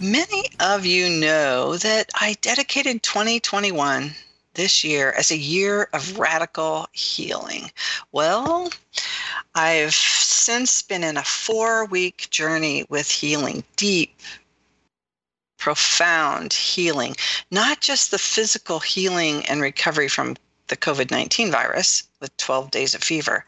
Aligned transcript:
Many 0.00 0.44
of 0.60 0.86
you 0.86 1.10
know 1.10 1.76
that 1.76 2.08
I 2.14 2.36
dedicated 2.40 3.02
2021 3.02 4.14
this 4.54 4.84
year 4.84 5.10
as 5.10 5.32
a 5.32 5.36
year 5.36 5.88
of 5.92 6.20
radical 6.20 6.86
healing. 6.92 7.72
Well, 8.12 8.70
I've 9.56 9.94
since 9.94 10.82
been 10.82 11.02
in 11.02 11.16
a 11.16 11.24
four 11.24 11.84
week 11.86 12.28
journey 12.30 12.86
with 12.88 13.10
healing, 13.10 13.64
deep, 13.74 14.20
profound 15.56 16.52
healing, 16.52 17.16
not 17.50 17.80
just 17.80 18.12
the 18.12 18.18
physical 18.18 18.78
healing 18.78 19.44
and 19.46 19.60
recovery 19.60 20.06
from 20.06 20.36
the 20.68 20.76
COVID 20.76 21.10
19 21.10 21.50
virus 21.50 22.04
with 22.20 22.36
12 22.36 22.70
days 22.70 22.94
of 22.94 23.02
fever, 23.02 23.44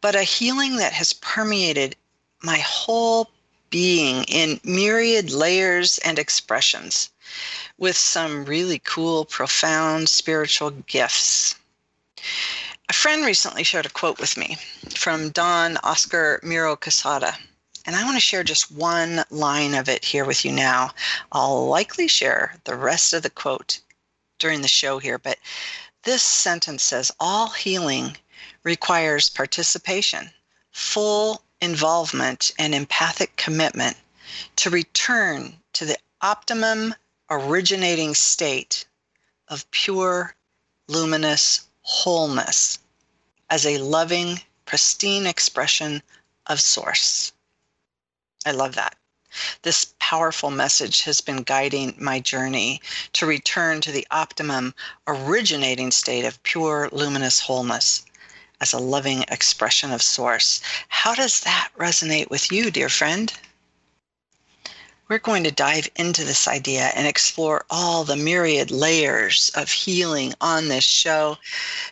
but 0.00 0.14
a 0.14 0.22
healing 0.22 0.76
that 0.76 0.94
has 0.94 1.12
permeated 1.12 1.94
my 2.42 2.56
whole 2.58 3.28
being 3.74 4.22
in 4.28 4.60
myriad 4.62 5.32
layers 5.32 5.98
and 6.04 6.16
expressions 6.16 7.10
with 7.76 7.96
some 7.96 8.44
really 8.44 8.78
cool, 8.84 9.24
profound 9.24 10.08
spiritual 10.08 10.70
gifts. 10.86 11.56
A 12.88 12.92
friend 12.92 13.26
recently 13.26 13.64
shared 13.64 13.84
a 13.84 13.88
quote 13.88 14.20
with 14.20 14.36
me 14.36 14.58
from 14.94 15.30
Don 15.30 15.76
Oscar 15.78 16.38
Miro 16.44 16.76
Quesada, 16.76 17.36
And 17.84 17.96
I 17.96 18.04
want 18.04 18.14
to 18.14 18.20
share 18.20 18.44
just 18.44 18.70
one 18.70 19.24
line 19.30 19.74
of 19.74 19.88
it 19.88 20.04
here 20.04 20.24
with 20.24 20.44
you 20.44 20.52
now. 20.52 20.92
I'll 21.32 21.66
likely 21.66 22.06
share 22.06 22.54
the 22.62 22.76
rest 22.76 23.12
of 23.12 23.24
the 23.24 23.30
quote 23.30 23.80
during 24.38 24.62
the 24.62 24.68
show 24.68 25.00
here, 25.00 25.18
but 25.18 25.40
this 26.04 26.22
sentence 26.22 26.84
says 26.84 27.10
All 27.18 27.48
healing 27.48 28.16
requires 28.62 29.28
participation, 29.28 30.30
full 30.70 31.42
involvement, 31.64 32.52
and 32.58 32.74
empathic 32.74 33.34
commitment 33.36 33.96
to 34.56 34.68
return 34.68 35.58
to 35.72 35.86
the 35.86 35.96
optimum 36.20 36.94
originating 37.30 38.14
state 38.14 38.86
of 39.48 39.70
pure, 39.70 40.36
luminous 40.88 41.66
wholeness 41.80 42.78
as 43.48 43.64
a 43.64 43.78
loving, 43.78 44.38
pristine 44.66 45.26
expression 45.26 46.02
of 46.46 46.60
Source. 46.60 47.32
I 48.44 48.50
love 48.50 48.74
that. 48.74 48.96
This 49.62 49.94
powerful 49.98 50.50
message 50.50 51.00
has 51.02 51.22
been 51.22 51.42
guiding 51.42 51.94
my 51.98 52.20
journey 52.20 52.82
to 53.14 53.26
return 53.26 53.80
to 53.80 53.90
the 53.90 54.06
optimum 54.10 54.74
originating 55.06 55.90
state 55.90 56.26
of 56.26 56.42
pure 56.42 56.90
luminous 56.92 57.40
wholeness 57.40 58.04
as 58.64 58.72
a 58.72 58.78
loving 58.78 59.22
expression 59.28 59.92
of 59.92 60.00
Source. 60.00 60.62
How 60.88 61.14
does 61.14 61.40
that 61.40 61.68
resonate 61.78 62.30
with 62.30 62.50
you, 62.50 62.70
dear 62.70 62.88
friend? 62.88 63.30
We're 65.06 65.18
going 65.18 65.44
to 65.44 65.50
dive 65.50 65.90
into 65.96 66.24
this 66.24 66.48
idea 66.48 66.90
and 66.94 67.06
explore 67.06 67.66
all 67.68 68.04
the 68.04 68.16
myriad 68.16 68.70
layers 68.70 69.50
of 69.54 69.70
healing 69.70 70.32
on 70.40 70.68
this 70.68 70.82
show 70.82 71.36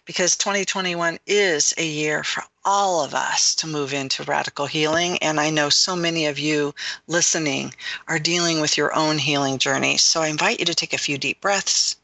because 0.07 0.35
2021 0.35 1.19
is 1.27 1.75
a 1.77 1.85
year 1.85 2.25
for 2.25 2.43
all 2.65 3.05
of 3.05 3.13
us 3.13 3.55
to 3.57 3.67
move 3.67 3.93
into 3.93 4.23
radical 4.23 4.65
healing. 4.65 5.19
And 5.19 5.39
I 5.39 5.51
know 5.51 5.69
so 5.69 5.95
many 5.95 6.25
of 6.25 6.39
you 6.39 6.75
listening 7.07 7.75
are 8.09 8.19
dealing 8.19 8.63
with 8.63 8.79
your 8.79 8.95
own 8.95 9.19
healing 9.19 9.59
journey. 9.59 9.99
So 9.99 10.23
I 10.23 10.29
invite 10.29 10.61
you 10.61 10.65
to 10.65 10.75
take 10.75 10.95
a 10.95 11.07
few 11.07 11.19
deep 11.19 11.43
breaths, 11.43 11.97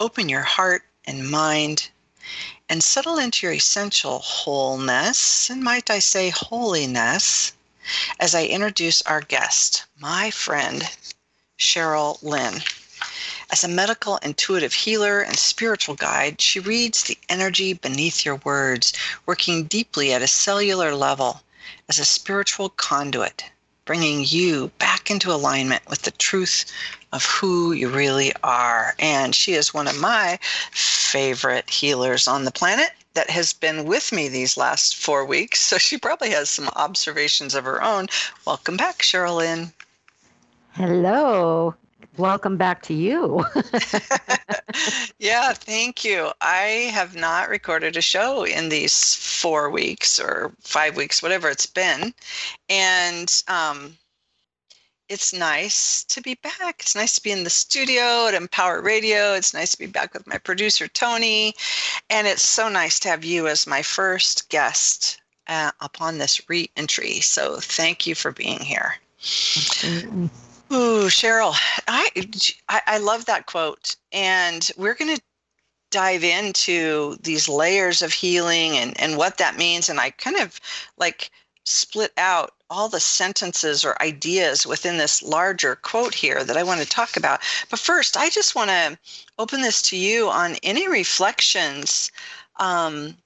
open 0.00 0.28
your 0.28 0.42
heart 0.42 0.82
and 1.06 1.30
mind, 1.30 1.90
and 2.70 2.84
settle 2.84 3.18
into 3.18 3.44
your 3.44 3.52
essential 3.52 4.20
wholeness, 4.20 5.50
and 5.50 5.60
might 5.60 5.90
I 5.90 5.98
say 5.98 6.30
holiness 6.30 7.52
as 8.20 8.32
I 8.32 8.44
introduce 8.44 9.02
our 9.02 9.22
guest, 9.22 9.86
my 9.98 10.30
friend, 10.30 10.88
Cheryl 11.58 12.22
Lynn. 12.22 12.62
As 13.50 13.64
a 13.64 13.68
medical 13.68 14.18
intuitive 14.18 14.72
healer 14.72 15.20
and 15.20 15.36
spiritual 15.36 15.96
guide, 15.96 16.40
she 16.40 16.60
reads 16.60 17.02
the 17.02 17.18
energy 17.28 17.72
beneath 17.72 18.24
your 18.24 18.36
words, 18.36 18.92
working 19.26 19.64
deeply 19.64 20.12
at 20.12 20.22
a 20.22 20.28
cellular 20.28 20.94
level 20.94 21.42
as 21.88 21.98
a 21.98 22.04
spiritual 22.04 22.68
conduit, 22.68 23.42
bringing 23.84 24.24
you 24.24 24.70
back 24.78 25.10
into 25.10 25.32
alignment 25.32 25.82
with 25.88 26.02
the 26.02 26.12
truth 26.12 26.66
of 27.12 27.24
who 27.24 27.72
you 27.72 27.88
really 27.88 28.32
are. 28.42 28.94
And 28.98 29.34
she 29.34 29.52
is 29.52 29.74
one 29.74 29.88
of 29.88 30.00
my 30.00 30.38
favorite 30.70 31.68
healers 31.68 32.28
on 32.28 32.44
the 32.44 32.52
planet 32.52 32.90
that 33.14 33.30
has 33.30 33.52
been 33.52 33.84
with 33.84 34.12
me 34.12 34.28
these 34.28 34.56
last 34.56 34.96
four 34.96 35.24
weeks. 35.24 35.60
So 35.60 35.78
she 35.78 35.98
probably 35.98 36.30
has 36.30 36.48
some 36.48 36.68
observations 36.76 37.54
of 37.54 37.64
her 37.64 37.82
own. 37.82 38.06
Welcome 38.46 38.76
back, 38.76 38.98
Cheryl 38.98 39.38
Lynn. 39.38 39.72
Hello. 40.72 41.74
Welcome 42.16 42.56
back 42.56 42.82
to 42.82 42.94
you. 42.94 43.44
yeah, 45.18 45.52
thank 45.52 46.04
you. 46.04 46.30
I 46.40 46.90
have 46.92 47.14
not 47.14 47.48
recorded 47.48 47.96
a 47.96 48.02
show 48.02 48.44
in 48.44 48.68
these 48.68 49.14
four 49.14 49.70
weeks 49.70 50.18
or 50.20 50.52
five 50.60 50.96
weeks, 50.96 51.22
whatever 51.22 51.48
it's 51.48 51.66
been. 51.66 52.12
And 52.68 53.42
um, 53.48 53.96
it's 55.10 55.32
nice 55.32 56.04
to 56.04 56.22
be 56.22 56.34
back. 56.36 56.76
It's 56.78 56.94
nice 56.94 57.16
to 57.16 57.22
be 57.22 57.32
in 57.32 57.42
the 57.42 57.50
studio 57.50 58.28
at 58.28 58.34
Empower 58.34 58.80
Radio. 58.80 59.34
It's 59.34 59.52
nice 59.52 59.72
to 59.72 59.78
be 59.78 59.86
back 59.86 60.14
with 60.14 60.24
my 60.28 60.38
producer, 60.38 60.86
Tony. 60.86 61.52
And 62.08 62.28
it's 62.28 62.46
so 62.46 62.68
nice 62.68 63.00
to 63.00 63.08
have 63.08 63.24
you 63.24 63.48
as 63.48 63.66
my 63.66 63.82
first 63.82 64.48
guest 64.50 65.20
uh, 65.48 65.72
upon 65.80 66.18
this 66.18 66.48
re 66.48 66.70
entry. 66.76 67.18
So 67.20 67.56
thank 67.56 68.06
you 68.06 68.14
for 68.14 68.30
being 68.30 68.60
here. 68.60 68.94
Ooh, 70.72 71.08
Cheryl, 71.08 71.56
I, 71.88 72.08
I, 72.68 72.80
I 72.86 72.98
love 72.98 73.24
that 73.24 73.46
quote. 73.46 73.96
And 74.12 74.70
we're 74.76 74.94
going 74.94 75.16
to 75.16 75.22
dive 75.90 76.22
into 76.22 77.16
these 77.20 77.48
layers 77.48 78.00
of 78.00 78.12
healing 78.12 78.76
and, 78.76 78.98
and 79.00 79.16
what 79.16 79.38
that 79.38 79.58
means. 79.58 79.88
And 79.88 79.98
I 79.98 80.10
kind 80.10 80.36
of 80.36 80.60
like 80.98 81.32
split 81.70 82.12
out 82.16 82.52
all 82.68 82.88
the 82.88 83.00
sentences 83.00 83.84
or 83.84 84.00
ideas 84.02 84.66
within 84.66 84.96
this 84.96 85.22
larger 85.22 85.76
quote 85.76 86.14
here 86.14 86.44
that 86.44 86.56
I 86.56 86.62
want 86.62 86.80
to 86.80 86.86
talk 86.86 87.16
about. 87.16 87.40
But 87.68 87.80
first, 87.80 88.16
I 88.16 88.30
just 88.30 88.54
want 88.54 88.70
to 88.70 88.98
open 89.38 89.60
this 89.60 89.82
to 89.82 89.96
you 89.96 90.28
on 90.28 90.56
any 90.62 90.88
reflections 90.88 92.10
um, 92.58 93.16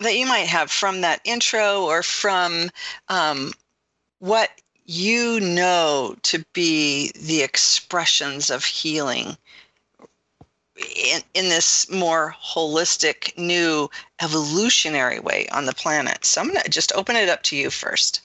that 0.00 0.16
you 0.16 0.26
might 0.26 0.46
have 0.46 0.70
from 0.70 1.00
that 1.02 1.20
intro 1.24 1.82
or 1.84 2.02
from 2.02 2.70
um, 3.08 3.52
what 4.18 4.50
you 4.86 5.40
know 5.40 6.14
to 6.22 6.44
be 6.52 7.12
the 7.14 7.42
expressions 7.42 8.50
of 8.50 8.64
healing 8.64 9.36
in, 10.76 11.20
in 11.34 11.48
this 11.48 11.90
more 11.90 12.34
holistic, 12.42 13.36
new, 13.38 13.88
evolutionary 14.20 15.20
way 15.20 15.46
on 15.52 15.66
the 15.66 15.72
planet. 15.72 16.24
So 16.24 16.40
I'm 16.40 16.48
going 16.48 16.60
to 16.62 16.70
just 16.70 16.92
open 16.94 17.16
it 17.16 17.28
up 17.28 17.42
to 17.44 17.56
you 17.56 17.70
first. 17.70 18.22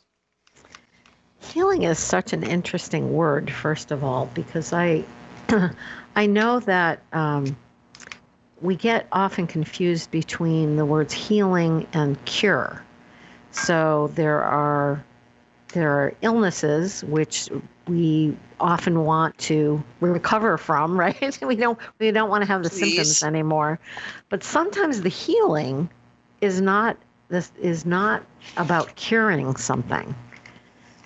Healing 1.41 1.83
is 1.83 1.99
such 1.99 2.33
an 2.33 2.43
interesting 2.43 3.13
word, 3.13 3.51
first 3.51 3.91
of 3.91 4.03
all, 4.03 4.29
because 4.33 4.73
I, 4.73 5.03
I 6.15 6.25
know 6.25 6.59
that 6.61 7.01
um, 7.13 7.55
we 8.61 8.75
get 8.75 9.07
often 9.11 9.47
confused 9.47 10.11
between 10.11 10.75
the 10.75 10.85
words 10.85 11.13
healing 11.13 11.87
and 11.93 12.23
cure. 12.25 12.83
So 13.51 14.11
there 14.15 14.43
are 14.43 15.03
there 15.73 15.91
are 15.91 16.13
illnesses 16.21 17.03
which 17.03 17.47
we 17.89 18.37
often 18.59 19.03
want 19.03 19.37
to 19.39 19.83
recover 19.99 20.57
from, 20.57 20.97
right? 20.99 21.39
we 21.41 21.55
don't 21.55 21.79
we 21.99 22.11
don't 22.11 22.29
want 22.29 22.43
to 22.43 22.47
have 22.47 22.63
the 22.63 22.69
Please. 22.69 22.79
symptoms 22.79 23.23
anymore. 23.23 23.79
But 24.29 24.43
sometimes 24.43 25.01
the 25.01 25.09
healing 25.09 25.89
is 26.41 26.61
not 26.61 26.97
this 27.29 27.51
is 27.59 27.85
not 27.85 28.23
about 28.57 28.95
curing 28.95 29.55
something. 29.55 30.15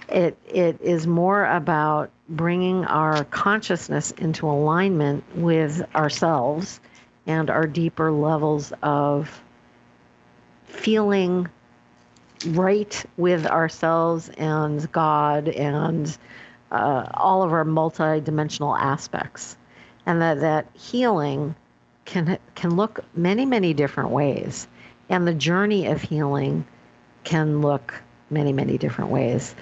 It 0.10 0.38
it 0.48 0.82
is 0.82 1.08
more 1.08 1.46
about 1.46 2.12
bringing 2.30 2.86
our 2.86 3.24
consciousness 3.26 4.12
into 4.12 4.48
alignment 4.48 5.24
with 5.36 5.84
ourselves 5.96 6.80
and 7.26 7.50
our 7.50 7.68
deeper 7.68 8.12
levels 8.12 8.74
of 8.82 9.42
feeling 10.66 11.48
right 12.48 13.06
with 13.18 13.46
ourselves 13.46 14.30
and 14.38 14.92
God 14.92 15.48
and 15.48 16.18
uh, 16.74 17.08
all 17.14 17.44
of 17.44 17.54
our 17.54 17.64
multidimensional 17.64 18.78
aspects. 18.78 19.56
and 20.06 20.22
that 20.22 20.40
that 20.42 20.68
healing 20.74 21.56
can 22.06 22.38
can 22.56 22.76
look 22.76 23.00
many 23.16 23.46
many 23.46 23.74
different 23.74 24.10
ways, 24.10 24.68
and 25.10 25.28
the 25.28 25.34
journey 25.34 25.88
of 25.88 26.02
healing 26.02 26.66
can 27.24 27.62
look 27.62 28.02
many 28.30 28.52
many 28.52 28.78
different 28.78 29.12
ways. 29.12 29.56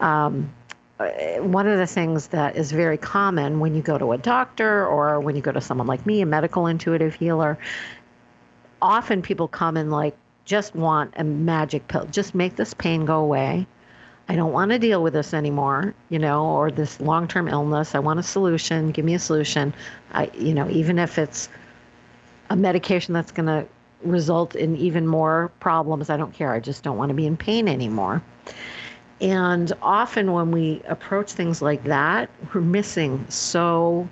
Um, 0.00 0.52
uh, 0.98 1.08
one 1.40 1.66
of 1.66 1.78
the 1.78 1.86
things 1.86 2.28
that 2.28 2.56
is 2.56 2.72
very 2.72 2.96
common 2.98 3.60
when 3.60 3.74
you 3.74 3.82
go 3.82 3.98
to 3.98 4.12
a 4.12 4.18
doctor 4.18 4.86
or 4.86 5.20
when 5.20 5.36
you 5.36 5.42
go 5.42 5.52
to 5.52 5.60
someone 5.60 5.86
like 5.86 6.06
me, 6.06 6.22
a 6.22 6.26
medical 6.26 6.66
intuitive 6.66 7.14
healer, 7.14 7.58
often 8.80 9.22
people 9.22 9.48
come 9.48 9.76
and 9.76 9.90
like 9.90 10.16
just 10.44 10.74
want 10.74 11.12
a 11.16 11.24
magic 11.24 11.86
pill, 11.88 12.06
just 12.06 12.34
make 12.34 12.56
this 12.56 12.72
pain 12.74 13.04
go 13.04 13.18
away. 13.18 13.66
I 14.28 14.34
don't 14.34 14.52
want 14.52 14.72
to 14.72 14.78
deal 14.78 15.02
with 15.02 15.12
this 15.12 15.32
anymore, 15.32 15.94
you 16.08 16.18
know, 16.18 16.46
or 16.46 16.70
this 16.70 17.00
long-term 17.00 17.48
illness. 17.48 17.94
I 17.94 18.00
want 18.00 18.18
a 18.18 18.24
solution. 18.24 18.90
Give 18.90 19.04
me 19.04 19.14
a 19.14 19.18
solution. 19.18 19.72
I, 20.12 20.30
you 20.34 20.52
know, 20.52 20.68
even 20.68 20.98
if 20.98 21.18
it's 21.18 21.48
a 22.50 22.56
medication 22.56 23.14
that's 23.14 23.30
going 23.30 23.46
to 23.46 23.66
result 24.02 24.54
in 24.54 24.76
even 24.76 25.06
more 25.06 25.52
problems, 25.60 26.10
I 26.10 26.16
don't 26.16 26.34
care. 26.34 26.52
I 26.52 26.60
just 26.60 26.82
don't 26.82 26.96
want 26.96 27.10
to 27.10 27.14
be 27.14 27.26
in 27.26 27.36
pain 27.36 27.68
anymore. 27.68 28.22
And 29.20 29.72
often 29.80 30.32
when 30.32 30.50
we 30.50 30.82
approach 30.88 31.32
things 31.32 31.62
like 31.62 31.84
that, 31.84 32.28
we're 32.52 32.60
missing 32.60 33.24
so 33.28 34.08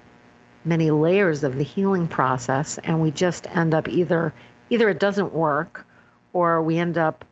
many 0.64 0.90
layers 0.90 1.44
of 1.44 1.56
the 1.56 1.64
healing 1.64 2.08
process 2.08 2.78
and 2.84 3.02
we 3.02 3.10
just 3.10 3.46
end 3.54 3.74
up 3.74 3.86
either 3.88 4.32
either 4.70 4.88
it 4.88 4.98
doesn't 4.98 5.34
work 5.34 5.86
or 6.32 6.62
we 6.62 6.78
end 6.78 6.96
up 6.96 7.24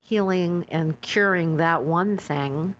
healing 0.00 0.66
and 0.70 1.00
curing 1.00 1.58
that 1.58 1.84
one 1.84 2.16
thing 2.16 2.74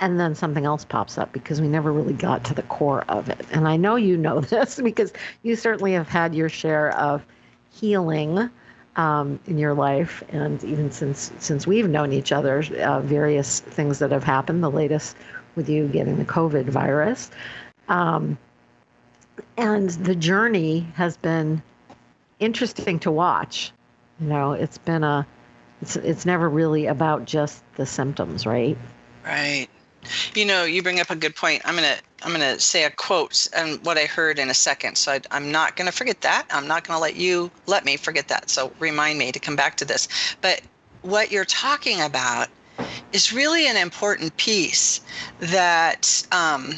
and 0.00 0.20
then 0.20 0.34
something 0.34 0.64
else 0.64 0.84
pops 0.84 1.16
up 1.16 1.32
because 1.32 1.60
we 1.60 1.68
never 1.68 1.92
really 1.92 2.12
got 2.12 2.44
to 2.44 2.54
the 2.54 2.62
core 2.62 3.04
of 3.08 3.28
it. 3.28 3.46
And 3.50 3.66
I 3.66 3.76
know 3.76 3.96
you 3.96 4.16
know 4.16 4.40
this 4.42 4.80
because 4.80 5.12
you 5.42 5.56
certainly 5.56 5.92
have 5.92 6.08
had 6.08 6.34
your 6.34 6.48
share 6.48 6.90
of 6.98 7.24
healing 7.70 8.50
um, 8.96 9.38
in 9.46 9.58
your 9.58 9.74
life, 9.74 10.22
and 10.30 10.62
even 10.64 10.90
since 10.90 11.30
since 11.38 11.66
we've 11.66 11.88
known 11.88 12.12
each 12.12 12.32
other, 12.32 12.64
uh, 12.80 13.00
various 13.00 13.60
things 13.60 13.98
that 13.98 14.10
have 14.10 14.24
happened. 14.24 14.62
The 14.62 14.70
latest 14.70 15.16
with 15.54 15.68
you 15.68 15.86
getting 15.86 16.16
the 16.16 16.24
COVID 16.24 16.64
virus, 16.64 17.30
um, 17.88 18.38
and 19.58 19.90
the 19.90 20.14
journey 20.14 20.88
has 20.94 21.18
been 21.18 21.62
interesting 22.38 22.98
to 23.00 23.10
watch. 23.10 23.70
You 24.18 24.28
know, 24.28 24.52
it's 24.52 24.78
been 24.78 25.04
a 25.04 25.26
it's 25.82 25.96
it's 25.96 26.26
never 26.26 26.48
really 26.48 26.86
about 26.86 27.24
just 27.24 27.62
the 27.76 27.86
symptoms, 27.86 28.46
right? 28.46 28.76
Right. 29.24 29.68
You 30.34 30.44
know, 30.44 30.64
you 30.64 30.82
bring 30.82 31.00
up 31.00 31.10
a 31.10 31.16
good 31.16 31.34
point. 31.34 31.62
I'm 31.64 31.74
gonna 31.74 31.96
I'm 32.22 32.32
gonna 32.32 32.58
say 32.58 32.84
a 32.84 32.90
quote 32.90 33.48
and 33.54 33.84
what 33.84 33.98
I 33.98 34.06
heard 34.06 34.38
in 34.38 34.50
a 34.50 34.54
second. 34.54 34.96
So 34.96 35.12
I, 35.12 35.36
am 35.36 35.50
not 35.50 35.76
gonna 35.76 35.92
forget 35.92 36.20
that. 36.22 36.46
I'm 36.50 36.66
not 36.66 36.86
gonna 36.86 37.00
let 37.00 37.16
you 37.16 37.50
let 37.66 37.84
me 37.84 37.96
forget 37.96 38.28
that. 38.28 38.48
So 38.50 38.72
remind 38.78 39.18
me 39.18 39.32
to 39.32 39.38
come 39.38 39.56
back 39.56 39.76
to 39.78 39.84
this. 39.84 40.08
But 40.40 40.62
what 41.02 41.30
you're 41.30 41.44
talking 41.44 42.00
about 42.00 42.48
is 43.12 43.32
really 43.32 43.68
an 43.68 43.76
important 43.76 44.36
piece 44.36 45.00
that 45.40 46.26
um, 46.32 46.74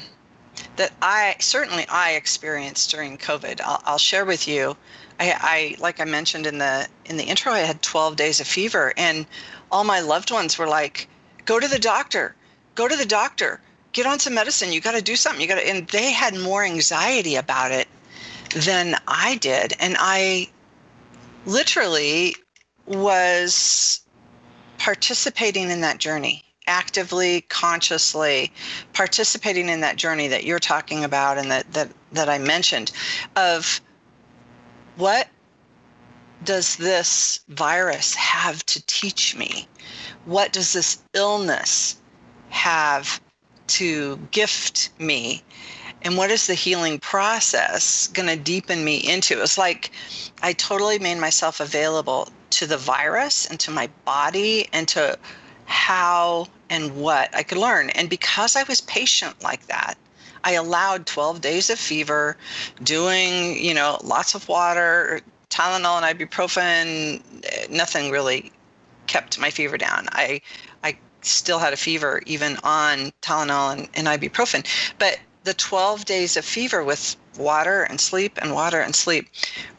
that 0.76 0.92
I 1.02 1.36
certainly 1.38 1.86
I 1.88 2.12
experienced 2.12 2.90
during 2.90 3.18
COVID. 3.18 3.60
I'll, 3.60 3.82
I'll 3.84 3.98
share 3.98 4.24
with 4.24 4.48
you. 4.48 4.76
I, 5.20 5.34
I 5.40 5.76
like 5.80 6.00
I 6.00 6.04
mentioned 6.04 6.46
in 6.46 6.58
the 6.58 6.88
in 7.06 7.16
the 7.16 7.24
intro, 7.24 7.52
I 7.52 7.60
had 7.60 7.82
12 7.82 8.16
days 8.16 8.40
of 8.40 8.46
fever, 8.46 8.92
and 8.96 9.26
all 9.70 9.84
my 9.84 10.00
loved 10.00 10.30
ones 10.30 10.58
were 10.58 10.68
like, 10.68 11.08
"Go 11.44 11.58
to 11.60 11.68
the 11.68 11.78
doctor." 11.78 12.34
go 12.78 12.86
to 12.86 12.96
the 12.96 13.04
doctor, 13.04 13.60
get 13.92 14.06
on 14.06 14.20
some 14.20 14.34
medicine. 14.34 14.72
You 14.72 14.80
got 14.80 14.94
to 14.94 15.02
do 15.02 15.16
something. 15.16 15.42
You 15.42 15.48
got 15.48 15.56
to, 15.56 15.68
and 15.68 15.88
they 15.88 16.12
had 16.12 16.38
more 16.38 16.62
anxiety 16.62 17.34
about 17.34 17.72
it 17.72 17.88
than 18.54 18.94
I 19.08 19.34
did. 19.34 19.74
And 19.80 19.96
I 19.98 20.48
literally 21.44 22.36
was 22.86 24.00
participating 24.78 25.70
in 25.70 25.80
that 25.80 25.98
journey 25.98 26.44
actively 26.68 27.40
consciously 27.48 28.52
participating 28.92 29.70
in 29.70 29.80
that 29.80 29.96
journey 29.96 30.28
that 30.28 30.44
you're 30.44 30.58
talking 30.58 31.02
about 31.02 31.38
and 31.38 31.50
that 31.50 31.70
that 31.72 31.90
that 32.12 32.28
I 32.28 32.36
mentioned 32.36 32.92
of 33.36 33.80
what 34.98 35.28
does 36.44 36.76
this 36.76 37.40
virus 37.48 38.14
have 38.16 38.66
to 38.66 38.84
teach 38.86 39.36
me? 39.36 39.66
What 40.24 40.52
does 40.52 40.72
this 40.72 40.98
illness 41.14 41.96
have 42.50 43.20
to 43.68 44.16
gift 44.32 44.90
me? 44.98 45.42
And 46.02 46.16
what 46.16 46.30
is 46.30 46.46
the 46.46 46.54
healing 46.54 46.98
process 46.98 48.08
going 48.08 48.28
to 48.28 48.36
deepen 48.36 48.84
me 48.84 48.96
into? 48.96 49.40
It's 49.40 49.58
like 49.58 49.92
i 50.42 50.52
totally 50.52 50.98
made 50.98 51.18
myself 51.18 51.60
available 51.60 52.28
to 52.50 52.66
the 52.66 52.76
virus 52.76 53.46
and 53.46 53.58
to 53.60 53.70
my 53.70 53.88
body 54.04 54.68
and 54.72 54.86
to 54.88 55.16
how 55.66 56.46
and 56.70 56.96
what 56.96 57.34
i 57.34 57.42
could 57.44 57.58
learn. 57.58 57.90
And 57.90 58.10
because 58.10 58.56
i 58.56 58.64
was 58.64 58.80
patient 58.80 59.42
like 59.42 59.66
that 59.66 59.96
i 60.44 60.52
allowed 60.52 61.06
12 61.06 61.40
days 61.40 61.70
of 61.70 61.78
fever 61.78 62.36
doing 62.82 63.56
you 63.62 63.74
know 63.74 63.98
lots 64.02 64.34
of 64.34 64.48
water 64.48 65.20
tylenol 65.50 66.00
and 66.02 66.18
ibuprofen 66.18 67.70
nothing 67.70 68.10
really 68.10 68.52
kept 69.06 69.38
my 69.38 69.50
fever 69.50 69.78
down 69.78 70.06
i 70.12 70.40
I 70.82 70.96
still 71.22 71.58
had 71.58 71.72
a 71.72 71.76
fever 71.76 72.22
even 72.26 72.56
on 72.62 73.12
Tylenol 73.22 73.72
and, 73.72 73.88
and 73.94 74.06
ibuprofen. 74.06 74.64
But 74.98 75.18
the 75.44 75.54
12 75.54 76.04
days 76.04 76.36
of 76.36 76.44
fever 76.44 76.84
with 76.84 77.16
water 77.38 77.82
and 77.82 78.00
sleep 78.00 78.38
and 78.40 78.52
water 78.52 78.80
and 78.80 78.94
sleep 78.94 79.28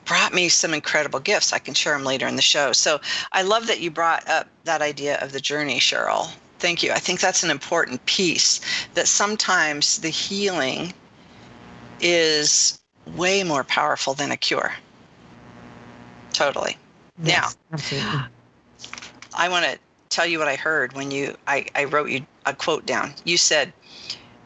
brought 0.05 0.33
me 0.33 0.49
some 0.49 0.73
incredible 0.73 1.19
gifts. 1.19 1.53
I 1.53 1.59
can 1.59 1.73
share 1.73 1.93
them 1.93 2.03
later 2.03 2.27
in 2.27 2.35
the 2.35 2.41
show. 2.41 2.73
So 2.73 2.99
I 3.31 3.43
love 3.43 3.67
that 3.67 3.79
you 3.79 3.91
brought 3.91 4.27
up 4.27 4.47
that 4.63 4.81
idea 4.81 5.19
of 5.19 5.31
the 5.31 5.39
journey, 5.39 5.79
Cheryl. 5.79 6.31
Thank 6.59 6.83
you. 6.83 6.91
I 6.91 6.99
think 6.99 7.21
that's 7.21 7.43
an 7.43 7.49
important 7.49 8.05
piece 8.05 8.59
that 8.93 9.07
sometimes 9.07 9.97
the 9.97 10.09
healing 10.09 10.93
is 12.01 12.79
way 13.15 13.43
more 13.43 13.63
powerful 13.63 14.13
than 14.13 14.31
a 14.31 14.37
cure. 14.37 14.73
Totally. 16.33 16.77
Yes, 17.23 17.55
now, 17.71 17.73
absolutely. 17.73 18.19
I 19.33 19.49
want 19.49 19.65
to 19.65 19.79
tell 20.09 20.25
you 20.25 20.39
what 20.39 20.47
I 20.47 20.55
heard 20.55 20.93
when 20.93 21.11
you 21.11 21.35
I, 21.47 21.65
I 21.75 21.85
wrote 21.85 22.09
you 22.09 22.25
a 22.45 22.53
quote 22.53 22.85
down. 22.85 23.13
You 23.23 23.37
said 23.37 23.73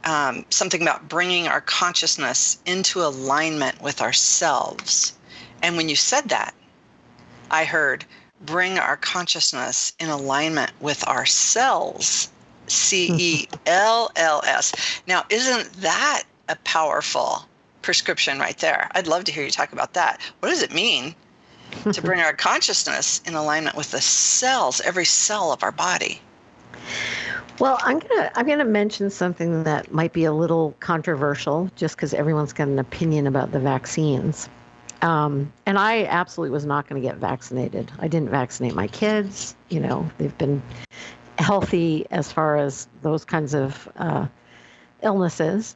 um, 0.04 0.45
something 0.50 0.81
about 0.81 1.07
bringing 1.07 1.48
our 1.48 1.62
consciousness 1.62 2.59
into 2.66 3.01
alignment 3.01 3.81
with 3.81 4.01
ourselves. 4.01 5.13
And 5.62 5.77
when 5.77 5.90
you 5.90 5.95
said 5.95 6.30
that, 6.30 6.54
I 7.49 7.66
heard 7.66 8.06
bring 8.45 8.78
our 8.78 8.97
consciousness 8.97 9.94
in 10.00 10.09
alignment 10.09 10.71
with 10.80 11.04
ourselves. 11.06 12.30
C 12.68 13.12
E 13.18 13.47
L 13.66 14.09
L 14.16 14.42
S. 14.45 15.02
Now, 15.06 15.26
isn't 15.30 15.73
that 15.81 16.23
a 16.47 16.56
powerful 16.64 17.45
prescription 17.81 18.40
right 18.40 18.57
there? 18.57 18.90
I'd 18.92 19.07
love 19.07 19.26
to 19.26 19.31
hear 19.33 19.44
you 19.44 19.52
talk 19.52 19.73
about 19.73 19.94
that. 19.94 20.21
What 20.40 20.50
does 20.50 20.62
it 20.62 20.73
mean 20.73 21.14
to 21.92 22.02
bring 22.02 22.19
our 22.21 22.33
consciousness 22.33 23.21
in 23.26 23.35
alignment 23.35 23.76
with 23.76 23.92
the 23.92 24.02
cells, 24.02 24.81
every 24.81 25.06
cell 25.06 25.52
of 25.52 25.64
our 25.64 25.71
body. 25.71 26.21
Well, 27.59 27.78
I'm 27.83 28.00
gonna 28.00 28.31
I'm 28.35 28.47
gonna 28.47 28.66
mention 28.66 29.09
something 29.09 29.64
that 29.64 29.94
might 29.94 30.12
be 30.12 30.26
a 30.26 30.33
little 30.33 30.76
controversial, 30.80 31.69
just 31.76 31.95
because 31.95 32.14
everyone's 32.14 32.52
got 32.52 32.68
an 32.68 32.80
opinion 32.80 33.28
about 33.28 33.52
the 33.52 33.59
vaccines. 33.59 34.50
Um, 35.04 35.52
and 35.66 35.78
I 35.78 36.06
absolutely 36.06 36.52
was 36.52 36.66
not 36.66 36.88
going 36.88 37.02
to 37.02 37.06
get 37.06 37.18
vaccinated. 37.18 37.92
I 38.00 38.07
didn't 38.07 38.30
vaccinate 38.30 38.74
my 38.74 38.88
kids. 38.88 39.54
You 39.68 39.81
know, 39.81 40.10
they've 40.18 40.38
been 40.38 40.62
healthy 41.38 42.06
as 42.10 42.31
far 42.31 42.56
as 42.56 42.88
those 43.02 43.26
kinds 43.26 43.54
of 43.54 43.90
uh, 43.98 44.28
illnesses. 45.02 45.76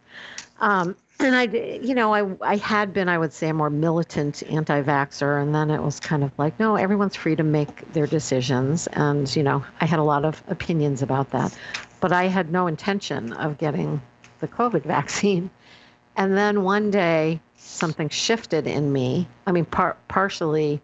Um, 0.62 0.96
and 1.20 1.36
I, 1.36 1.44
you 1.44 1.94
know, 1.94 2.14
I, 2.14 2.54
I 2.54 2.56
had 2.56 2.94
been, 2.94 3.10
I 3.10 3.18
would 3.18 3.34
say, 3.34 3.50
a 3.50 3.54
more 3.54 3.70
militant 3.70 4.44
anti-vaxxer, 4.50 5.42
and 5.42 5.54
then 5.54 5.72
it 5.72 5.82
was 5.82 6.00
kind 6.00 6.24
of 6.24 6.32
like, 6.38 6.58
no, 6.58 6.78
everyone's 6.78 7.18
free 7.18 7.36
to 7.36 7.44
make 7.44 7.92
their 7.92 8.08
decisions, 8.08 8.88
and 8.88 9.36
you 9.36 9.44
know, 9.44 9.64
I 9.82 9.88
had 9.88 10.00
a 10.00 10.04
lot 10.04 10.26
of 10.26 10.42
opinions 10.48 11.02
about 11.02 11.32
that, 11.32 11.58
but 12.00 12.14
I 12.14 12.28
had 12.28 12.52
no 12.52 12.68
intention 12.68 13.34
of 13.34 13.58
getting 13.58 14.00
the 14.40 14.48
COVID 14.48 14.84
vaccine, 14.86 15.50
and 16.18 16.36
then 16.36 16.64
one 16.64 16.92
day 16.92 17.40
something 17.56 18.10
shifted 18.10 18.68
in 18.68 18.92
me. 18.92 19.28
I 19.46 19.52
mean, 19.52 19.66
par- 19.66 19.98
partially, 20.08 20.82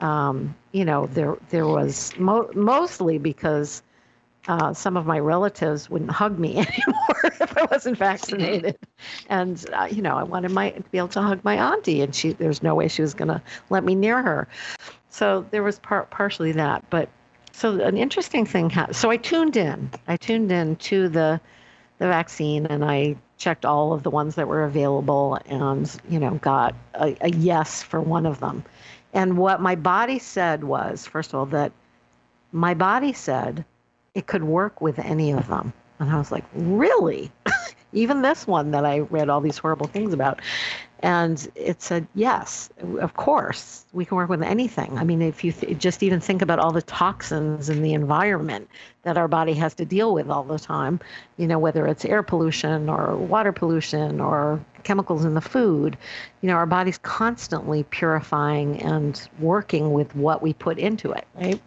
um, 0.00 0.54
you 0.72 0.84
know, 0.84 1.06
there 1.08 1.36
there 1.50 1.66
was 1.66 2.16
mo- 2.18 2.50
mostly 2.54 3.18
because 3.18 3.82
uh, 4.48 4.72
some 4.72 4.96
of 4.96 5.06
my 5.06 5.18
relatives 5.18 5.90
wouldn't 5.90 6.10
hug 6.10 6.38
me 6.38 6.50
anymore 6.58 7.20
if 7.40 7.58
I 7.58 7.66
wasn't 7.70 7.98
vaccinated. 7.98 8.78
And, 9.28 9.64
uh, 9.72 9.88
you 9.90 10.02
know, 10.02 10.16
I 10.16 10.22
wanted 10.22 10.52
my 10.52 10.70
to 10.70 10.82
be 10.90 10.98
able 10.98 11.08
to 11.08 11.22
hug 11.22 11.42
my 11.44 11.56
auntie, 11.56 12.00
and 12.00 12.14
she 12.14 12.32
there's 12.32 12.62
no 12.62 12.74
way 12.74 12.88
she 12.88 13.02
was 13.02 13.14
going 13.14 13.28
to 13.28 13.42
let 13.70 13.84
me 13.84 13.94
near 13.94 14.22
her. 14.22 14.46
So 15.10 15.44
there 15.50 15.62
was 15.62 15.78
par- 15.80 16.06
partially 16.10 16.52
that. 16.52 16.84
But 16.90 17.08
so 17.52 17.80
an 17.80 17.96
interesting 17.96 18.46
thing 18.46 18.70
happened. 18.70 18.96
So 18.96 19.10
I 19.10 19.16
tuned 19.16 19.56
in. 19.56 19.90
I 20.06 20.16
tuned 20.16 20.52
in 20.52 20.76
to 20.76 21.08
the 21.08 21.40
the 21.98 22.06
vaccine 22.06 22.66
and 22.66 22.84
I 22.84 23.16
checked 23.38 23.64
all 23.64 23.92
of 23.92 24.02
the 24.02 24.10
ones 24.10 24.34
that 24.34 24.48
were 24.48 24.64
available 24.64 25.38
and, 25.46 25.94
you 26.08 26.18
know, 26.18 26.34
got 26.36 26.74
a, 26.94 27.16
a 27.20 27.30
yes 27.30 27.82
for 27.82 28.00
one 28.00 28.26
of 28.26 28.40
them. 28.40 28.64
And 29.12 29.38
what 29.38 29.60
my 29.60 29.74
body 29.74 30.18
said 30.18 30.64
was, 30.64 31.06
first 31.06 31.30
of 31.30 31.38
all, 31.38 31.46
that 31.46 31.72
my 32.52 32.74
body 32.74 33.12
said 33.12 33.64
it 34.14 34.26
could 34.26 34.44
work 34.44 34.80
with 34.80 34.98
any 34.98 35.32
of 35.32 35.48
them. 35.48 35.72
And 35.98 36.10
I 36.10 36.18
was 36.18 36.30
like, 36.32 36.44
really? 36.54 37.30
Even 37.92 38.22
this 38.22 38.46
one 38.46 38.70
that 38.72 38.84
I 38.84 39.00
read 39.00 39.28
all 39.28 39.40
these 39.40 39.58
horrible 39.58 39.86
things 39.86 40.12
about. 40.12 40.40
And 41.00 41.46
it 41.54 41.82
said, 41.82 42.06
yes, 42.14 42.70
of 43.00 43.14
course, 43.14 43.84
we 43.92 44.06
can 44.06 44.16
work 44.16 44.30
with 44.30 44.42
anything. 44.42 44.96
I 44.96 45.04
mean, 45.04 45.20
if 45.20 45.44
you 45.44 45.52
th- 45.52 45.78
just 45.78 46.02
even 46.02 46.20
think 46.20 46.40
about 46.40 46.58
all 46.58 46.72
the 46.72 46.80
toxins 46.80 47.68
in 47.68 47.82
the 47.82 47.92
environment 47.92 48.68
that 49.02 49.18
our 49.18 49.28
body 49.28 49.52
has 49.54 49.74
to 49.74 49.84
deal 49.84 50.14
with 50.14 50.30
all 50.30 50.42
the 50.42 50.58
time, 50.58 50.98
you 51.36 51.46
know, 51.46 51.58
whether 51.58 51.86
it's 51.86 52.06
air 52.06 52.22
pollution 52.22 52.88
or 52.88 53.14
water 53.14 53.52
pollution 53.52 54.20
or 54.20 54.64
chemicals 54.84 55.24
in 55.24 55.34
the 55.34 55.40
food, 55.40 55.98
you 56.40 56.48
know, 56.48 56.54
our 56.54 56.66
body's 56.66 56.98
constantly 56.98 57.82
purifying 57.84 58.82
and 58.82 59.28
working 59.38 59.92
with 59.92 60.14
what 60.16 60.40
we 60.40 60.54
put 60.54 60.78
into 60.78 61.12
it, 61.12 61.26
right? 61.34 61.60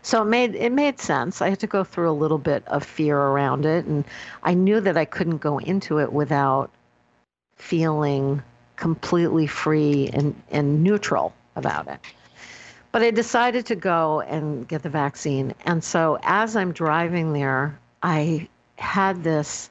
So 0.00 0.22
it 0.22 0.26
made 0.26 0.54
it 0.54 0.72
made 0.72 0.98
sense. 0.98 1.42
I 1.42 1.50
had 1.50 1.60
to 1.60 1.66
go 1.66 1.84
through 1.84 2.10
a 2.10 2.12
little 2.12 2.38
bit 2.38 2.66
of 2.68 2.84
fear 2.84 3.18
around 3.18 3.66
it, 3.66 3.84
and 3.84 4.04
I 4.42 4.54
knew 4.54 4.80
that 4.80 4.96
I 4.96 5.04
couldn't 5.04 5.38
go 5.38 5.58
into 5.58 5.98
it 5.98 6.12
without 6.12 6.70
feeling 7.56 8.42
completely 8.76 9.46
free 9.46 10.10
and, 10.12 10.34
and 10.50 10.82
neutral 10.82 11.32
about 11.56 11.88
it. 11.88 12.00
But 12.92 13.02
I 13.02 13.10
decided 13.10 13.66
to 13.66 13.74
go 13.74 14.20
and 14.20 14.68
get 14.68 14.82
the 14.82 14.88
vaccine. 14.88 15.54
And 15.64 15.82
so 15.82 16.18
as 16.22 16.56
I'm 16.56 16.72
driving 16.72 17.32
there, 17.32 17.78
I 18.02 18.48
had 18.76 19.24
this 19.24 19.70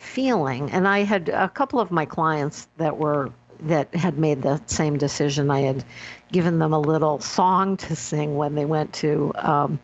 feeling, 0.00 0.70
and 0.70 0.88
I 0.88 1.00
had 1.00 1.28
a 1.28 1.48
couple 1.48 1.80
of 1.80 1.90
my 1.90 2.04
clients 2.04 2.68
that 2.78 2.96
were 2.96 3.30
that 3.60 3.94
had 3.94 4.18
made 4.18 4.42
the 4.42 4.60
same 4.66 4.98
decision. 4.98 5.50
I 5.50 5.60
had 5.60 5.84
given 6.30 6.58
them 6.58 6.72
a 6.72 6.78
little 6.78 7.20
song 7.20 7.76
to 7.78 7.96
sing 7.96 8.36
when 8.36 8.54
they 8.54 8.64
went 8.64 8.92
to 8.94 9.32
um, 9.36 9.78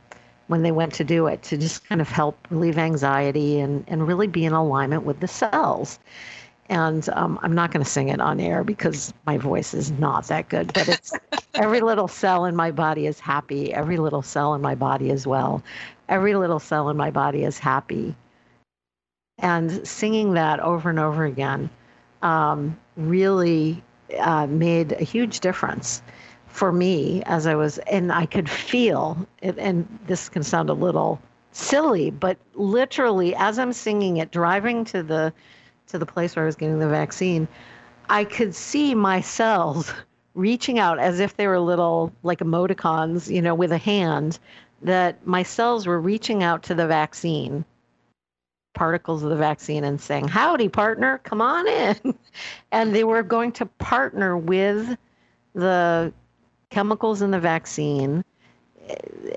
when 0.49 0.63
they 0.63 0.73
went 0.73 0.93
to 0.95 1.05
do 1.05 1.27
it 1.27 1.43
to 1.45 1.57
just 1.57 1.89
kind 1.89 2.01
of 2.01 2.09
help 2.09 2.37
relieve 2.51 2.79
anxiety 2.79 3.61
and, 3.61 3.85
and 3.89 4.07
really 4.07 4.27
be 4.27 4.45
in 4.45 4.53
alignment 4.53 5.05
with 5.05 5.21
the 5.21 5.29
cells. 5.29 5.99
And 6.73 7.07
um, 7.11 7.39
I'm 7.43 7.55
not 7.55 7.71
going 7.71 7.85
to 7.85 7.91
sing 7.91 8.09
it 8.09 8.19
on 8.19 8.41
air 8.41 8.65
because 8.65 9.13
my 9.27 9.37
voice 9.37 9.75
is 9.75 9.91
not 9.93 10.25
that 10.29 10.49
good, 10.49 10.73
but 10.73 10.89
it's 10.89 11.13
every 11.55 11.83
little 11.83 12.09
cell 12.09 12.47
in 12.47 12.57
my 12.57 12.71
body 12.71 13.07
is 13.07 13.21
happy. 13.21 13.75
Every 13.75 13.99
little 13.99 14.23
cell 14.23 14.55
in 14.55 14.63
my 14.63 14.75
body 14.75 15.11
is 15.11 15.27
well. 15.27 15.63
Every 16.09 16.35
little 16.35 16.59
cell 16.59 16.89
in 16.89 16.97
my 16.97 17.11
body 17.11 17.45
is 17.45 17.59
happy. 17.59 18.15
And 19.39 19.87
singing 19.87 20.33
that 20.33 20.61
over 20.61 20.89
and 20.89 20.99
over 20.99 21.27
again 21.27 21.69
um, 22.23 22.79
really 22.97 23.85
uh, 24.19 24.47
made 24.47 24.93
a 24.93 25.05
huge 25.05 25.41
difference 25.41 26.01
for 26.47 26.73
me 26.73 27.23
as 27.27 27.47
I 27.47 27.55
was, 27.55 27.77
and 27.81 28.11
I 28.11 28.25
could 28.25 28.49
feel 28.49 29.27
it. 29.43 29.59
And 29.59 29.87
this 30.07 30.31
can 30.31 30.43
sound 30.43 30.71
a 30.71 30.75
little 30.75 31.21
silly, 31.51 32.11
but 32.11 32.39
literally, 32.55 33.35
as 33.35 33.59
I'm 33.59 33.75
singing 33.75 34.17
it, 34.17 34.31
driving 34.31 34.87
to 34.87 35.03
the 35.03 35.35
to 35.93 35.99
the 35.99 36.07
place 36.07 36.35
where 36.35 36.45
I 36.45 36.47
was 36.47 36.57
getting 36.57 36.79
the 36.79 36.89
vaccine, 36.89 37.47
I 38.11 38.25
could 38.25 38.55
see 38.55 38.95
my 38.95 39.21
cells 39.21 39.93
reaching 40.35 40.79
out 40.79 40.99
as 40.99 41.21
if 41.21 41.37
they 41.37 41.47
were 41.47 41.61
little 41.61 42.13
like 42.23 42.41
emoticons, 42.41 43.33
you 43.33 43.41
know, 43.41 43.55
with 43.55 43.73
a 43.73 43.79
hand. 43.79 44.39
That 44.83 45.25
my 45.25 45.45
cells 45.45 45.87
were 45.87 46.01
reaching 46.01 46.43
out 46.43 46.65
to 46.65 46.75
the 46.75 46.89
vaccine 46.89 47.65
particles 48.75 49.23
of 49.23 49.31
the 49.31 49.37
vaccine 49.37 49.85
and 49.85 50.01
saying, 50.01 50.27
Howdy, 50.27 50.69
partner, 50.69 51.19
come 51.23 51.41
on 51.41 51.69
in. 51.69 52.15
and 52.73 52.95
they 52.95 53.05
were 53.05 53.23
going 53.23 53.53
to 53.53 53.67
partner 53.67 54.37
with 54.37 54.97
the 55.55 56.13
chemicals 56.71 57.23
in 57.23 57.31
the 57.31 57.39
vaccine, 57.39 58.25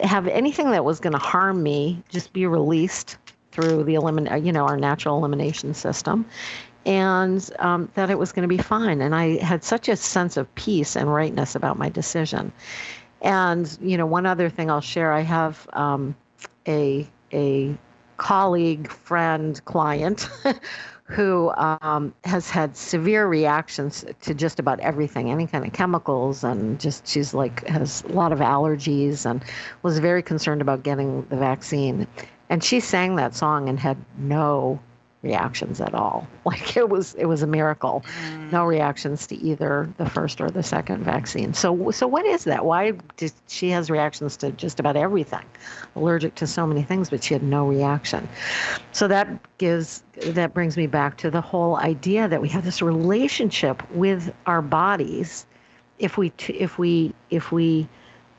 have 0.01 0.27
anything 0.27 0.71
that 0.71 0.85
was 0.85 0.99
going 0.99 1.13
to 1.13 1.19
harm 1.19 1.61
me 1.61 2.01
just 2.09 2.33
be 2.33 2.47
released 2.47 3.17
through 3.55 3.85
the 3.85 3.93
elimin- 3.93 4.45
you 4.45 4.51
know, 4.51 4.65
our 4.65 4.77
natural 4.77 5.17
elimination 5.17 5.73
system. 5.73 6.25
And 6.85 7.49
um, 7.59 7.89
that 7.95 8.11
it 8.11 8.19
was 8.19 8.31
going 8.31 8.47
to 8.47 8.53
be 8.53 8.61
fine. 8.61 9.01
And 9.01 9.15
I 9.15 9.37
had 9.43 9.63
such 9.63 9.89
a 9.89 9.95
sense 9.95 10.37
of 10.37 10.53
peace 10.53 10.95
and 10.95 11.11
rightness 11.11 11.55
about 11.55 11.79
my 11.79 11.89
decision. 11.89 12.51
And, 13.21 13.75
you 13.81 13.97
know, 13.97 14.05
one 14.05 14.27
other 14.27 14.49
thing 14.49 14.69
I'll 14.69 14.81
share 14.81 15.11
I 15.11 15.21
have 15.21 15.67
um, 15.73 16.15
a, 16.67 17.07
a 17.33 17.75
colleague, 18.17 18.91
friend, 18.91 19.63
client 19.65 20.29
who 21.05 21.51
um, 21.57 22.13
has 22.23 22.49
had 22.49 22.75
severe 22.75 23.27
reactions 23.27 24.03
to 24.21 24.33
just 24.33 24.59
about 24.59 24.79
everything, 24.79 25.29
any 25.29 25.45
kind 25.45 25.65
of 25.65 25.71
chemicals, 25.71 26.43
and 26.43 26.79
just 26.79 27.07
she's 27.07 27.33
like 27.33 27.65
has 27.67 28.03
a 28.03 28.13
lot 28.13 28.31
of 28.31 28.39
allergies 28.39 29.29
and 29.29 29.43
was 29.83 29.99
very 29.99 30.23
concerned 30.23 30.61
about 30.61 30.81
getting 30.83 31.23
the 31.29 31.35
vaccine. 31.35 32.07
And 32.49 32.63
she 32.63 32.79
sang 32.79 33.15
that 33.15 33.35
song 33.35 33.69
and 33.69 33.79
had 33.79 33.97
no 34.17 34.79
reactions 35.23 35.81
at 35.81 35.93
all. 35.93 36.27
Like 36.45 36.77
it 36.77 36.89
was 36.89 37.15
it 37.15 37.25
was 37.25 37.41
a 37.41 37.47
miracle. 37.47 38.05
Mm. 38.21 38.51
No 38.51 38.65
reactions 38.65 39.25
to 39.27 39.35
either 39.35 39.89
the 39.97 40.07
first 40.07 40.39
or 40.39 40.51
the 40.51 40.61
second 40.61 41.03
vaccine. 41.03 41.55
So 41.55 41.89
so 41.89 42.05
what 42.05 42.23
is 42.23 42.43
that? 42.43 42.65
Why 42.65 42.91
did 43.17 43.33
she 43.47 43.71
has 43.71 43.89
reactions 43.89 44.37
to 44.37 44.51
just 44.51 44.79
about 44.79 44.95
everything? 44.95 45.43
Allergic 45.95 46.35
to 46.35 46.45
so 46.45 46.67
many 46.67 46.83
things 46.83 47.09
but 47.09 47.23
she 47.23 47.33
had 47.33 47.41
no 47.41 47.67
reaction. 47.67 48.29
So 48.91 49.07
that 49.07 49.27
gives 49.57 50.03
that 50.21 50.53
brings 50.53 50.77
me 50.77 50.85
back 50.85 51.17
to 51.17 51.31
the 51.31 51.41
whole 51.41 51.77
idea 51.77 52.27
that 52.27 52.39
we 52.39 52.49
have 52.49 52.63
this 52.63 52.83
relationship 52.83 53.81
with 53.91 54.31
our 54.45 54.61
bodies 54.61 55.47
if 55.97 56.17
we 56.17 56.31
if 56.47 56.77
we 56.77 57.13
if 57.31 57.51
we 57.51 57.87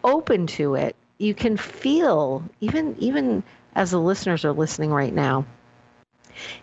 open 0.04 0.46
to 0.46 0.74
it, 0.74 0.94
you 1.18 1.34
can 1.34 1.56
feel 1.56 2.44
even 2.60 2.94
even 2.98 3.42
as 3.76 3.92
the 3.92 4.00
listeners 4.00 4.44
are 4.44 4.52
listening 4.52 4.90
right 4.90 5.14
now 5.14 5.46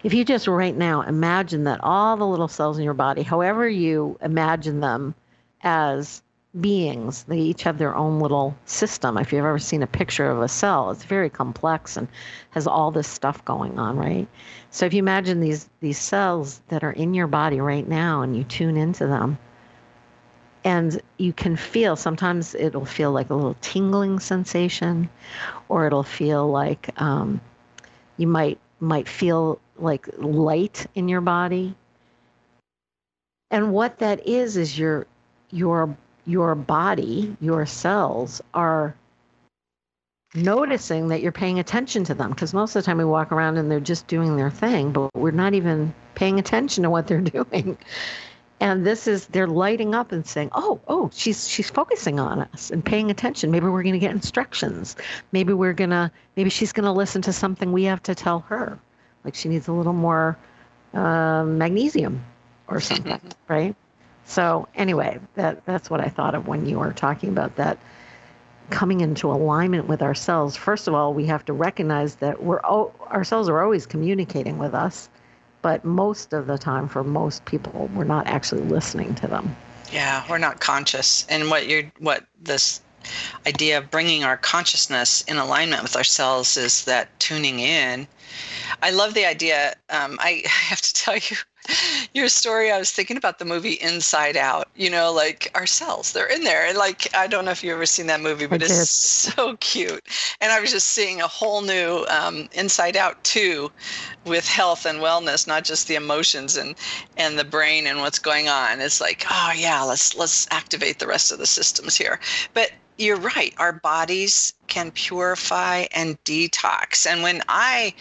if 0.03 0.13
you 0.13 0.23
just 0.23 0.47
right 0.47 0.75
now 0.75 1.01
imagine 1.01 1.63
that 1.63 1.79
all 1.81 2.17
the 2.17 2.27
little 2.27 2.47
cells 2.47 2.77
in 2.77 2.83
your 2.83 2.93
body, 2.93 3.23
however 3.23 3.67
you 3.67 4.17
imagine 4.21 4.79
them 4.81 5.15
as 5.61 6.21
beings, 6.59 7.23
they 7.23 7.39
each 7.39 7.63
have 7.63 7.79
their 7.79 7.95
own 7.95 8.19
little 8.19 8.55
system. 8.65 9.17
If 9.17 9.33
you've 9.33 9.45
ever 9.45 9.57
seen 9.57 9.81
a 9.81 9.87
picture 9.87 10.29
of 10.29 10.41
a 10.41 10.47
cell, 10.47 10.91
it's 10.91 11.03
very 11.03 11.29
complex 11.29 11.97
and 11.97 12.07
has 12.51 12.67
all 12.67 12.91
this 12.91 13.07
stuff 13.07 13.43
going 13.45 13.79
on, 13.79 13.97
right? 13.97 14.27
So 14.69 14.85
if 14.85 14.93
you 14.93 14.99
imagine 14.99 15.39
these 15.39 15.67
these 15.79 15.97
cells 15.97 16.61
that 16.67 16.83
are 16.83 16.91
in 16.91 17.13
your 17.13 17.27
body 17.27 17.59
right 17.59 17.87
now 17.87 18.21
and 18.21 18.37
you 18.37 18.43
tune 18.43 18.77
into 18.77 19.07
them, 19.07 19.39
and 20.63 21.01
you 21.17 21.33
can 21.33 21.55
feel 21.55 21.95
sometimes 21.95 22.55
it'll 22.55 22.85
feel 22.85 23.11
like 23.11 23.29
a 23.29 23.35
little 23.35 23.57
tingling 23.61 24.19
sensation 24.19 25.09
or 25.69 25.85
it'll 25.87 26.03
feel 26.03 26.47
like 26.49 26.89
um, 27.01 27.41
you 28.17 28.27
might 28.27 28.59
might 28.79 29.07
feel 29.07 29.59
like 29.77 30.07
light 30.17 30.85
in 30.95 31.07
your 31.07 31.21
body. 31.21 31.75
And 33.51 33.71
what 33.71 33.99
that 33.99 34.27
is 34.27 34.57
is 34.57 34.77
your 34.77 35.05
your 35.51 35.95
your 36.25 36.55
body, 36.55 37.35
your 37.41 37.65
cells 37.65 38.41
are 38.53 38.95
noticing 40.35 41.09
that 41.09 41.21
you're 41.21 41.31
paying 41.31 41.59
attention 41.59 42.03
to 42.05 42.13
them 42.13 42.31
because 42.31 42.53
most 42.53 42.75
of 42.75 42.81
the 42.81 42.85
time 42.85 42.97
we 42.97 43.05
walk 43.05 43.31
around 43.31 43.57
and 43.57 43.69
they're 43.69 43.79
just 43.79 44.07
doing 44.07 44.35
their 44.35 44.49
thing, 44.49 44.91
but 44.91 45.09
we're 45.15 45.31
not 45.31 45.53
even 45.53 45.93
paying 46.15 46.39
attention 46.39 46.83
to 46.83 46.89
what 46.89 47.07
they're 47.07 47.21
doing. 47.21 47.77
And 48.63 48.87
this 48.87 49.07
is 49.07 49.27
they're 49.27 49.47
lighting 49.47 49.93
up 49.93 50.11
and 50.13 50.25
saying, 50.25 50.49
"Oh, 50.53 50.79
oh, 50.87 51.09
she's 51.13 51.47
she's 51.47 51.69
focusing 51.69 52.19
on 52.19 52.47
us 52.53 52.71
and 52.71 52.83
paying 52.83 53.11
attention. 53.11 53.51
Maybe 53.51 53.67
we're 53.67 53.83
going 53.83 53.93
to 53.93 53.99
get 53.99 54.11
instructions. 54.11 54.95
Maybe 55.33 55.53
we're 55.53 55.73
going 55.73 55.89
to 55.89 56.09
maybe 56.37 56.49
she's 56.49 56.71
going 56.71 56.85
to 56.85 56.91
listen 56.91 57.21
to 57.23 57.33
something 57.33 57.71
we 57.71 57.83
have 57.83 58.01
to 58.03 58.15
tell 58.15 58.39
her." 58.47 58.79
like 59.23 59.35
she 59.35 59.49
needs 59.49 59.67
a 59.67 59.73
little 59.73 59.93
more 59.93 60.37
uh, 60.93 61.43
magnesium 61.43 62.23
or 62.67 62.79
something, 62.79 63.21
right? 63.47 63.75
So 64.25 64.67
anyway, 64.75 65.19
that 65.35 65.65
that's 65.65 65.89
what 65.89 65.99
I 65.99 66.07
thought 66.07 66.35
of 66.35 66.47
when 66.47 66.65
you 66.65 66.79
were 66.79 66.93
talking 66.93 67.29
about 67.29 67.55
that 67.57 67.77
coming 68.69 69.01
into 69.01 69.29
alignment 69.31 69.87
with 69.87 70.01
ourselves. 70.01 70.55
First 70.55 70.87
of 70.87 70.93
all, 70.93 71.13
we 71.13 71.25
have 71.25 71.43
to 71.45 71.53
recognize 71.53 72.15
that 72.15 72.41
we're 72.41 72.61
all, 72.61 72.95
ourselves 73.11 73.49
are 73.49 73.61
always 73.61 73.85
communicating 73.85 74.57
with 74.57 74.73
us, 74.73 75.09
but 75.63 75.83
most 75.83 76.33
of 76.33 76.45
the 76.45 76.59
time, 76.59 76.87
for 76.87 77.03
most 77.03 77.43
people, 77.45 77.89
we're 77.95 78.03
not 78.03 78.27
actually 78.27 78.61
listening 78.61 79.15
to 79.15 79.27
them. 79.27 79.55
Yeah, 79.91 80.23
we're 80.29 80.37
not 80.37 80.59
conscious. 80.59 81.25
And 81.27 81.49
what 81.49 81.67
you're 81.67 81.91
what 81.97 82.23
this 82.39 82.81
idea 83.47 83.79
of 83.79 83.89
bringing 83.89 84.23
our 84.23 84.37
consciousness 84.37 85.21
in 85.23 85.37
alignment 85.37 85.81
with 85.81 85.95
ourselves 85.95 86.55
is 86.55 86.85
that 86.85 87.19
tuning 87.19 87.59
in 87.59 88.07
I 88.81 88.91
love 88.91 89.13
the 89.13 89.25
idea. 89.25 89.73
Um, 89.89 90.17
I 90.19 90.43
have 90.45 90.81
to 90.81 90.93
tell 90.93 91.15
you, 91.15 91.37
your 92.13 92.29
story, 92.29 92.71
I 92.71 92.77
was 92.77 92.91
thinking 92.91 93.17
about 93.17 93.39
the 93.39 93.45
movie 93.45 93.73
Inside 93.73 94.37
Out. 94.37 94.67
You 94.75 94.89
know, 94.89 95.11
like 95.11 95.51
our 95.55 95.65
cells, 95.65 96.13
they're 96.13 96.27
in 96.27 96.43
there. 96.43 96.65
And 96.65 96.77
like, 96.77 97.13
I 97.15 97.27
don't 97.27 97.45
know 97.45 97.51
if 97.51 97.63
you've 97.63 97.73
ever 97.73 97.85
seen 97.85 98.07
that 98.07 98.21
movie, 98.21 98.45
but 98.45 98.61
it's 98.61 98.89
so 98.89 99.57
cute. 99.57 100.03
And 100.41 100.51
I 100.51 100.59
was 100.59 100.71
just 100.71 100.89
seeing 100.89 101.21
a 101.21 101.27
whole 101.27 101.61
new 101.61 102.05
um, 102.09 102.49
Inside 102.53 102.97
Out 102.97 103.23
too 103.23 103.71
with 104.25 104.47
health 104.47 104.85
and 104.85 104.99
wellness, 104.99 105.47
not 105.47 105.63
just 105.63 105.87
the 105.87 105.95
emotions 105.95 106.57
and, 106.57 106.75
and 107.17 107.37
the 107.37 107.43
brain 107.43 107.87
and 107.87 107.99
what's 107.99 108.19
going 108.19 108.47
on. 108.47 108.79
It's 108.79 109.01
like, 109.01 109.25
oh 109.29 109.51
yeah, 109.55 109.83
let's, 109.83 110.15
let's 110.15 110.47
activate 110.51 110.99
the 110.99 111.07
rest 111.07 111.31
of 111.31 111.39
the 111.39 111.45
systems 111.45 111.95
here. 111.95 112.19
But 112.53 112.71
you're 112.97 113.17
right. 113.17 113.53
Our 113.57 113.73
bodies 113.73 114.53
can 114.67 114.91
purify 114.91 115.85
and 115.93 116.21
detox. 116.23 117.05
And 117.05 117.23
when 117.23 117.41
I 117.47 117.93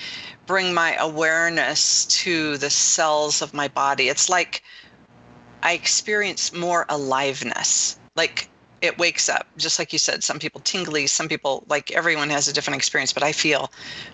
bring 0.46 0.74
my 0.74 0.94
awareness 0.96 2.06
to 2.06 2.56
the 2.58 2.70
cells 2.70 3.42
of 3.42 3.54
my 3.54 3.68
body, 3.68 4.08
it's 4.08 4.28
like 4.28 4.62
I 5.62 5.72
experience 5.72 6.52
more 6.52 6.86
aliveness. 6.88 7.98
Like 8.16 8.48
it 8.82 8.98
wakes 8.98 9.28
up, 9.28 9.46
just 9.56 9.78
like 9.78 9.92
you 9.92 9.98
said, 9.98 10.24
some 10.24 10.40
people 10.40 10.60
tingly, 10.62 11.06
some 11.06 11.28
people, 11.28 11.64
like 11.68 11.92
everyone 11.92 12.28
has 12.30 12.48
a 12.48 12.52
different 12.52 12.76
experience, 12.76 13.12
but 13.12 13.22
I 13.22 13.30
feel 13.30 13.70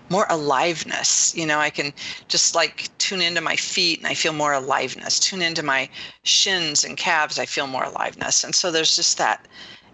more 0.09 0.27
aliveness. 0.29 1.35
You 1.35 1.47
know, 1.47 1.57
I 1.57 1.71
can 1.71 1.91
just 2.27 2.53
like 2.53 2.95
tune 2.99 3.19
into 3.19 3.41
my 3.41 3.55
feet 3.55 3.97
and 3.97 4.07
I 4.07 4.13
feel 4.13 4.31
more 4.31 4.53
aliveness, 4.53 5.19
tune 5.19 5.41
into 5.41 5.63
my 5.63 5.89
shins 6.21 6.83
and 6.83 6.95
calves, 6.95 7.39
I 7.39 7.47
feel 7.47 7.65
more 7.65 7.85
aliveness. 7.85 8.43
And 8.43 8.53
so 8.53 8.71
there's 8.71 8.95
just 8.95 9.17
that 9.17 9.47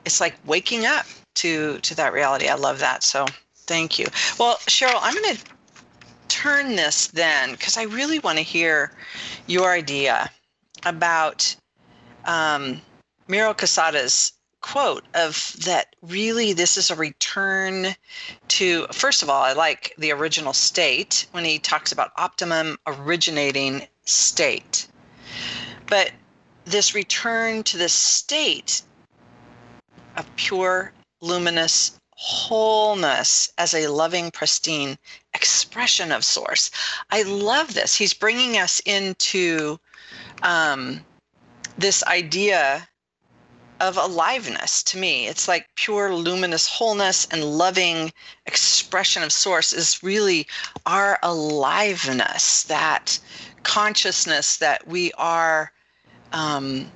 it's 0.05 0.21
like 0.21 0.35
waking 0.45 0.85
up 0.85 1.05
to 1.35 1.79
to 1.79 1.95
that 1.95 2.13
reality. 2.13 2.47
I 2.47 2.55
love 2.55 2.79
that. 2.79 3.03
So 3.03 3.25
thank 3.55 3.99
you. 3.99 4.05
Well, 4.39 4.57
Cheryl, 4.67 4.99
I'm 5.01 5.13
going 5.13 5.35
to 5.35 5.43
turn 6.27 6.75
this 6.75 7.07
then 7.07 7.51
because 7.51 7.77
I 7.77 7.83
really 7.83 8.19
want 8.19 8.37
to 8.37 8.43
hear 8.43 8.91
your 9.47 9.71
idea 9.71 10.29
about 10.85 11.55
um, 12.25 12.81
Miro 13.27 13.53
Quesada's 13.53 14.33
quote 14.61 15.05
of 15.13 15.55
that 15.63 15.95
really 16.01 16.51
this 16.51 16.75
is 16.75 16.89
a 16.89 16.95
return 16.95 17.95
to 18.47 18.87
first 18.91 19.21
of 19.21 19.29
all 19.29 19.43
i 19.43 19.53
like 19.53 19.93
the 19.99 20.11
original 20.11 20.53
state 20.53 21.27
when 21.33 21.45
he 21.45 21.59
talks 21.59 21.91
about 21.91 22.11
optimum 22.17 22.75
originating 22.87 23.87
state 24.05 24.87
but 25.85 26.11
this 26.65 26.95
return 26.95 27.61
to 27.61 27.77
the 27.77 27.87
state 27.87 28.81
of 30.17 30.35
pure, 30.35 30.91
luminous 31.21 31.99
wholeness 32.17 33.51
as 33.57 33.73
a 33.73 33.87
loving, 33.87 34.31
pristine 34.31 34.97
expression 35.33 36.11
of 36.11 36.23
Source. 36.23 36.71
I 37.11 37.23
love 37.23 37.73
this. 37.73 37.95
He's 37.95 38.13
bringing 38.13 38.57
us 38.57 38.79
into 38.85 39.79
um, 40.43 41.01
this 41.77 42.03
idea 42.05 42.87
of 43.81 43.97
aliveness 43.97 44.81
to 44.83 44.97
me. 44.97 45.27
It's 45.27 45.49
like 45.49 45.67
pure, 45.75 46.13
luminous 46.13 46.67
wholeness 46.67 47.27
and 47.31 47.43
loving 47.43 48.13
expression 48.45 49.21
of 49.21 49.33
Source 49.33 49.73
is 49.73 50.01
really 50.01 50.47
our 50.85 51.19
aliveness, 51.21 52.63
that 52.63 53.19
consciousness 53.63 54.57
that 54.57 54.87
we 54.87 55.11
are 55.13 55.73
um, 56.31 56.89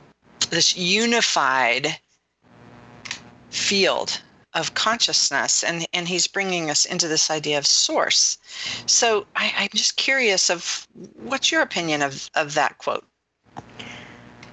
this 0.49 0.77
unified 0.77 1.99
field 3.49 4.21
of 4.53 4.73
consciousness 4.73 5.63
and 5.63 5.85
and 5.93 6.07
he's 6.07 6.25
bringing 6.25 6.69
us 6.71 6.85
into 6.85 7.07
this 7.07 7.29
idea 7.29 7.57
of 7.57 7.67
source. 7.67 8.37
So 8.87 9.27
I, 9.35 9.53
i'm 9.57 9.69
just 9.73 9.95
curious 9.95 10.49
of 10.49 10.87
what's 11.15 11.51
your 11.51 11.61
opinion 11.61 12.01
of 12.01 12.29
of 12.35 12.55
that 12.55 12.77
quote? 12.79 13.05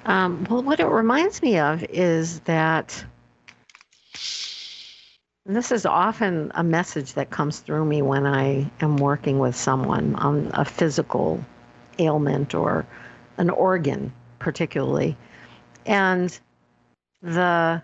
Um, 0.04 0.46
well 0.50 0.62
what 0.62 0.80
it 0.80 0.86
reminds 0.86 1.42
me 1.42 1.58
of 1.58 1.82
is 1.84 2.40
that 2.40 3.04
this 5.46 5.70
is 5.70 5.86
often 5.86 6.50
a 6.54 6.64
message 6.64 7.14
that 7.14 7.30
comes 7.30 7.60
through 7.60 7.84
me 7.84 8.02
when 8.02 8.26
i 8.26 8.70
am 8.80 8.96
working 8.96 9.38
with 9.38 9.56
someone 9.56 10.14
on 10.16 10.50
a 10.54 10.64
physical 10.64 11.42
ailment 11.98 12.54
or 12.54 12.86
an 13.38 13.50
organ 13.50 14.12
particularly. 14.38 15.16
And 15.84 16.38
the 17.22 17.82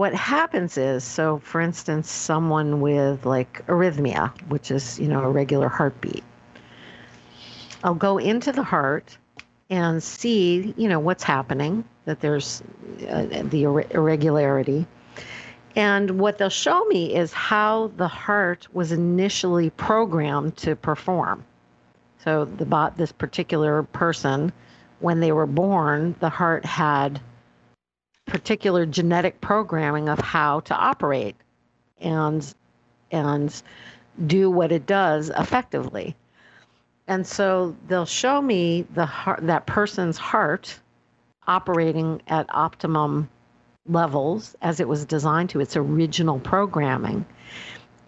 what 0.00 0.14
happens 0.14 0.78
is 0.78 1.04
so 1.04 1.38
for 1.40 1.60
instance 1.60 2.10
someone 2.10 2.80
with 2.80 3.26
like 3.26 3.62
arrhythmia 3.66 4.30
which 4.48 4.70
is 4.70 4.98
you 4.98 5.06
know 5.06 5.20
a 5.20 5.28
regular 5.28 5.68
heartbeat. 5.68 6.24
I'll 7.84 7.92
go 8.08 8.16
into 8.16 8.50
the 8.50 8.62
heart 8.62 9.18
and 9.68 10.02
see 10.02 10.72
you 10.78 10.88
know 10.88 11.00
what's 11.00 11.22
happening 11.22 11.84
that 12.06 12.20
there's 12.20 12.62
uh, 13.10 13.26
the 13.42 13.64
ir- 13.64 13.86
irregularity. 13.90 14.86
And 15.76 16.18
what 16.18 16.38
they'll 16.38 16.48
show 16.48 16.82
me 16.86 17.14
is 17.14 17.34
how 17.34 17.92
the 17.98 18.08
heart 18.08 18.68
was 18.72 18.92
initially 18.92 19.68
programmed 19.68 20.56
to 20.64 20.76
perform. 20.76 21.44
So 22.24 22.46
the 22.46 22.64
bot 22.64 22.96
this 22.96 23.12
particular 23.12 23.82
person 23.82 24.50
when 25.00 25.20
they 25.20 25.32
were 25.32 25.46
born 25.46 26.14
the 26.20 26.30
heart 26.30 26.64
had 26.64 27.20
particular 28.30 28.86
genetic 28.86 29.40
programming 29.40 30.08
of 30.08 30.18
how 30.20 30.60
to 30.60 30.74
operate 30.74 31.36
and 32.00 32.54
and 33.10 33.62
do 34.26 34.48
what 34.50 34.70
it 34.72 34.86
does 34.86 35.30
effectively. 35.36 36.14
And 37.08 37.26
so 37.26 37.76
they'll 37.88 38.06
show 38.06 38.40
me 38.40 38.86
the 38.94 39.04
heart, 39.04 39.40
that 39.46 39.66
person's 39.66 40.16
heart 40.16 40.78
operating 41.48 42.22
at 42.28 42.46
optimum 42.54 43.28
levels 43.88 44.54
as 44.62 44.78
it 44.78 44.86
was 44.86 45.04
designed 45.04 45.50
to 45.50 45.60
its 45.60 45.76
original 45.76 46.38
programming. 46.38 47.26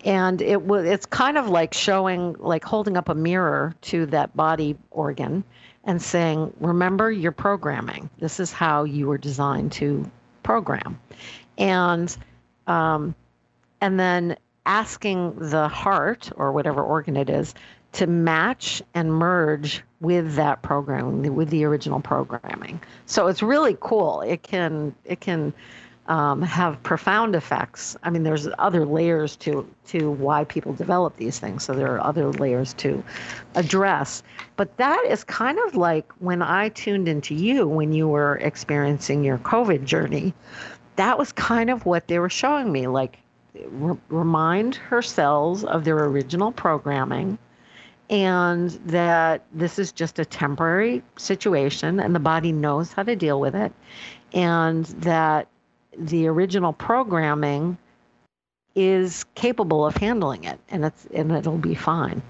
And 0.04 0.42
it 0.42 0.62
was 0.62 0.84
it's 0.84 1.06
kind 1.06 1.38
of 1.38 1.48
like 1.48 1.72
showing 1.72 2.34
like 2.38 2.64
holding 2.64 2.96
up 2.96 3.08
a 3.08 3.14
mirror 3.14 3.74
to 3.82 4.06
that 4.06 4.36
body 4.36 4.76
organ 4.90 5.44
and 5.84 6.00
saying, 6.00 6.52
remember 6.60 7.10
your 7.10 7.32
programming. 7.32 8.08
This 8.18 8.40
is 8.40 8.52
how 8.52 8.84
you 8.84 9.08
were 9.08 9.18
designed 9.18 9.72
to 9.72 10.10
program. 10.42 10.98
And 11.58 12.16
um, 12.66 13.14
and 13.80 13.98
then 13.98 14.36
asking 14.66 15.34
the 15.50 15.68
heart 15.68 16.30
or 16.36 16.52
whatever 16.52 16.82
organ 16.82 17.16
it 17.16 17.28
is 17.28 17.54
to 17.92 18.06
match 18.06 18.80
and 18.94 19.12
merge 19.12 19.82
with 20.00 20.34
that 20.34 20.62
programming 20.62 21.34
with 21.34 21.50
the 21.50 21.64
original 21.64 22.00
programming 22.00 22.80
so 23.06 23.26
it's 23.26 23.42
really 23.42 23.76
cool 23.80 24.20
it 24.22 24.42
can 24.42 24.94
it 25.04 25.20
can 25.20 25.52
um, 26.08 26.42
have 26.42 26.82
profound 26.82 27.36
effects. 27.36 27.96
I 28.02 28.10
mean, 28.10 28.24
there's 28.24 28.48
other 28.58 28.84
layers 28.84 29.36
to 29.36 29.68
to 29.88 30.10
why 30.10 30.44
people 30.44 30.72
develop 30.72 31.16
these 31.16 31.38
things. 31.38 31.64
So 31.64 31.74
there 31.74 31.94
are 31.94 32.04
other 32.04 32.30
layers 32.32 32.74
to 32.74 33.02
address. 33.54 34.22
But 34.56 34.76
that 34.78 35.04
is 35.08 35.24
kind 35.24 35.58
of 35.66 35.76
like 35.76 36.10
when 36.18 36.42
I 36.42 36.70
tuned 36.70 37.08
into 37.08 37.34
you 37.34 37.68
when 37.68 37.92
you 37.92 38.08
were 38.08 38.36
experiencing 38.38 39.22
your 39.24 39.38
COVID 39.38 39.84
journey. 39.84 40.34
That 40.96 41.18
was 41.18 41.32
kind 41.32 41.70
of 41.70 41.86
what 41.86 42.08
they 42.08 42.18
were 42.18 42.28
showing 42.28 42.70
me. 42.70 42.86
Like, 42.86 43.18
re- 43.54 43.98
remind 44.08 44.74
her 44.74 45.02
cells 45.02 45.64
of 45.64 45.84
their 45.84 46.04
original 46.04 46.52
programming 46.52 47.38
and 48.10 48.70
that 48.84 49.46
this 49.54 49.78
is 49.78 49.90
just 49.90 50.18
a 50.18 50.24
temporary 50.24 51.02
situation 51.16 51.98
and 51.98 52.14
the 52.14 52.20
body 52.20 52.52
knows 52.52 52.92
how 52.92 53.02
to 53.02 53.16
deal 53.16 53.40
with 53.40 53.54
it 53.54 53.72
and 54.34 54.84
that 54.86 55.48
the 55.98 56.26
original 56.26 56.72
programming 56.72 57.76
is 58.74 59.24
capable 59.34 59.84
of 59.84 59.96
handling 59.96 60.44
it 60.44 60.58
and 60.70 60.84
it's 60.84 61.06
and 61.14 61.30
it'll 61.32 61.58
be 61.58 61.74
fine. 61.74 62.22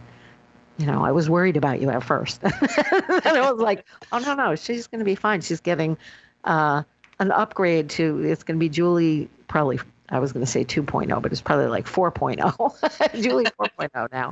You 0.79 0.87
know 0.87 1.05
i 1.05 1.13
was 1.13 1.31
worried 1.31 1.57
about 1.57 1.81
you 1.81 1.91
at 1.91 2.03
first. 2.03 2.43
And 2.45 3.27
i 3.27 3.51
was 3.51 3.61
like 3.61 3.87
oh 4.11 4.19
no 4.19 4.35
no 4.35 4.57
she's 4.57 4.87
going 4.87 4.99
to 4.99 5.05
be 5.05 5.15
fine. 5.15 5.41
She's 5.41 5.61
getting 5.61 5.97
uh, 6.45 6.83
an 7.21 7.31
upgrade 7.31 7.91
to 7.91 8.23
it's 8.23 8.43
going 8.43 8.59
to 8.59 8.61
be 8.61 8.69
julie 8.69 9.29
probably 9.47 9.79
i 10.09 10.19
was 10.19 10.33
going 10.33 10.45
to 10.45 10.51
say 10.51 10.65
2.0 10.65 11.23
but 11.23 11.31
it's 11.31 11.41
probably 11.41 11.67
like 11.67 11.87
4.0 11.87 13.23
julie 13.23 13.45
4.0 13.45 14.09
now. 14.13 14.31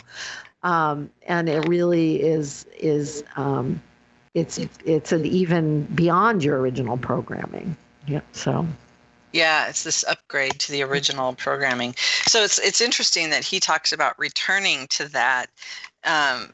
Um, 0.63 1.11
and 1.27 1.49
it 1.49 1.69
really 1.69 2.21
is 2.23 2.67
is 2.79 3.23
um, 3.37 3.81
it's 4.35 4.59
it's 4.85 5.13
an 5.13 5.25
even 5.25 5.85
beyond 5.85 6.43
your 6.43 6.59
original 6.61 6.97
programming. 6.97 7.77
Yeah 8.07 8.21
so 8.33 8.67
yeah, 9.33 9.69
it's 9.69 9.85
this 9.85 10.05
upgrade 10.09 10.59
to 10.61 10.73
the 10.73 10.83
original 10.83 11.35
programming. 11.35 11.95
So 12.27 12.43
it's 12.43 12.59
it's 12.59 12.81
interesting 12.81 13.31
that 13.31 13.45
he 13.45 13.61
talks 13.61 13.93
about 13.93 14.19
returning 14.19 14.87
to 14.89 15.09
that. 15.09 15.47
Um, 16.05 16.53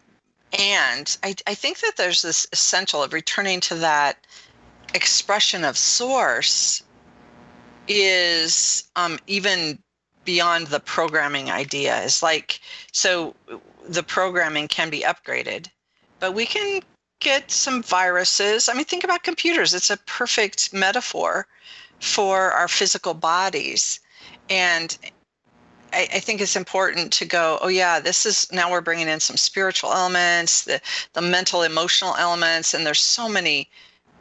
and 0.59 1.17
I, 1.23 1.35
I 1.47 1.55
think 1.55 1.81
that 1.81 1.97
there's 1.97 2.23
this 2.23 2.47
essential 2.53 3.03
of 3.03 3.13
returning 3.13 3.61
to 3.63 3.75
that 3.77 4.27
expression 4.95 5.65
of 5.65 5.77
source 5.77 6.83
is 7.89 8.85
um, 8.97 9.19
even 9.27 9.79
beyond 10.25 10.69
the 10.69 10.81
programming 10.81 11.51
idea. 11.51 12.03
It's 12.03 12.23
like, 12.23 12.61
so 12.93 13.35
the 13.89 14.03
programming 14.03 14.69
can 14.69 14.91
be 14.91 15.01
upgraded, 15.01 15.69
but 16.21 16.33
we 16.33 16.47
can 16.47 16.83
get 17.21 17.51
some 17.51 17.83
viruses. 17.83 18.69
I 18.69 18.75
mean, 18.75 18.85
think 18.85 19.05
about 19.05 19.23
computers. 19.23 19.75
It's 19.75 19.91
a 19.91 19.97
perfect 19.99 20.73
metaphor 20.73 21.47
for 22.01 22.53
our 22.53 22.69
physical 22.69 23.15
bodies. 23.15 24.01
And 24.51 24.97
I, 25.93 26.09
I, 26.15 26.21
think 26.21 26.41
it's 26.41 26.57
important 26.57 27.13
to 27.15 27.25
go, 27.25 27.59
oh 27.63 27.69
yeah, 27.69 28.01
this 28.01 28.27
is 28.27 28.51
now 28.53 28.71
we're 28.71 28.81
bringing 28.81 29.09
in 29.09 29.21
some 29.21 29.37
spiritual 29.37 29.93
elements, 29.93 30.63
the 30.63 30.81
the 31.15 31.23
mental, 31.23 31.63
emotional 31.63 32.15
elements, 32.17 32.75
and 32.75 32.87
there's 32.87 33.01
so 33.01 33.29
many 33.29 33.69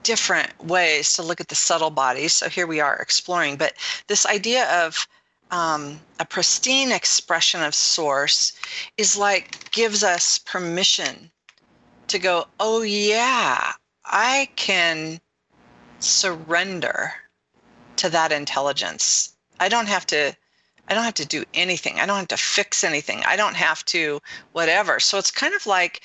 different 0.04 0.64
ways 0.64 1.14
to 1.14 1.24
look 1.24 1.42
at 1.42 1.48
the 1.48 1.56
subtle 1.56 1.90
bodies. 1.90 2.34
So 2.34 2.48
here 2.48 2.68
we 2.68 2.80
are 2.80 2.96
exploring. 2.96 3.58
But 3.58 3.74
this 4.08 4.26
idea 4.26 4.86
of 4.86 5.08
um, 5.52 6.00
a 6.20 6.26
pristine 6.26 6.92
expression 6.92 7.62
of 7.62 7.74
source 7.76 8.54
is 8.98 9.18
like 9.18 9.72
gives 9.72 10.04
us 10.04 10.38
permission 10.40 11.32
to 12.08 12.20
go, 12.20 12.46
oh 12.60 12.84
yeah, 12.84 13.74
I 14.06 14.50
can 14.56 15.20
surrender 16.00 17.14
to 17.98 18.10
that 18.10 18.32
intelligence. 18.32 19.34
I 19.60 19.70
don't 19.70 19.88
have 19.88 20.06
to 20.08 20.36
I 20.88 20.94
don't 20.94 21.04
have 21.04 21.16
to 21.16 21.26
do 21.26 21.44
anything. 21.54 22.00
I 22.00 22.06
don't 22.06 22.18
have 22.18 22.28
to 22.28 22.38
fix 22.38 22.84
anything. 22.84 23.24
I 23.26 23.36
don't 23.36 23.56
have 23.56 23.84
to 23.86 24.22
whatever. 24.52 25.00
So 25.00 25.18
it's 25.18 25.32
kind 25.32 25.54
of 25.56 25.66
like 25.66 26.02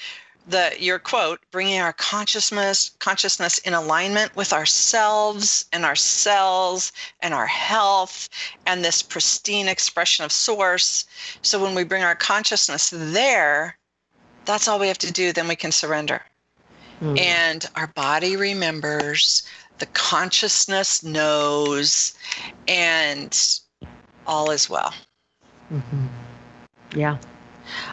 the 0.46 0.72
your 0.79 0.98
quote 0.98 1.40
bringing 1.50 1.81
our 1.81 1.92
consciousness 1.92 2.90
consciousness 2.98 3.59
in 3.59 3.74
alignment 3.74 4.35
with 4.37 4.53
ourselves 4.53 5.66
and 5.72 5.85
our 5.85 5.96
cells 5.96 6.92
and 7.20 7.35
our 7.35 7.46
health 7.46 8.29
and 8.66 8.85
this 8.85 9.03
pristine 9.03 9.68
expression 9.68 10.24
of 10.24 10.33
source 10.33 11.05
so 11.42 11.62
when 11.62 11.74
we 11.74 11.85
bring 11.85 12.03
our 12.03 12.14
consciousness 12.14 12.90
there 12.92 13.76
that's 14.46 14.66
all 14.66 14.79
we 14.79 14.88
have 14.88 14.98
to 14.98 15.12
do 15.12 15.33
then 15.33 15.46
we 15.46 15.57
can 15.57 15.70
surrender 15.70 16.22
mm. 17.03 17.18
and 17.18 17.66
our 17.76 17.88
body 17.88 18.37
remembers 18.37 19.42
the 19.81 19.87
consciousness 19.87 21.03
knows 21.03 22.14
and 22.69 23.61
all 24.27 24.51
is 24.51 24.71
well 24.71 24.95
mm-hmm. 25.73 26.07
yeah 26.95 27.16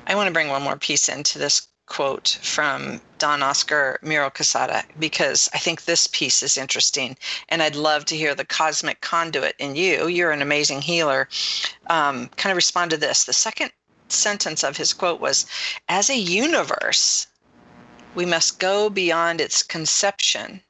i 0.05 0.13
want 0.13 0.27
to 0.27 0.33
bring 0.33 0.49
one 0.49 0.61
more 0.61 0.77
piece 0.77 1.09
into 1.09 1.39
this 1.39 1.67
quote 1.87 2.37
from 2.41 2.99
Don 3.17 3.41
Oscar 3.41 3.97
Miro 4.03 4.29
Quesada 4.29 4.83
because 4.99 5.49
I 5.53 5.57
think 5.57 5.85
this 5.85 6.05
piece 6.05 6.43
is 6.43 6.57
interesting, 6.57 7.17
and 7.49 7.63
I'd 7.63 7.75
love 7.75 8.05
to 8.05 8.17
hear 8.17 8.35
the 8.35 8.45
cosmic 8.45 9.01
conduit 9.01 9.55
in 9.57 9.75
you. 9.75 10.07
You're 10.07 10.31
an 10.31 10.41
amazing 10.41 10.81
healer. 10.81 11.29
Um, 11.89 12.27
kind 12.35 12.51
of 12.51 12.57
respond 12.57 12.91
to 12.91 12.97
this. 12.97 13.23
The 13.23 13.33
second 13.33 13.71
sentence 14.09 14.63
of 14.63 14.77
his 14.77 14.93
quote 14.93 15.21
was, 15.21 15.45
"As 15.87 16.09
a 16.09 16.17
universe, 16.17 17.27
we 18.15 18.25
must 18.25 18.59
go 18.59 18.89
beyond 18.89 19.39
its 19.39 19.63
conception 19.63 20.61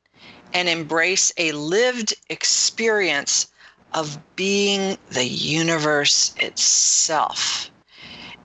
and 0.54 0.70
embrace 0.70 1.32
a 1.38 1.52
lived 1.52 2.14
experience 2.30 3.48
of 3.94 4.18
being 4.36 4.98
the 5.10 5.26
universe 5.26 6.34
itself." 6.40 7.70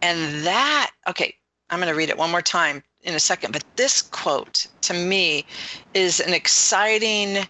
And 0.00 0.44
that, 0.44 0.90
okay, 1.06 1.36
I'm 1.70 1.78
going 1.78 1.88
to 1.88 1.96
read 1.96 2.10
it 2.10 2.18
one 2.18 2.30
more 2.30 2.42
time 2.42 2.82
in 3.02 3.14
a 3.14 3.20
second, 3.20 3.52
but 3.52 3.64
this 3.76 4.02
quote 4.02 4.66
to 4.82 4.94
me 4.94 5.46
is 5.94 6.20
an 6.20 6.34
exciting 6.34 7.46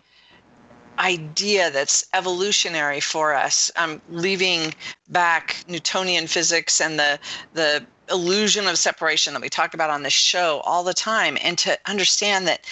idea 0.99 1.71
that's 1.71 2.07
evolutionary 2.15 3.01
for 3.01 3.35
us. 3.35 3.71
I'm 3.77 4.01
leaving 4.11 4.75
back 5.09 5.65
Newtonian 5.69 6.27
physics 6.27 6.81
and 6.81 6.99
the 6.99 7.19
the 7.55 7.85
illusion 8.11 8.67
of 8.67 8.77
separation 8.77 9.33
that 9.33 9.41
we 9.41 9.49
talk 9.49 9.75
about 9.75 9.89
on 9.89 10.03
this 10.03 10.13
show 10.13 10.61
all 10.65 10.85
the 10.85 10.93
time 10.93 11.39
and 11.41 11.57
to 11.59 11.79
understand 11.87 12.47
that 12.47 12.67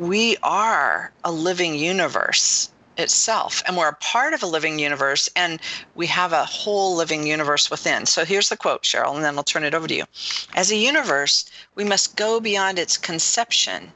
we 0.00 0.34
are 0.42 1.12
a 1.24 1.30
living 1.30 1.74
universe 1.74 2.70
itself 2.96 3.62
and 3.66 3.76
we're 3.76 3.88
a 3.88 3.94
part 3.96 4.32
of 4.32 4.42
a 4.42 4.46
living 4.46 4.78
universe 4.78 5.28
and 5.36 5.60
we 5.94 6.06
have 6.06 6.32
a 6.32 6.44
whole 6.44 6.96
living 6.96 7.26
universe 7.26 7.70
within. 7.70 8.06
So 8.06 8.24
here's 8.24 8.48
the 8.48 8.56
quote 8.56 8.82
cheryl 8.82 9.14
and 9.14 9.22
then 9.22 9.36
i'll 9.36 9.44
turn 9.44 9.62
it 9.62 9.74
over 9.74 9.86
to 9.86 9.94
you. 9.94 10.04
As 10.54 10.72
a 10.72 10.76
universe 10.76 11.44
we 11.74 11.84
must 11.84 12.16
go 12.16 12.40
beyond 12.40 12.78
its 12.78 12.96
conception 12.96 13.92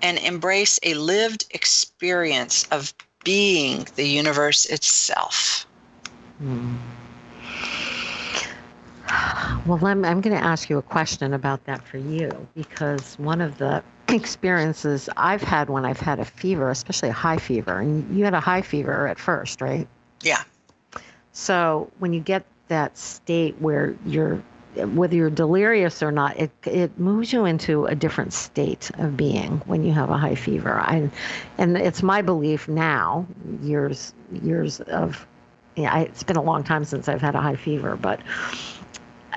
and 0.00 0.18
embrace 0.18 0.78
a 0.84 0.94
lived 0.94 1.46
experience 1.50 2.64
of 2.70 2.94
being 3.24 3.86
the 3.96 4.06
universe 4.06 4.64
itself. 4.66 5.66
Hmm. 6.38 6.76
well 9.66 9.84
i'm, 9.84 10.04
I'm 10.04 10.20
going 10.20 10.36
to 10.36 10.44
ask 10.44 10.70
you 10.70 10.78
a 10.78 10.82
question 10.82 11.34
about 11.34 11.64
that 11.64 11.82
for 11.82 11.98
you 11.98 12.46
because 12.54 13.18
one 13.18 13.40
of 13.40 13.58
the 13.58 13.82
experiences 14.08 15.08
I've 15.16 15.42
had 15.42 15.70
when 15.70 15.84
I've 15.84 16.00
had 16.00 16.18
a 16.18 16.24
fever, 16.24 16.70
especially 16.70 17.10
a 17.10 17.12
high 17.12 17.36
fever. 17.38 17.78
And 17.78 18.16
you 18.16 18.24
had 18.24 18.34
a 18.34 18.40
high 18.40 18.62
fever 18.62 19.06
at 19.06 19.18
first, 19.18 19.60
right? 19.60 19.86
Yeah. 20.22 20.42
So 21.32 21.90
when 21.98 22.12
you 22.12 22.20
get 22.20 22.44
that 22.68 22.96
state 22.98 23.56
where 23.60 23.96
you're 24.04 24.42
whether 24.76 25.16
you're 25.16 25.30
delirious 25.30 26.02
or 26.02 26.12
not, 26.12 26.36
it 26.38 26.50
it 26.64 26.98
moves 26.98 27.32
you 27.32 27.44
into 27.44 27.86
a 27.86 27.94
different 27.94 28.32
state 28.32 28.90
of 28.98 29.16
being 29.16 29.58
when 29.66 29.82
you 29.82 29.92
have 29.92 30.10
a 30.10 30.16
high 30.16 30.34
fever. 30.34 30.78
I, 30.78 31.10
and 31.56 31.76
it's 31.76 32.02
my 32.02 32.22
belief 32.22 32.68
now, 32.68 33.26
years 33.62 34.14
years 34.42 34.80
of, 34.80 35.26
yeah, 35.76 35.94
I, 35.94 36.00
it's 36.02 36.22
been 36.22 36.36
a 36.36 36.42
long 36.42 36.62
time 36.62 36.84
since 36.84 37.08
I've 37.08 37.20
had 37.20 37.34
a 37.34 37.40
high 37.40 37.56
fever, 37.56 37.96
but 37.96 38.20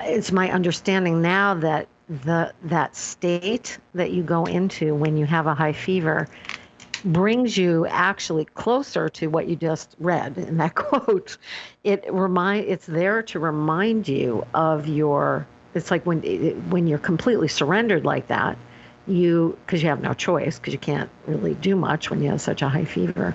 it's 0.02 0.32
my 0.32 0.50
understanding 0.50 1.22
now 1.22 1.54
that 1.54 1.88
the 2.24 2.52
that 2.64 2.94
state 2.94 3.78
that 3.94 4.10
you 4.10 4.22
go 4.22 4.44
into 4.44 4.94
when 4.94 5.16
you 5.16 5.26
have 5.26 5.46
a 5.46 5.54
high 5.54 5.72
fever 5.72 6.28
brings 7.04 7.56
you 7.56 7.86
actually 7.86 8.44
closer 8.44 9.08
to 9.08 9.26
what 9.28 9.48
you 9.48 9.56
just 9.56 9.96
read 9.98 10.38
in 10.38 10.58
that 10.58 10.74
quote. 10.74 11.38
It 11.84 12.04
remind 12.12 12.66
it's 12.66 12.86
there 12.86 13.22
to 13.24 13.38
remind 13.38 14.08
you 14.08 14.46
of 14.54 14.86
your. 14.86 15.46
It's 15.74 15.90
like 15.90 16.04
when 16.04 16.20
when 16.70 16.86
you're 16.86 16.98
completely 16.98 17.48
surrendered 17.48 18.04
like 18.04 18.26
that, 18.28 18.58
you 19.06 19.58
because 19.64 19.82
you 19.82 19.88
have 19.88 20.02
no 20.02 20.12
choice 20.12 20.58
because 20.58 20.74
you 20.74 20.78
can't 20.78 21.10
really 21.26 21.54
do 21.54 21.74
much 21.74 22.10
when 22.10 22.22
you 22.22 22.30
have 22.30 22.40
such 22.40 22.62
a 22.62 22.68
high 22.68 22.84
fever. 22.84 23.34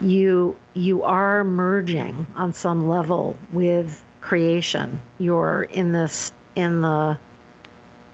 You 0.00 0.56
you 0.74 1.02
are 1.02 1.44
merging 1.44 2.26
on 2.36 2.54
some 2.54 2.88
level 2.88 3.36
with 3.52 4.02
creation. 4.20 5.00
You're 5.18 5.64
in 5.64 5.92
this 5.92 6.32
in 6.56 6.80
the 6.80 7.18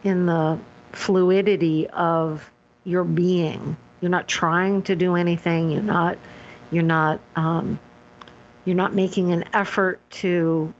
in 0.04 0.26
the 0.26 0.58
fluidity 0.92 1.88
of 1.88 2.48
your 2.84 3.04
being. 3.04 3.76
You're 4.00 4.10
not 4.10 4.28
trying 4.28 4.82
to 4.82 4.94
do 4.94 5.16
anything. 5.16 5.70
You're 5.70 5.82
not. 5.82 6.18
You're 6.70 6.82
not. 6.82 7.20
Um, 7.34 7.80
you're 8.64 8.76
not 8.76 8.94
making 8.94 9.32
an 9.32 9.44
effort 9.52 10.00
to 10.10 10.72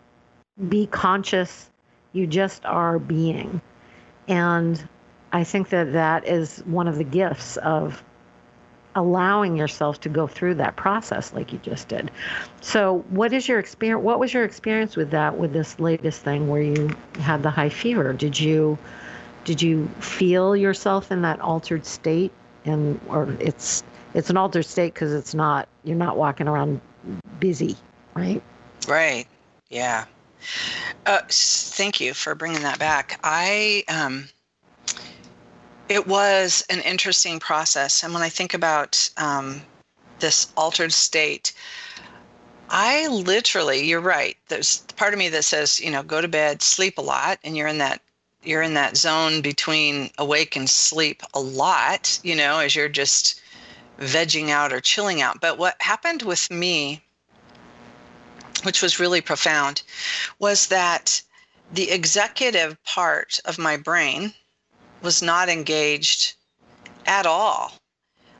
be 0.68 0.86
conscious. 0.86 1.70
You 2.12 2.26
just 2.26 2.64
are 2.64 2.98
being, 2.98 3.60
and 4.28 4.88
I 5.32 5.42
think 5.42 5.70
that 5.70 5.94
that 5.94 6.28
is 6.28 6.60
one 6.60 6.86
of 6.86 6.96
the 6.96 7.04
gifts 7.04 7.56
of 7.56 8.04
allowing 8.94 9.56
yourself 9.56 10.00
to 10.00 10.08
go 10.08 10.26
through 10.26 10.54
that 10.54 10.76
process 10.76 11.32
like 11.32 11.52
you 11.52 11.58
just 11.58 11.88
did. 11.88 12.10
So, 12.60 13.04
what 13.08 13.32
is 13.32 13.48
your 13.48 13.58
experience? 13.58 14.04
What 14.04 14.20
was 14.20 14.32
your 14.32 14.44
experience 14.44 14.96
with 14.96 15.10
that? 15.10 15.36
With 15.36 15.52
this 15.52 15.80
latest 15.80 16.22
thing 16.22 16.48
where 16.48 16.62
you 16.62 16.90
had 17.18 17.42
the 17.42 17.50
high 17.50 17.70
fever? 17.70 18.12
Did 18.12 18.38
you 18.38 18.78
did 19.44 19.60
you 19.60 19.88
feel 20.00 20.56
yourself 20.56 21.12
in 21.12 21.22
that 21.22 21.40
altered 21.40 21.86
state? 21.86 22.32
And 22.64 22.98
or 23.08 23.36
it's 23.40 23.84
it's 24.14 24.30
an 24.30 24.36
altered 24.36 24.64
state 24.64 24.94
because 24.94 25.12
it's 25.12 25.34
not 25.34 25.68
you're 25.84 25.96
not 25.96 26.16
walking 26.16 26.48
around 26.48 26.80
busy 27.38 27.76
right? 28.14 28.42
Right. 28.88 29.26
Yeah. 29.68 30.04
Uh, 31.06 31.20
thank 31.28 32.00
you 32.00 32.14
for 32.14 32.34
bringing 32.34 32.62
that 32.62 32.78
back. 32.78 33.18
I 33.22 33.84
um 33.88 34.28
it 35.88 36.06
was 36.06 36.64
an 36.70 36.80
interesting 36.80 37.38
process. 37.38 38.02
And 38.02 38.14
when 38.14 38.22
i 38.22 38.28
think 38.28 38.54
about 38.54 39.08
um, 39.16 39.60
this 40.20 40.52
altered 40.56 40.92
state 40.92 41.52
i 42.70 43.06
literally 43.08 43.86
you're 43.86 44.00
right. 44.00 44.36
There's 44.48 44.78
part 44.96 45.12
of 45.12 45.18
me 45.18 45.28
that 45.28 45.44
says 45.44 45.80
you 45.80 45.90
know 45.90 46.02
go 46.02 46.20
to 46.20 46.28
bed 46.28 46.62
sleep 46.62 46.98
a 46.98 47.02
lot 47.02 47.38
and 47.44 47.56
you're 47.56 47.68
in 47.68 47.78
that 47.78 48.00
you're 48.46 48.62
in 48.62 48.74
that 48.74 48.96
zone 48.96 49.40
between 49.40 50.10
awake 50.18 50.56
and 50.56 50.68
sleep 50.68 51.22
a 51.34 51.40
lot, 51.40 52.18
you 52.22 52.34
know, 52.34 52.58
as 52.58 52.74
you're 52.74 52.88
just 52.88 53.40
vegging 53.98 54.50
out 54.50 54.72
or 54.72 54.80
chilling 54.80 55.22
out. 55.22 55.40
But 55.40 55.58
what 55.58 55.80
happened 55.80 56.22
with 56.22 56.50
me, 56.50 57.02
which 58.62 58.82
was 58.82 59.00
really 59.00 59.20
profound, 59.20 59.82
was 60.38 60.66
that 60.68 61.22
the 61.72 61.90
executive 61.90 62.82
part 62.84 63.40
of 63.44 63.58
my 63.58 63.76
brain 63.76 64.34
was 65.02 65.22
not 65.22 65.48
engaged 65.48 66.34
at 67.06 67.26
all. 67.26 67.72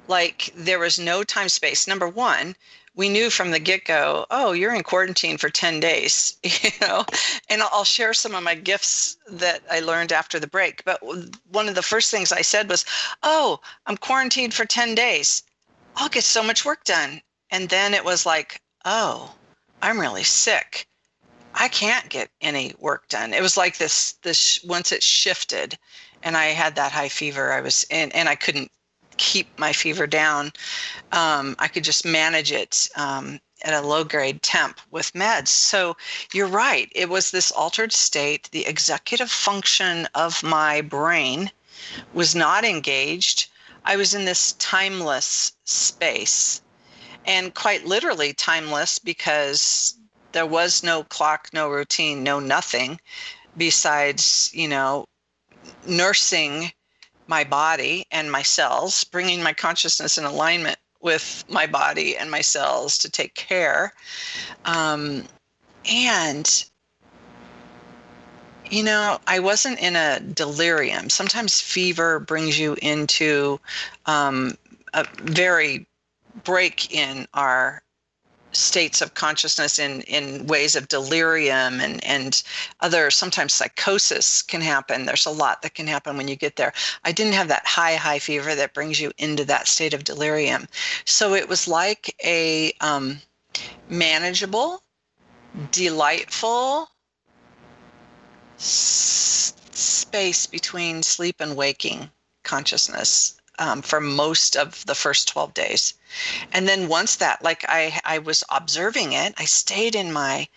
Like 0.08 0.52
there 0.54 0.78
was 0.78 0.98
no 0.98 1.22
time 1.22 1.48
space. 1.48 1.86
Number 1.86 2.08
one, 2.08 2.56
we 2.94 3.08
knew 3.08 3.30
from 3.30 3.50
the 3.50 3.58
get-go 3.58 4.26
oh 4.30 4.52
you're 4.52 4.74
in 4.74 4.82
quarantine 4.82 5.36
for 5.38 5.50
10 5.50 5.80
days 5.80 6.36
you 6.42 6.70
know? 6.80 7.04
And 7.48 7.62
i'll 7.62 7.84
share 7.84 8.14
some 8.14 8.34
of 8.34 8.42
my 8.42 8.54
gifts 8.54 9.16
that 9.28 9.62
i 9.70 9.80
learned 9.80 10.12
after 10.12 10.38
the 10.38 10.46
break 10.46 10.84
but 10.84 11.00
one 11.50 11.68
of 11.68 11.74
the 11.74 11.82
first 11.82 12.10
things 12.10 12.32
i 12.32 12.42
said 12.42 12.68
was 12.68 12.84
oh 13.22 13.60
i'm 13.86 13.96
quarantined 13.96 14.54
for 14.54 14.64
10 14.64 14.94
days. 14.94 15.42
I'll 15.96 16.08
get 16.08 16.24
so 16.24 16.42
much 16.42 16.64
work 16.64 16.82
done. 16.82 17.22
And 17.50 17.68
then 17.68 17.94
it 17.94 18.04
was 18.04 18.26
like 18.26 18.60
oh 18.84 19.34
i'm 19.82 20.00
really 20.00 20.24
sick. 20.24 20.86
I 21.54 21.68
can't 21.68 22.08
get 22.08 22.30
any 22.40 22.74
work 22.80 23.08
done. 23.08 23.32
It 23.32 23.42
was 23.42 23.56
like 23.56 23.78
this 23.78 24.14
this 24.22 24.58
once 24.64 24.90
it 24.92 25.02
shifted 25.02 25.78
and 26.24 26.36
i 26.36 26.46
had 26.46 26.74
that 26.74 26.90
high 26.90 27.08
fever 27.08 27.52
i 27.52 27.60
was 27.60 27.84
in 27.90 28.10
and 28.12 28.28
i 28.28 28.34
couldn't 28.34 28.72
keep 29.16 29.58
my 29.58 29.72
fever 29.72 30.06
down. 30.06 30.52
Um, 31.12 31.56
I 31.58 31.68
could 31.68 31.84
just 31.84 32.04
manage 32.04 32.52
it 32.52 32.88
um, 32.96 33.40
at 33.62 33.74
a 33.74 33.86
low 33.86 34.04
grade 34.04 34.42
temp 34.42 34.80
with 34.90 35.12
meds. 35.12 35.48
So 35.48 35.96
you're 36.32 36.46
right. 36.46 36.90
It 36.94 37.08
was 37.08 37.30
this 37.30 37.50
altered 37.50 37.92
state. 37.92 38.48
The 38.52 38.66
executive 38.66 39.30
function 39.30 40.06
of 40.14 40.42
my 40.42 40.80
brain 40.80 41.50
was 42.12 42.34
not 42.34 42.64
engaged. 42.64 43.48
I 43.84 43.96
was 43.96 44.14
in 44.14 44.24
this 44.24 44.52
timeless 44.52 45.52
space 45.64 46.62
and 47.26 47.54
quite 47.54 47.86
literally 47.86 48.32
timeless 48.32 48.98
because 48.98 49.98
there 50.32 50.46
was 50.46 50.82
no 50.82 51.04
clock, 51.04 51.48
no 51.52 51.68
routine, 51.68 52.22
no 52.22 52.40
nothing 52.40 53.00
besides, 53.56 54.50
you 54.52 54.68
know, 54.68 55.06
nursing 55.86 56.72
my 57.26 57.44
body 57.44 58.06
and 58.10 58.30
my 58.30 58.42
cells, 58.42 59.04
bringing 59.04 59.42
my 59.42 59.52
consciousness 59.52 60.18
in 60.18 60.24
alignment 60.24 60.76
with 61.00 61.44
my 61.48 61.66
body 61.66 62.16
and 62.16 62.30
my 62.30 62.40
cells 62.40 62.98
to 62.98 63.10
take 63.10 63.34
care. 63.34 63.92
Um, 64.64 65.24
and, 65.90 66.64
you 68.70 68.82
know, 68.82 69.18
I 69.26 69.38
wasn't 69.38 69.78
in 69.80 69.96
a 69.96 70.20
delirium. 70.20 71.10
Sometimes 71.10 71.60
fever 71.60 72.20
brings 72.20 72.58
you 72.58 72.76
into 72.80 73.60
um, 74.06 74.56
a 74.94 75.06
very 75.22 75.86
break 76.42 76.94
in 76.94 77.26
our 77.34 77.82
states 78.54 79.02
of 79.02 79.14
consciousness 79.14 79.78
in 79.78 80.02
in 80.02 80.46
ways 80.46 80.76
of 80.76 80.88
delirium 80.88 81.80
and 81.80 82.02
and 82.04 82.42
other 82.80 83.10
sometimes 83.10 83.52
psychosis 83.52 84.42
can 84.42 84.60
happen. 84.60 85.06
There's 85.06 85.26
a 85.26 85.30
lot 85.30 85.62
that 85.62 85.74
can 85.74 85.86
happen 85.86 86.16
when 86.16 86.28
you 86.28 86.36
get 86.36 86.56
there. 86.56 86.72
I 87.04 87.12
didn't 87.12 87.34
have 87.34 87.48
that 87.48 87.66
high 87.66 87.96
high 87.96 88.18
fever 88.18 88.54
that 88.54 88.74
brings 88.74 89.00
you 89.00 89.12
into 89.18 89.44
that 89.46 89.68
state 89.68 89.94
of 89.94 90.04
delirium. 90.04 90.68
So 91.04 91.34
it 91.34 91.48
was 91.48 91.68
like 91.68 92.14
a 92.24 92.72
um, 92.80 93.18
manageable 93.88 94.82
delightful 95.70 96.88
s- 98.58 99.54
space 99.72 100.46
between 100.46 101.02
sleep 101.02 101.36
and 101.40 101.56
waking 101.56 102.10
consciousness 102.42 103.40
um, 103.58 103.82
for 103.82 104.00
most 104.00 104.56
of 104.56 104.84
the 104.86 104.94
first 104.94 105.28
12 105.28 105.54
days. 105.54 105.94
And 106.52 106.68
then 106.68 106.88
once 106.88 107.16
that, 107.16 107.42
like 107.42 107.64
I, 107.68 107.98
I 108.04 108.18
was 108.18 108.44
observing 108.50 109.12
it, 109.12 109.34
I 109.38 109.44
stayed 109.44 109.94
in 109.94 110.12
my 110.12 110.48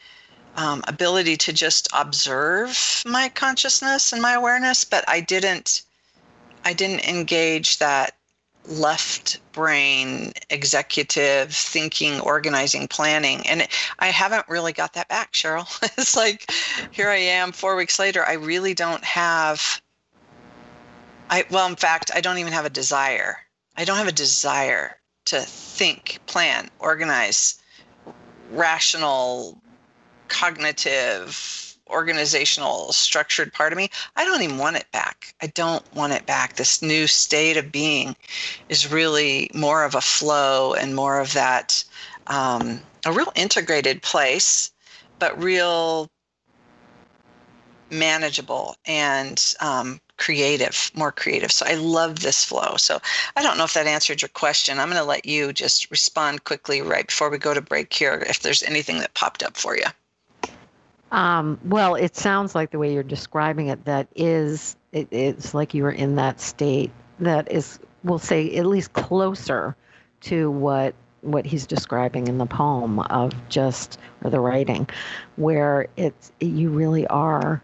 um, 0.56 0.84
ability 0.88 1.38
to 1.38 1.54
just 1.54 1.88
observe 1.94 3.04
my 3.06 3.30
consciousness 3.30 4.12
and 4.12 4.22
my 4.22 4.34
awareness, 4.34 4.84
but 4.84 5.04
I 5.08 5.20
didn't, 5.20 5.84
I 6.66 6.74
didn't 6.74 7.08
engage 7.08 7.78
that 7.78 8.16
left 8.68 9.40
brain 9.54 10.34
executive 10.50 11.54
thinking 11.54 12.20
organizing 12.20 12.88
planning 12.88 13.48
and 13.48 13.66
i 14.00 14.08
haven't 14.08 14.46
really 14.50 14.74
got 14.74 14.94
that 14.94 15.08
back 15.08 15.32
cheryl 15.32 15.66
it's 15.98 16.18
like 16.18 16.52
here 16.92 17.10
i 17.10 17.16
am 17.16 17.52
four 17.54 17.76
weeks 17.76 17.98
later 17.98 18.26
i 18.26 18.34
really 18.34 18.74
don't 18.74 19.04
have 19.06 19.82
I 21.30 21.46
well, 21.50 21.68
in 21.68 21.76
fact, 21.76 22.12
I 22.14 22.22
don't 22.22 22.38
even 22.38 22.54
have 22.54 22.66
a 22.66 22.70
desire. 22.70 23.38
I 23.76 23.86
don't 23.86 23.98
have 23.98 24.08
a 24.08 24.12
desire 24.12 24.98
to 25.26 25.42
think, 25.42 26.20
plan, 26.26 26.70
organize, 26.80 27.62
rational, 28.52 29.62
cognitive, 30.30 31.76
organizational, 31.90 32.92
structured 32.94 33.54
part 33.54 33.74
of 33.74 33.78
me. 33.78 33.90
I 34.16 34.26
don't 34.26 34.42
even 34.42 34.58
want 34.58 34.78
it 34.78 34.92
back. 34.92 35.34
I 35.42 35.48
don't 35.48 35.84
want 35.94 36.14
it 36.14 36.26
back. 36.26 36.56
This 36.56 36.82
new 36.82 37.08
state 37.08 37.58
of 37.58 37.72
being 37.72 38.16
is 38.70 38.92
really 38.92 39.50
more 39.54 39.84
of 39.84 39.96
a 39.96 40.02
flow 40.02 40.74
and 40.74 40.96
more 40.96 41.20
of 41.20 41.34
that 41.34 41.84
um, 42.28 42.82
a 43.06 43.12
real 43.12 43.32
integrated 43.36 44.02
place, 44.02 44.72
but 45.20 45.42
real 45.42 46.10
manageable 47.90 48.76
and 48.86 49.56
um, 49.62 50.00
creative, 50.18 50.92
more 50.96 51.12
creative. 51.12 51.52
So 51.52 51.66
I 51.68 51.76
love 51.76 52.20
this 52.20 52.44
flow. 52.44 52.76
So 52.78 53.00
I 53.36 53.44
don't 53.44 53.58
know 53.58 53.64
if 53.64 53.74
that 53.74 53.88
answered 53.88 54.22
your 54.22 54.30
question. 54.30 54.80
I'm 54.80 54.90
going 54.90 55.02
to 55.02 55.08
let 55.08 55.26
you 55.26 55.54
just 55.54 55.90
respond 55.92 56.44
quickly 56.44 56.82
right 56.82 57.08
before 57.08 57.30
we 57.30 57.38
go 57.38 57.54
to 57.54 57.62
break 57.62 57.94
here 57.94 58.24
if 58.28 58.42
there's 58.42 58.64
anything 58.64 59.00
that 59.00 59.14
popped 59.14 59.44
up 59.44 59.58
for 59.58 59.76
you. 59.78 59.86
Um, 61.12 61.60
well, 61.64 61.96
it 61.96 62.16
sounds 62.16 62.54
like 62.54 62.72
the 62.72 62.80
way 62.80 62.94
you're 62.94 63.04
describing 63.04 63.68
it, 63.68 63.86
that 63.86 64.08
is, 64.16 64.76
it, 64.92 65.08
it's 65.12 65.54
like 65.54 65.74
you 65.74 65.84
were 65.84 65.92
in 65.92 66.16
that 66.16 66.42
state 66.42 66.92
that 67.20 67.52
is, 67.52 67.80
we'll 68.04 68.20
say, 68.20 68.56
at 68.58 68.66
least 68.66 68.94
closer 68.94 69.76
to 70.22 70.52
what 70.52 70.94
what 71.22 71.46
he's 71.46 71.66
describing 71.66 72.28
in 72.28 72.38
the 72.38 72.46
poem 72.46 73.00
of 73.00 73.34
just 73.50 74.00
or 74.24 74.30
the 74.30 74.40
writing 74.40 74.88
where 75.36 75.88
it's 75.98 76.32
you 76.40 76.70
really 76.70 77.08
are 77.08 77.62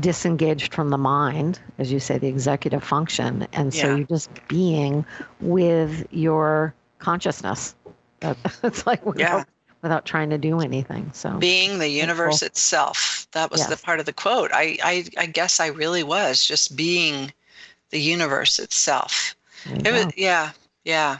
disengaged 0.00 0.72
from 0.72 0.90
the 0.90 0.98
mind, 0.98 1.60
as 1.78 1.92
you 1.92 2.00
say, 2.00 2.18
the 2.18 2.28
executive 2.28 2.82
function. 2.82 3.46
And 3.52 3.72
so 3.72 3.88
yeah. 3.88 3.96
you're 3.96 4.06
just 4.06 4.30
being 4.48 5.04
with 5.40 6.06
your 6.10 6.74
consciousness. 6.98 7.74
It's 8.22 8.86
like 8.86 9.04
without, 9.04 9.18
yeah. 9.18 9.44
without 9.82 10.06
trying 10.06 10.30
to 10.30 10.38
do 10.38 10.60
anything. 10.60 11.10
So 11.12 11.36
being 11.38 11.78
the 11.78 11.88
universe 11.88 12.40
cool. 12.40 12.46
itself. 12.46 13.26
That 13.32 13.50
was 13.50 13.60
yes. 13.60 13.70
the 13.70 13.76
part 13.76 14.00
of 14.00 14.06
the 14.06 14.12
quote. 14.12 14.50
I, 14.52 14.78
I, 14.82 15.04
I 15.18 15.26
guess 15.26 15.60
I 15.60 15.68
really 15.68 16.02
was 16.02 16.44
just 16.46 16.76
being 16.76 17.32
the 17.90 18.00
universe 18.00 18.58
itself. 18.58 19.36
It 19.66 19.92
was, 19.92 20.12
yeah, 20.16 20.52
yeah. 20.84 21.18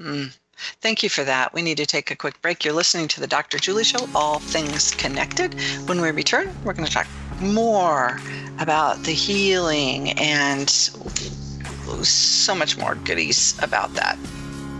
Mm. 0.00 0.36
Thank 0.80 1.02
you 1.02 1.08
for 1.08 1.24
that. 1.24 1.52
We 1.52 1.62
need 1.62 1.76
to 1.78 1.86
take 1.86 2.10
a 2.10 2.16
quick 2.16 2.40
break. 2.40 2.64
You're 2.64 2.74
listening 2.74 3.08
to 3.08 3.20
the 3.20 3.26
Dr. 3.26 3.58
Julie 3.58 3.84
Show, 3.84 4.08
All 4.14 4.38
Things 4.38 4.92
Connected. 4.92 5.54
When 5.86 6.00
we 6.00 6.10
return, 6.10 6.54
we're 6.64 6.72
going 6.72 6.86
to 6.86 6.92
talk 6.92 7.06
more 7.52 8.20
about 8.58 9.02
the 9.02 9.12
healing 9.12 10.12
and 10.12 10.70
so 10.70 12.54
much 12.54 12.76
more 12.78 12.94
goodies 12.94 13.54
about 13.62 13.94
that. 13.94 14.16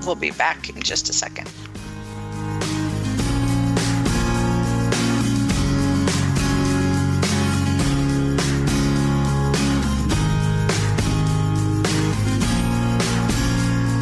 We'll 0.06 0.14
be 0.14 0.30
back 0.30 0.68
in 0.68 0.82
just 0.82 1.08
a 1.08 1.12
second. 1.12 1.50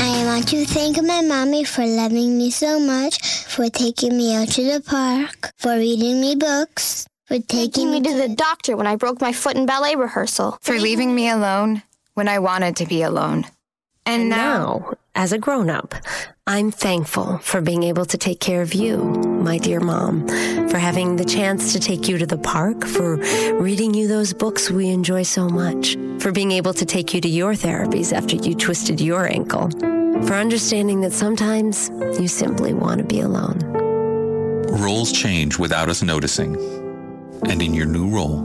I 0.01 0.25
want 0.25 0.48
to 0.48 0.64
thank 0.64 1.03
my 1.03 1.20
mommy 1.20 1.64
for 1.64 1.85
loving 1.87 2.38
me 2.38 2.51
so 2.51 2.81
much, 2.81 3.20
for 3.46 3.68
taking 3.68 4.16
me 4.16 4.35
out 4.35 4.48
to 4.48 4.64
the 4.64 4.81
park, 4.81 5.53
for 5.59 5.77
reading 5.77 6.20
me 6.20 6.35
books, 6.35 7.07
for 7.33 7.40
taking 7.47 7.90
me 7.90 7.99
to 7.99 8.14
the 8.14 8.29
doctor 8.29 8.77
when 8.77 8.87
I 8.87 8.97
broke 8.97 9.23
my 9.23 9.33
foot 9.33 9.57
in 9.57 9.64
ballet 9.64 9.97
rehearsal, 9.97 10.59
for 10.61 10.79
leaving 10.79 11.14
me 11.14 11.31
alone 11.31 11.83
when 12.12 12.29
I 12.29 12.38
wanted 12.40 12.77
to 12.77 12.87
be 12.87 13.01
alone. 13.01 13.47
And, 14.05 14.29
now, 14.29 14.37
now, 14.37 14.95
as 15.14 15.33
a 15.33 15.38
grown 15.38 15.71
up, 15.71 15.95
I'm 16.47 16.71
thankful 16.71 17.38
for 17.38 17.62
being 17.62 17.85
able 17.85 18.05
to 18.05 18.18
take 18.18 18.38
care 18.38 18.61
of 18.61 18.75
you, 18.75 18.99
my 18.99 19.57
dear 19.57 19.81
mom, 19.81 20.29
for 20.68 20.77
having 20.77 21.16
the 21.16 21.25
chance 21.25 21.73
to 21.73 21.81
take 21.81 22.07
you 22.07 22.18
to 22.18 22.27
the 22.27 22.37
park, 22.37 22.85
for 22.85 23.16
reading 23.55 23.95
you 23.95 24.09
those 24.09 24.35
books 24.35 24.71
we 24.71 24.90
enjoy 24.90 25.23
so 25.23 25.49
much, 25.49 25.97
for 26.18 26.33
being 26.33 26.53
able 26.53 26.75
to 26.75 26.85
take 26.85 27.14
you 27.14 27.21
to 27.23 27.29
your 27.29 27.55
therapies 27.55 28.12
after 28.12 28.37
you 28.37 28.55
twisted 28.55 29.01
your 29.01 29.27
ankle, 29.27 29.71
for 30.27 30.35
understanding 30.35 31.01
that 31.01 31.12
sometimes 31.12 31.88
you 32.21 32.29
simply 32.29 32.75
want 32.75 32.99
to 32.99 33.05
be 33.05 33.21
alone. 33.21 33.59
Roles 34.83 35.12
change 35.12 35.59
without 35.59 35.88
us 35.88 36.03
noticing 36.03 36.82
and 37.48 37.61
in 37.62 37.74
your 37.74 37.87
new 37.87 38.09
role, 38.09 38.40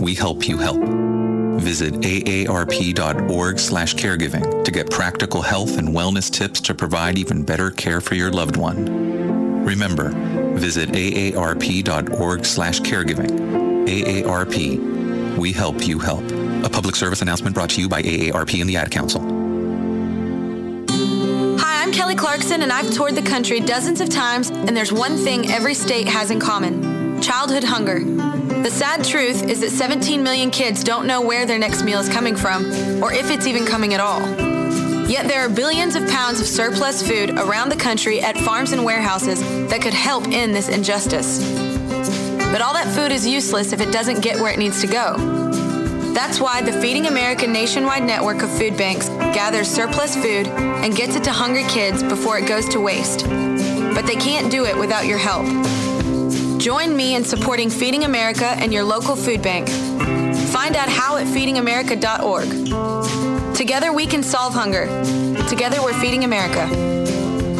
we 0.00 0.14
help 0.14 0.48
you 0.48 0.58
help. 0.58 0.80
Visit 1.60 1.94
aarp.org 1.94 3.58
slash 3.58 3.94
caregiving 3.94 4.64
to 4.64 4.70
get 4.70 4.90
practical 4.90 5.42
health 5.42 5.78
and 5.78 5.88
wellness 5.88 6.30
tips 6.30 6.60
to 6.62 6.74
provide 6.74 7.18
even 7.18 7.42
better 7.42 7.70
care 7.70 8.00
for 8.00 8.14
your 8.14 8.30
loved 8.30 8.56
one. 8.56 9.64
Remember, 9.64 10.10
visit 10.54 10.90
aarp.org 10.90 12.44
slash 12.44 12.80
caregiving. 12.80 13.30
AARP, 13.86 15.36
we 15.36 15.52
help 15.52 15.86
you 15.86 15.98
help. 15.98 16.24
A 16.64 16.68
public 16.70 16.96
service 16.96 17.22
announcement 17.22 17.54
brought 17.54 17.70
to 17.70 17.80
you 17.80 17.88
by 17.88 18.02
AARP 18.02 18.60
and 18.60 18.68
the 18.68 18.76
Ad 18.76 18.90
Council. 18.90 19.20
Hi, 21.58 21.82
I'm 21.82 21.92
Kelly 21.92 22.14
Clarkson, 22.14 22.62
and 22.62 22.72
I've 22.72 22.90
toured 22.90 23.16
the 23.16 23.22
country 23.22 23.60
dozens 23.60 24.00
of 24.00 24.08
times, 24.08 24.50
and 24.50 24.76
there's 24.76 24.92
one 24.92 25.16
thing 25.16 25.50
every 25.50 25.74
state 25.74 26.08
has 26.08 26.30
in 26.30 26.40
common 26.40 26.99
childhood 27.20 27.64
hunger. 27.64 28.00
The 28.62 28.70
sad 28.70 29.04
truth 29.04 29.48
is 29.48 29.60
that 29.60 29.70
17 29.70 30.22
million 30.22 30.50
kids 30.50 30.82
don't 30.82 31.06
know 31.06 31.20
where 31.20 31.46
their 31.46 31.58
next 31.58 31.82
meal 31.82 32.00
is 32.00 32.08
coming 32.08 32.36
from, 32.36 32.64
or 33.02 33.12
if 33.12 33.30
it's 33.30 33.46
even 33.46 33.66
coming 33.66 33.94
at 33.94 34.00
all. 34.00 34.20
Yet 35.08 35.26
there 35.26 35.44
are 35.44 35.48
billions 35.48 35.96
of 35.96 36.08
pounds 36.08 36.40
of 36.40 36.46
surplus 36.46 37.06
food 37.06 37.30
around 37.30 37.68
the 37.68 37.76
country 37.76 38.20
at 38.20 38.36
farms 38.38 38.72
and 38.72 38.84
warehouses 38.84 39.40
that 39.68 39.82
could 39.82 39.94
help 39.94 40.28
end 40.28 40.54
this 40.54 40.68
injustice. 40.68 41.38
But 42.52 42.62
all 42.62 42.72
that 42.74 42.92
food 42.94 43.12
is 43.12 43.26
useless 43.26 43.72
if 43.72 43.80
it 43.80 43.92
doesn't 43.92 44.20
get 44.20 44.40
where 44.40 44.52
it 44.52 44.58
needs 44.58 44.80
to 44.80 44.86
go. 44.86 45.16
That's 46.14 46.40
why 46.40 46.62
the 46.62 46.72
Feeding 46.72 47.06
America 47.06 47.46
nationwide 47.46 48.04
network 48.04 48.42
of 48.42 48.50
food 48.50 48.76
banks 48.76 49.08
gathers 49.08 49.68
surplus 49.68 50.14
food 50.14 50.46
and 50.48 50.94
gets 50.94 51.16
it 51.16 51.24
to 51.24 51.32
hungry 51.32 51.64
kids 51.64 52.02
before 52.02 52.38
it 52.38 52.48
goes 52.48 52.68
to 52.70 52.80
waste. 52.80 53.28
But 53.28 54.06
they 54.06 54.16
can't 54.16 54.50
do 54.50 54.64
it 54.64 54.76
without 54.76 55.06
your 55.06 55.18
help. 55.18 55.46
Join 56.60 56.94
me 56.94 57.14
in 57.14 57.24
supporting 57.24 57.70
Feeding 57.70 58.04
America 58.04 58.44
and 58.44 58.70
your 58.70 58.84
local 58.84 59.16
food 59.16 59.40
bank. 59.40 59.66
Find 60.50 60.76
out 60.76 60.90
how 60.90 61.16
at 61.16 61.26
feedingamerica.org. 61.26 63.56
Together 63.56 63.94
we 63.94 64.06
can 64.06 64.22
solve 64.22 64.52
hunger. 64.52 64.84
Together 65.48 65.82
we're 65.82 65.98
Feeding 65.98 66.24
America. 66.24 66.68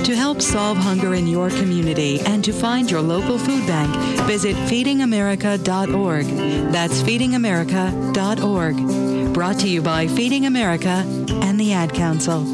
To 0.04 0.14
help 0.14 0.42
solve 0.42 0.76
hunger 0.76 1.14
in 1.14 1.26
your 1.26 1.48
community 1.48 2.20
and 2.20 2.44
to 2.44 2.52
find 2.52 2.90
your 2.90 3.00
local 3.00 3.38
food 3.38 3.66
bank, 3.66 3.96
visit 4.26 4.54
feedingamerica.org. 4.54 6.26
That's 6.70 7.02
feedingamerica.org. 7.02 9.32
Brought 9.32 9.58
to 9.60 9.68
you 9.68 9.80
by 9.80 10.08
Feeding 10.08 10.44
America 10.44 11.06
and 11.42 11.58
the 11.58 11.72
Ad 11.72 11.94
Council. 11.94 12.44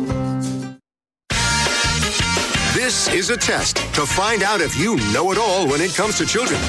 This 2.86 3.12
is 3.12 3.30
a 3.30 3.36
test 3.36 3.78
to 3.94 4.06
find 4.06 4.44
out 4.44 4.60
if 4.60 4.76
you 4.76 4.94
know 5.12 5.32
it 5.32 5.38
all 5.38 5.66
when 5.66 5.80
it 5.80 5.92
comes 5.92 6.16
to 6.18 6.24
children. 6.24 6.60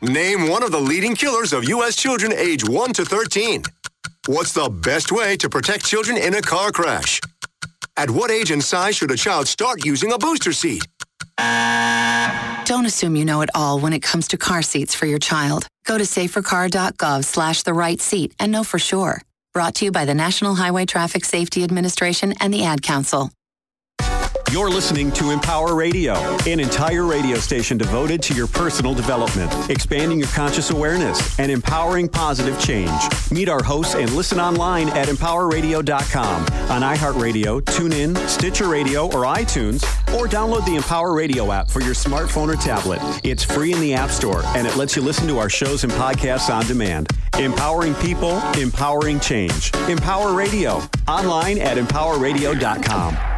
Name 0.00 0.48
one 0.48 0.62
of 0.62 0.72
the 0.72 0.80
leading 0.80 1.14
killers 1.14 1.52
of 1.52 1.68
U.S. 1.68 1.94
children 1.94 2.32
age 2.32 2.66
1 2.66 2.94
to 2.94 3.04
13. 3.04 3.64
What's 4.28 4.54
the 4.54 4.70
best 4.70 5.12
way 5.12 5.36
to 5.36 5.50
protect 5.50 5.84
children 5.84 6.16
in 6.16 6.32
a 6.36 6.40
car 6.40 6.72
crash? 6.72 7.20
At 7.98 8.10
what 8.10 8.30
age 8.30 8.50
and 8.50 8.64
size 8.64 8.96
should 8.96 9.10
a 9.10 9.16
child 9.18 9.46
start 9.46 9.84
using 9.84 10.10
a 10.10 10.16
booster 10.16 10.54
seat? 10.54 10.86
Don't 12.64 12.86
assume 12.86 13.14
you 13.14 13.26
know 13.26 13.42
it 13.42 13.50
all 13.54 13.78
when 13.80 13.92
it 13.92 14.00
comes 14.00 14.26
to 14.28 14.38
car 14.38 14.62
seats 14.62 14.94
for 14.94 15.04
your 15.04 15.18
child. 15.18 15.66
Go 15.84 15.98
to 15.98 16.04
safercar.gov 16.04 17.26
slash 17.26 17.62
the 17.62 17.74
right 17.74 18.00
seat 18.00 18.32
and 18.40 18.50
know 18.50 18.64
for 18.64 18.78
sure. 18.78 19.20
Brought 19.52 19.74
to 19.74 19.84
you 19.84 19.92
by 19.92 20.06
the 20.06 20.14
National 20.14 20.54
Highway 20.54 20.86
Traffic 20.86 21.26
Safety 21.26 21.62
Administration 21.62 22.32
and 22.40 22.54
the 22.54 22.64
Ad 22.64 22.80
Council. 22.80 23.30
You're 24.50 24.70
listening 24.70 25.12
to 25.12 25.30
Empower 25.30 25.74
Radio, 25.74 26.14
an 26.46 26.58
entire 26.58 27.04
radio 27.04 27.36
station 27.36 27.76
devoted 27.76 28.22
to 28.22 28.34
your 28.34 28.46
personal 28.46 28.94
development, 28.94 29.52
expanding 29.68 30.18
your 30.18 30.28
conscious 30.28 30.70
awareness, 30.70 31.38
and 31.38 31.52
empowering 31.52 32.08
positive 32.08 32.58
change. 32.58 32.90
Meet 33.30 33.50
our 33.50 33.62
hosts 33.62 33.94
and 33.94 34.10
listen 34.14 34.40
online 34.40 34.88
at 34.90 35.08
empowerradio.com, 35.08 36.42
on 36.70 36.80
iHeartRadio, 36.80 37.60
TuneIn, 37.60 38.16
Stitcher 38.26 38.68
Radio, 38.68 39.04
or 39.08 39.24
iTunes, 39.24 39.84
or 40.18 40.26
download 40.26 40.64
the 40.64 40.76
Empower 40.76 41.14
Radio 41.14 41.52
app 41.52 41.68
for 41.68 41.82
your 41.82 41.94
smartphone 41.94 42.48
or 42.48 42.56
tablet. 42.56 43.00
It's 43.24 43.44
free 43.44 43.74
in 43.74 43.80
the 43.80 43.92
App 43.92 44.10
Store, 44.10 44.42
and 44.56 44.66
it 44.66 44.76
lets 44.76 44.96
you 44.96 45.02
listen 45.02 45.28
to 45.28 45.38
our 45.38 45.50
shows 45.50 45.84
and 45.84 45.92
podcasts 45.92 46.48
on 46.52 46.64
demand. 46.64 47.10
Empowering 47.38 47.94
people, 47.96 48.40
empowering 48.54 49.20
change. 49.20 49.74
Empower 49.88 50.32
Radio, 50.32 50.80
online 51.06 51.58
at 51.58 51.76
empowerradio.com. 51.76 53.37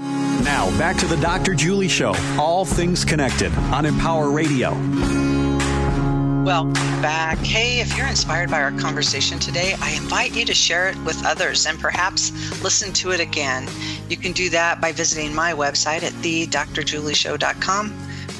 Now, 0.00 0.70
back 0.78 0.96
to 0.98 1.06
the 1.06 1.16
Dr. 1.18 1.54
Julie 1.54 1.88
Show. 1.88 2.14
All 2.38 2.64
things 2.64 3.04
connected 3.04 3.52
on 3.72 3.84
Empower 3.84 4.30
Radio. 4.30 4.70
Welcome 6.44 7.02
back. 7.02 7.38
Hey, 7.38 7.80
if 7.80 7.96
you're 7.96 8.06
inspired 8.06 8.50
by 8.50 8.62
our 8.62 8.70
conversation 8.72 9.38
today, 9.38 9.74
I 9.80 9.90
invite 9.90 10.34
you 10.34 10.44
to 10.46 10.54
share 10.54 10.88
it 10.88 10.96
with 11.04 11.22
others 11.26 11.66
and 11.66 11.78
perhaps 11.78 12.32
listen 12.62 12.94
to 12.94 13.10
it 13.10 13.20
again. 13.20 13.68
You 14.08 14.16
can 14.16 14.32
do 14.32 14.48
that 14.48 14.80
by 14.80 14.92
visiting 14.92 15.34
my 15.34 15.52
website 15.52 16.02
at 16.02 16.14
thedrjulieshow.com, 16.14 17.90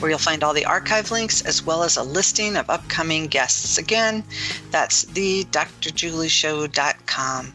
where 0.00 0.10
you'll 0.10 0.18
find 0.18 0.42
all 0.42 0.54
the 0.54 0.64
archive 0.64 1.10
links 1.10 1.42
as 1.42 1.62
well 1.62 1.82
as 1.82 1.98
a 1.98 2.02
listing 2.02 2.56
of 2.56 2.70
upcoming 2.70 3.26
guests. 3.26 3.76
Again, 3.76 4.24
that's 4.70 5.04
thedrjulieshow.com. 5.04 7.52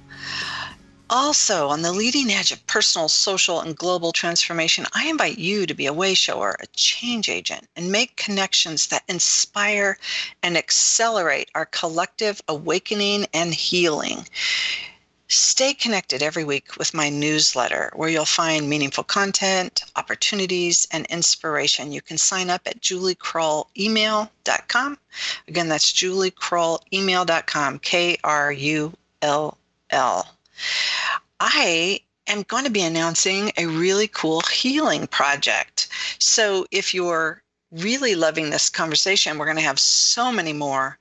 Also, 1.07 1.69
on 1.69 1.83
the 1.83 1.91
leading 1.91 2.31
edge 2.31 2.51
of 2.51 2.65
personal, 2.65 3.07
social, 3.07 3.61
and 3.61 3.77
global 3.77 4.11
transformation, 4.11 4.87
I 4.93 5.07
invite 5.07 5.37
you 5.37 5.67
to 5.67 5.75
be 5.75 5.85
a 5.85 5.93
way 5.93 6.15
shower, 6.15 6.55
a 6.59 6.65
change 6.67 7.29
agent, 7.29 7.69
and 7.75 7.91
make 7.91 8.15
connections 8.15 8.87
that 8.87 9.03
inspire 9.07 9.99
and 10.41 10.57
accelerate 10.57 11.51
our 11.53 11.67
collective 11.67 12.41
awakening 12.47 13.27
and 13.35 13.53
healing. 13.53 14.27
Stay 15.27 15.75
connected 15.75 16.23
every 16.23 16.43
week 16.43 16.75
with 16.77 16.93
my 16.93 17.09
newsletter, 17.09 17.91
where 17.95 18.09
you'll 18.09 18.25
find 18.25 18.67
meaningful 18.67 19.03
content, 19.03 19.83
opportunities, 19.95 20.87
and 20.91 21.05
inspiration. 21.07 21.91
You 21.91 22.01
can 22.01 22.17
sign 22.17 22.49
up 22.49 22.61
at 22.65 22.81
juliekrullemail.com. 22.81 24.97
Again, 25.47 25.67
that's 25.67 25.93
juliekrullemail.com, 25.93 27.79
K 27.79 28.17
R 28.23 28.51
U 28.51 28.93
L 29.21 29.57
L. 29.91 30.34
I 31.39 31.99
am 32.27 32.43
going 32.43 32.65
to 32.65 32.71
be 32.71 32.81
announcing 32.81 33.51
a 33.57 33.67
really 33.67 34.07
cool 34.07 34.41
healing 34.41 35.07
project. 35.07 35.87
So 36.19 36.65
if 36.71 36.93
you're 36.93 37.41
really 37.71 38.15
loving 38.15 38.49
this 38.49 38.69
conversation, 38.69 39.37
we're 39.37 39.45
going 39.45 39.57
to 39.57 39.63
have 39.63 39.79
so 39.79 40.31
many 40.31 40.53
more 40.53 40.97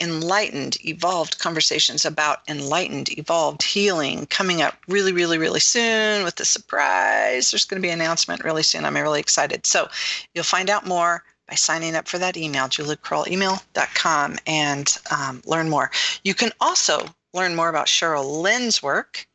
enlightened, 0.00 0.76
evolved 0.84 1.38
conversations 1.38 2.04
about 2.04 2.40
enlightened, 2.48 3.16
evolved 3.18 3.62
healing 3.62 4.26
coming 4.26 4.62
up 4.62 4.76
really, 4.88 5.12
really, 5.12 5.38
really 5.38 5.60
soon 5.60 6.24
with 6.24 6.36
the 6.36 6.44
surprise. 6.44 7.50
There's 7.50 7.64
going 7.64 7.80
to 7.80 7.86
be 7.86 7.92
an 7.92 8.00
announcement 8.00 8.42
really 8.42 8.62
soon. 8.62 8.84
I'm 8.84 8.96
really 8.96 9.20
excited. 9.20 9.64
So 9.66 9.88
you'll 10.34 10.44
find 10.44 10.70
out 10.70 10.86
more 10.86 11.22
by 11.48 11.54
signing 11.54 11.94
up 11.94 12.08
for 12.08 12.18
that 12.18 12.36
email, 12.36 12.66
juliekrullemail.com, 12.66 14.38
and 14.46 14.98
um, 15.10 15.42
learn 15.44 15.68
more. 15.68 15.90
You 16.24 16.34
can 16.34 16.50
also 16.60 17.06
learn 17.32 17.54
more 17.54 17.68
about 17.68 17.86
Cheryl 17.86 18.42
Lynn's 18.42 18.82
work 18.82 19.28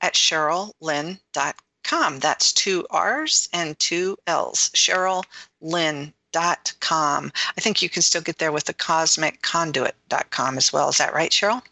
at 0.00 0.14
cheryllynn.com. 0.14 2.18
That's 2.18 2.52
two 2.52 2.84
R's 2.90 3.48
and 3.52 3.78
two 3.78 4.16
L's. 4.26 4.70
CherylLynn.com. 4.70 7.32
I 7.34 7.60
think 7.60 7.82
you 7.82 7.88
can 7.88 8.02
still 8.02 8.22
get 8.22 8.38
there 8.38 8.52
with 8.52 8.64
the 8.64 8.74
cosmicconduit.com 8.74 10.58
as 10.58 10.72
well. 10.72 10.88
Is 10.88 10.98
that 10.98 11.14
right, 11.14 11.30
Cheryl? 11.30 11.62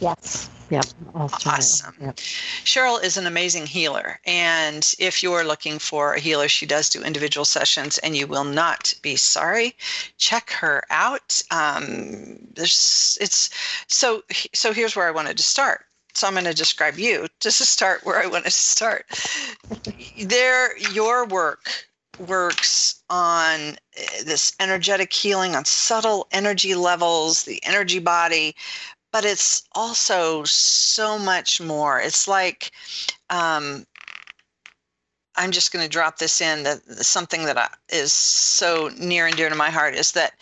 Yes. 0.00 0.50
Yep. 0.70 0.86
Awesome. 1.14 1.94
Yep. 2.00 2.16
Cheryl 2.16 3.02
is 3.02 3.16
an 3.16 3.26
amazing 3.26 3.66
healer. 3.66 4.18
And 4.26 4.94
if 4.98 5.22
you're 5.22 5.44
looking 5.44 5.78
for 5.78 6.14
a 6.14 6.20
healer, 6.20 6.48
she 6.48 6.66
does 6.66 6.88
do 6.88 7.02
individual 7.02 7.44
sessions 7.44 7.98
and 7.98 8.16
you 8.16 8.26
will 8.26 8.44
not 8.44 8.94
be 9.02 9.16
sorry. 9.16 9.76
Check 10.18 10.50
her 10.50 10.84
out. 10.90 11.40
Um, 11.50 12.38
there's, 12.54 13.18
it's 13.20 13.50
so, 13.86 14.22
so 14.54 14.72
here's 14.72 14.96
where 14.96 15.06
I 15.06 15.12
wanted 15.12 15.36
to 15.36 15.42
start. 15.42 15.84
So 16.14 16.26
I'm 16.26 16.34
going 16.34 16.44
to 16.44 16.54
describe 16.54 16.98
you 16.98 17.26
just 17.40 17.58
to 17.58 17.66
start 17.66 18.04
where 18.04 18.20
I 18.20 18.26
want 18.26 18.44
to 18.44 18.50
start. 18.50 19.06
there, 20.22 20.76
your 20.78 21.26
work 21.26 21.68
works 22.18 23.02
on 23.10 23.76
eh, 23.96 24.22
this 24.24 24.52
energetic 24.60 25.12
healing 25.12 25.56
on 25.56 25.64
subtle 25.64 26.26
energy 26.30 26.74
levels, 26.74 27.44
the 27.44 27.60
energy 27.64 27.98
body, 27.98 28.54
but 29.14 29.24
it's 29.24 29.62
also 29.76 30.42
so 30.42 31.20
much 31.20 31.60
more. 31.60 32.00
It's 32.00 32.26
like 32.26 32.72
um, 33.30 33.86
I'm 35.36 35.52
just 35.52 35.72
going 35.72 35.84
to 35.84 35.88
drop 35.88 36.18
this 36.18 36.40
in 36.40 36.64
that 36.64 36.82
something 37.06 37.44
that 37.44 37.56
I, 37.56 37.68
is 37.90 38.12
so 38.12 38.90
near 38.98 39.28
and 39.28 39.36
dear 39.36 39.48
to 39.48 39.54
my 39.54 39.70
heart 39.70 39.94
is 39.94 40.10
that 40.12 40.32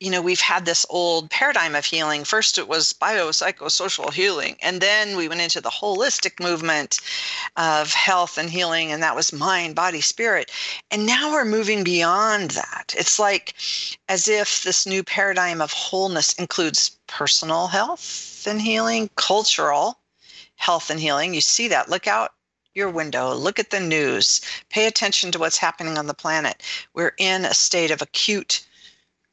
you 0.00 0.10
know 0.10 0.22
we've 0.22 0.40
had 0.40 0.64
this 0.64 0.86
old 0.90 1.28
paradigm 1.30 1.74
of 1.74 1.84
healing. 1.84 2.24
First 2.24 2.58
it 2.58 2.68
was 2.68 2.92
biopsychosocial 2.92 4.12
healing 4.12 4.56
and 4.62 4.80
then 4.80 5.16
we 5.16 5.28
went 5.28 5.40
into 5.40 5.60
the 5.60 5.70
holistic 5.70 6.42
movement 6.42 7.00
of 7.56 7.92
health 7.92 8.38
and 8.38 8.48
healing 8.48 8.92
and 8.92 9.02
that 9.02 9.16
was 9.16 9.32
mind 9.32 9.74
body 9.74 10.00
spirit. 10.00 10.50
And 10.90 11.06
now 11.06 11.32
we're 11.32 11.44
moving 11.44 11.82
beyond 11.82 12.52
that. 12.52 12.94
It's 12.96 13.18
like 13.18 13.54
as 14.08 14.28
if 14.28 14.62
this 14.62 14.86
new 14.86 15.02
paradigm 15.02 15.60
of 15.60 15.72
wholeness 15.72 16.32
includes 16.34 16.96
personal 17.08 17.66
health 17.66 18.46
and 18.46 18.62
healing 18.62 19.10
cultural 19.16 19.98
health 20.56 20.90
and 20.90 21.00
healing. 21.00 21.34
You 21.34 21.40
see 21.40 21.68
that? 21.68 21.88
Look 21.88 22.06
out 22.06 22.34
your 22.74 22.90
window, 22.90 23.34
look 23.34 23.58
at 23.58 23.70
the 23.70 23.80
news, 23.80 24.40
pay 24.70 24.86
attention 24.86 25.32
to 25.32 25.38
what's 25.38 25.58
happening 25.58 25.98
on 25.98 26.06
the 26.06 26.14
planet. 26.14 26.62
We're 26.94 27.14
in 27.18 27.44
a 27.44 27.52
state 27.52 27.90
of 27.90 28.00
acute 28.00 28.64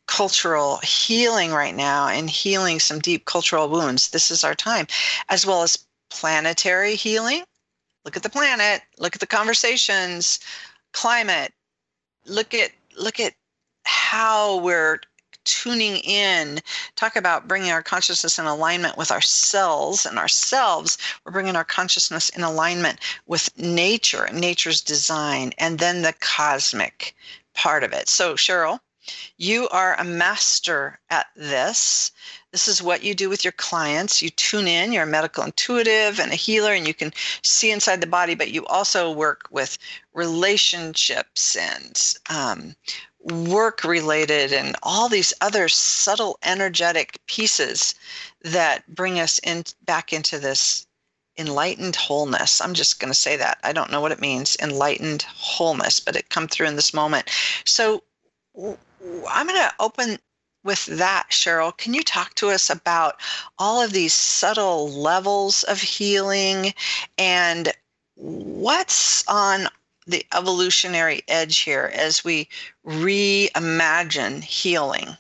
cultural 0.08 0.78
healing 0.84 1.52
right 1.52 1.76
now 1.76 2.08
and 2.08 2.30
healing 2.30 2.80
some 2.80 3.00
deep 3.00 3.26
cultural 3.26 3.70
wounds. 3.70 4.10
This 4.10 4.32
is 4.32 4.44
our 4.44 4.56
time, 4.56 4.88
as 5.30 5.46
well 5.46 5.64
as 5.64 5.86
planetary 6.10 6.96
healing. 6.96 7.44
look 8.04 8.16
at 8.16 8.24
the 8.24 8.30
planet, 8.30 8.84
look 9.00 9.16
at 9.16 9.20
the 9.20 9.28
conversations, 9.28 10.40
climate, 10.94 11.52
look 12.26 12.54
at 12.54 12.72
look 12.98 13.20
at 13.20 13.34
how 13.84 14.58
we're 14.60 15.00
tuning 15.44 15.98
in. 15.98 16.60
Talk 16.96 17.16
about 17.16 17.48
bringing 17.48 17.72
our 17.72 17.84
consciousness 17.84 18.40
in 18.40 18.46
alignment 18.46 18.98
with 18.98 19.12
ourselves 19.12 20.06
and 20.06 20.18
ourselves. 20.18 20.98
We're 21.24 21.32
bringing 21.32 21.56
our 21.56 21.64
consciousness 21.64 22.30
in 22.30 22.44
alignment 22.44 23.00
with 23.28 23.56
nature 23.58 24.28
nature's 24.34 24.82
design 24.82 25.54
and 25.58 25.80
then 25.80 26.02
the 26.02 26.14
cosmic 26.20 27.16
part 27.54 27.84
of 27.84 27.94
it. 27.94 28.10
So 28.10 28.34
cheryl 28.36 28.80
you 29.38 29.68
are 29.70 29.96
a 30.00 30.04
master 30.04 31.00
at 31.10 31.28
this 31.36 32.12
this 32.56 32.70
is 32.70 32.82
what 32.82 33.04
you 33.04 33.14
do 33.14 33.28
with 33.28 33.44
your 33.44 33.52
clients. 33.52 34.22
You 34.22 34.30
tune 34.30 34.66
in, 34.66 34.94
you're 34.94 35.04
a 35.04 35.06
medical 35.06 35.44
intuitive 35.44 36.22
and 36.22 36.32
a 36.32 36.36
healer, 36.36 36.72
and 36.72 36.88
you 36.88 36.94
can 36.94 37.12
see 37.42 37.70
inside 37.70 38.00
the 38.00 38.08
body, 38.08 38.34
but 38.34 38.50
you 38.50 38.66
also 38.68 39.12
work 39.12 39.50
with 39.52 39.78
relationships 40.14 41.58
and 41.58 42.02
um, 42.30 42.74
work 43.20 43.84
related 43.84 44.54
and 44.54 44.78
all 44.84 45.10
these 45.10 45.34
other 45.42 45.68
subtle 45.68 46.40
energetic 46.44 47.20
pieces 47.28 47.94
that 48.44 48.88
bring 48.88 49.20
us 49.20 49.38
in 49.40 49.66
back 49.86 50.14
into 50.14 50.40
this 50.40 50.88
enlightened 51.38 51.98
wholeness. 51.98 52.62
I'm 52.62 52.74
just 52.74 53.02
going 53.02 53.12
to 53.12 53.20
say 53.20 53.36
that. 53.36 53.58
I 53.66 53.74
don't 53.74 53.92
know 53.92 54.00
what 54.00 54.14
it 54.14 54.22
means, 54.22 54.56
enlightened 54.62 55.24
wholeness, 55.24 56.00
but 56.00 56.16
it 56.16 56.30
come 56.30 56.48
through 56.48 56.68
in 56.68 56.78
this 56.78 56.94
moment. 56.94 57.30
So 57.66 58.02
I'm 59.30 59.48
going 59.48 59.60
to 59.60 59.74
open 59.80 60.18
with 60.66 60.86
that, 60.88 61.28
Cheryl, 61.30 61.78
can 61.78 61.94
you 61.94 62.04
talk 62.04 62.34
to 62.36 62.50
us 62.50 62.70
about 62.70 63.22
all 63.60 63.82
of 63.82 63.94
these 63.94 64.14
subtle 64.14 64.90
levels 64.90 65.64
of 65.64 65.80
healing 65.80 66.74
and 67.20 67.72
what's 68.16 69.26
on 69.28 69.68
the 70.08 70.26
evolutionary 70.36 71.22
edge 71.28 71.60
here 71.60 71.92
as 71.94 72.24
we 72.24 72.50
reimagine 72.86 74.44
healing? 74.44 75.16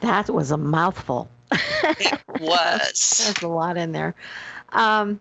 That 0.00 0.28
was 0.28 0.50
a 0.50 0.56
mouthful. 0.56 1.28
it 1.52 2.20
was. 2.40 3.22
There's 3.24 3.42
a 3.42 3.48
lot 3.48 3.76
in 3.76 3.92
there. 3.92 4.14
Um, 4.70 5.20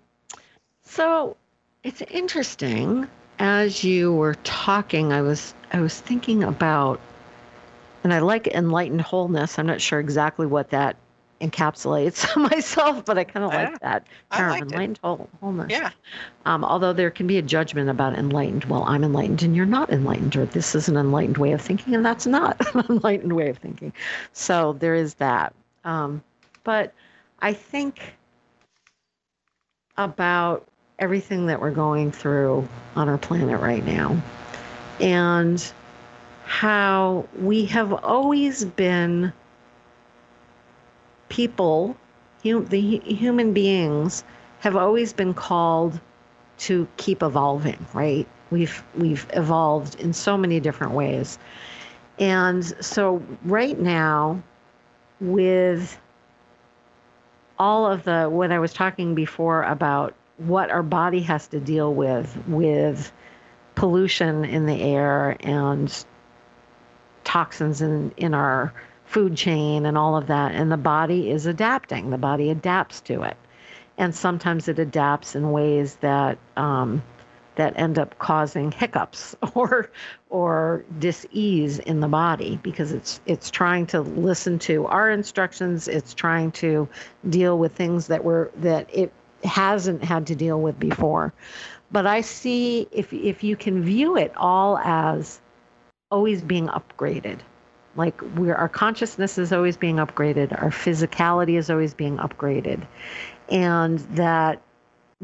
so 0.83 1.37
it's 1.83 2.01
interesting. 2.09 3.07
As 3.37 3.83
you 3.83 4.13
were 4.13 4.35
talking, 4.43 5.11
I 5.11 5.21
was 5.21 5.53
I 5.75 5.81
was 5.81 5.99
thinking 5.99 6.41
about 6.43 7.01
and 8.05 8.13
I 8.13 8.19
like 8.19 8.47
enlightened 8.47 9.01
wholeness. 9.01 9.59
I'm 9.59 9.65
not 9.65 9.81
sure 9.81 9.99
exactly 9.99 10.45
what 10.45 10.69
that 10.69 10.95
encapsulates 11.41 12.33
myself, 12.51 13.03
but 13.03 13.17
I 13.17 13.25
kind 13.25 13.45
of 13.45 13.51
like 13.51 13.77
that 13.81 14.07
term, 14.31 14.53
enlightened 14.53 14.99
whole, 15.03 15.27
wholeness. 15.41 15.67
Yeah. 15.69 15.91
Um, 16.45 16.63
although 16.63 16.93
there 16.93 17.11
can 17.11 17.27
be 17.27 17.37
a 17.37 17.41
judgment 17.41 17.89
about 17.89 18.17
enlightened. 18.17 18.63
Well, 18.65 18.83
I'm 18.83 19.03
enlightened 19.03 19.43
and 19.43 19.53
you're 19.53 19.65
not 19.65 19.89
enlightened, 19.89 20.37
or 20.37 20.45
this 20.45 20.75
is 20.75 20.87
an 20.87 20.95
enlightened 20.95 21.39
way 21.39 21.51
of 21.51 21.59
thinking 21.59 21.93
and 21.93 22.05
that's 22.05 22.25
not 22.25 22.55
an 22.75 22.85
enlightened 22.89 23.33
way 23.33 23.49
of 23.49 23.57
thinking. 23.57 23.91
So 24.31 24.77
there 24.79 24.95
is 24.95 25.15
that. 25.15 25.53
Um, 25.83 26.23
but 26.63 26.93
I 27.41 27.51
think 27.51 28.15
about 29.97 30.65
everything 30.99 31.47
that 31.47 31.59
we're 31.59 31.71
going 31.71 32.13
through 32.13 32.65
on 32.95 33.09
our 33.09 33.17
planet 33.17 33.59
right 33.59 33.85
now. 33.85 34.15
And 34.99 35.63
how 36.45 37.27
we 37.39 37.65
have 37.65 37.91
always 37.93 38.65
been 38.65 39.33
people, 41.29 41.97
the 42.43 43.01
human 43.03 43.53
beings 43.53 44.23
have 44.59 44.75
always 44.75 45.13
been 45.13 45.33
called 45.33 45.99
to 46.57 46.87
keep 46.97 47.21
evolving, 47.21 47.83
right? 47.93 48.27
We've 48.51 48.83
we've 48.95 49.27
evolved 49.33 49.99
in 49.99 50.13
so 50.13 50.37
many 50.37 50.59
different 50.59 50.93
ways. 50.93 51.37
And 52.19 52.63
so 52.83 53.21
right 53.43 53.77
now 53.77 54.41
with 55.19 55.99
all 57.57 57.91
of 57.91 58.03
the 58.03 58.25
what 58.29 58.51
I 58.51 58.59
was 58.59 58.73
talking 58.73 59.15
before 59.15 59.63
about 59.63 60.13
what 60.37 60.69
our 60.69 60.83
body 60.83 61.21
has 61.21 61.47
to 61.47 61.59
deal 61.59 61.93
with 61.93 62.37
with 62.47 63.11
pollution 63.75 64.45
in 64.45 64.65
the 64.65 64.81
air 64.81 65.37
and 65.41 66.05
toxins 67.23 67.81
in, 67.81 68.11
in 68.17 68.33
our 68.33 68.73
food 69.05 69.35
chain 69.35 69.85
and 69.85 69.97
all 69.97 70.17
of 70.17 70.27
that. 70.27 70.53
And 70.53 70.71
the 70.71 70.77
body 70.77 71.29
is 71.29 71.45
adapting, 71.45 72.09
the 72.09 72.17
body 72.17 72.49
adapts 72.49 73.01
to 73.01 73.23
it. 73.23 73.37
And 73.97 74.13
sometimes 74.13 74.67
it 74.67 74.79
adapts 74.79 75.35
in 75.35 75.51
ways 75.51 75.95
that 75.97 76.37
um, 76.57 77.01
that 77.55 77.73
end 77.77 77.97
up 77.97 78.17
causing 78.19 78.71
hiccups 78.71 79.35
or 79.53 79.89
or 80.29 80.83
dis-ease 80.99 81.79
in 81.79 81.99
the 81.99 82.07
body 82.07 82.59
because 82.61 82.91
it's 82.91 83.19
it's 83.25 83.49
trying 83.49 83.85
to 83.87 84.01
listen 84.01 84.59
to 84.59 84.85
our 84.87 85.09
instructions 85.09 85.87
it's 85.87 86.13
trying 86.13 86.51
to 86.51 86.87
deal 87.29 87.57
with 87.57 87.73
things 87.73 88.07
that 88.07 88.23
were 88.23 88.51
that 88.57 88.89
it 88.93 89.11
hasn't 89.43 90.03
had 90.03 90.27
to 90.27 90.35
deal 90.35 90.59
with 90.59 90.79
before 90.79 91.33
but 91.95 92.05
i 92.05 92.19
see 92.19 92.87
if 92.91 93.13
if 93.13 93.43
you 93.43 93.55
can 93.55 93.81
view 93.81 94.17
it 94.17 94.31
all 94.35 94.77
as 94.79 95.39
always 96.11 96.41
being 96.41 96.67
upgraded. 96.67 97.39
Like 97.95 98.21
we're 98.35 98.55
our 98.55 98.69
consciousness 98.69 99.37
is 99.37 99.51
always 99.53 99.77
being 99.77 99.97
upgraded, 99.97 100.51
our 100.61 100.69
physicality 100.69 101.57
is 101.57 101.69
always 101.69 101.93
being 101.93 102.17
upgraded. 102.17 102.85
And 103.49 103.99
that 104.15 104.61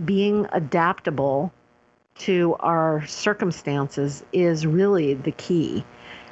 being 0.06 0.48
adaptable 0.52 1.52
to 2.20 2.56
our 2.60 3.06
circumstances 3.08 4.24
is 4.32 4.66
really 4.66 5.14
the 5.14 5.32
key. 5.32 5.84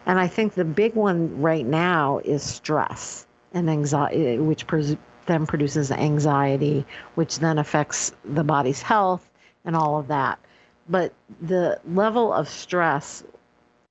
And 0.06 0.20
I 0.20 0.28
think 0.28 0.54
the 0.54 0.66
big 0.66 0.96
one 0.96 1.42
right 1.42 1.66
now 1.66 2.20
is 2.24 2.42
stress 2.44 3.26
and 3.54 3.70
anxiety, 3.70 4.38
which 4.38 4.66
pres- 4.68 4.98
then 5.26 5.46
produces 5.46 5.92
anxiety, 5.92 6.86
which 7.16 7.40
then 7.40 7.58
affects 7.60 8.12
the 8.26 8.44
body's 8.44 8.82
health 8.82 9.29
and 9.66 9.76
all 9.76 10.00
of 10.00 10.08
that. 10.08 10.40
But 10.88 11.14
the 11.42 11.80
level 11.88 12.34
of 12.34 12.50
stress 12.50 13.24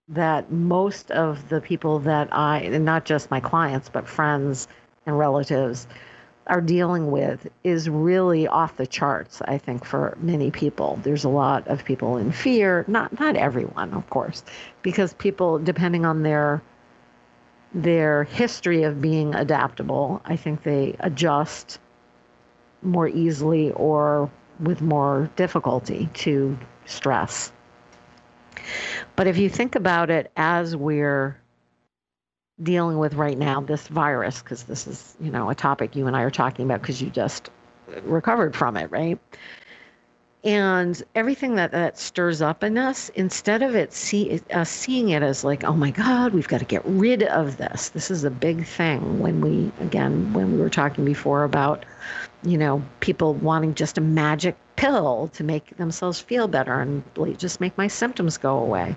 that 0.09 0.51
most 0.51 1.11
of 1.11 1.49
the 1.49 1.61
people 1.61 1.99
that 2.01 2.29
I, 2.33 2.61
and 2.61 2.85
not 2.85 3.05
just 3.05 3.31
my 3.31 3.41
clients, 3.41 3.89
but 3.89 4.09
friends 4.09 4.67
and 5.07 5.19
relatives, 5.19 5.87
are 6.49 6.61
dealing 6.61 7.11
with 7.11 7.47
is 7.63 7.89
really 7.89 8.49
off 8.49 8.77
the 8.77 8.87
charts 8.87 9.43
i 9.43 9.59
think 9.59 9.85
for 9.85 10.17
many 10.21 10.51
people 10.51 10.99
there's 11.03 11.25
a 11.25 11.29
lot 11.29 11.67
of 11.69 11.85
people 11.85 12.17
in 12.17 12.33
fear 12.33 12.85
not 12.89 13.19
not 13.21 13.37
everyone 13.37 13.93
of 13.93 14.09
course 14.11 14.43
because 14.83 15.13
people 15.15 15.59
depending 15.59 16.07
on 16.07 16.23
their 16.23 16.63
their 17.75 18.25
history 18.25 18.83
of 18.83 19.01
being 19.01 19.35
adaptable 19.35 20.23
i 20.25 20.37
think 20.37 20.63
they 20.63 20.97
adjust 21.01 21.79
more 22.83 23.09
easily 23.09 23.71
or 23.73 24.31
with 24.61 24.81
more 24.81 25.31
difficulty 25.37 26.09
to 26.15 26.59
stress 26.87 27.53
but 29.17 29.27
if 29.27 29.37
you 29.39 29.49
think 29.49 29.75
about 29.75 30.11
it 30.11 30.31
as 30.37 30.77
we're 30.77 31.37
dealing 32.63 32.99
with 32.99 33.15
right 33.15 33.39
now, 33.39 33.61
this 33.61 33.87
virus, 33.89 34.43
because 34.43 34.65
this 34.65 34.87
is, 34.87 35.17
you 35.21 35.31
know, 35.31 35.51
a 35.51 35.55
topic 35.55 35.95
you 35.95 36.07
and 36.07 36.17
I 36.17 36.23
are 36.23 36.31
talking 36.31 36.65
about 36.65 36.81
because 36.81 37.01
you 37.01 37.11
just 37.11 37.51
recovered 38.03 38.55
from 38.57 38.77
it, 38.77 38.91
right? 38.91 39.19
And 40.45 41.03
everything 41.17 41.57
that 41.57 41.73
that 41.73 41.99
stirs 41.99 42.41
up 42.41 42.63
in 42.63 42.79
us, 42.79 43.09
instead 43.17 43.61
of 43.61 43.75
it 43.75 43.93
see 43.93 44.41
uh, 44.53 44.63
seeing 44.63 45.09
it 45.09 45.23
as 45.23 45.43
like, 45.43 45.65
oh 45.65 45.73
my 45.73 45.91
God, 45.91 46.33
we've 46.33 46.47
got 46.47 46.59
to 46.59 46.65
get 46.65 46.83
rid 46.85 47.25
of 47.25 47.57
this. 47.57 47.89
This 47.89 48.09
is 48.11 48.23
a 48.23 48.31
big 48.31 48.65
thing. 48.65 49.19
When 49.19 49.41
we 49.41 49.73
again, 49.85 50.33
when 50.33 50.53
we 50.53 50.59
were 50.59 50.71
talking 50.71 51.05
before 51.05 51.43
about, 51.43 51.85
you 52.45 52.57
know, 52.57 52.83
people 53.01 53.35
wanting 53.35 53.75
just 53.75 53.99
a 53.99 54.01
magic 54.01 54.57
pill 54.77 55.29
to 55.35 55.43
make 55.43 55.77
themselves 55.77 56.21
feel 56.21 56.47
better 56.47 56.81
and 56.81 57.03
just 57.37 57.61
make 57.61 57.77
my 57.77 57.89
symptoms 57.89 58.39
go 58.39 58.59
away. 58.59 58.95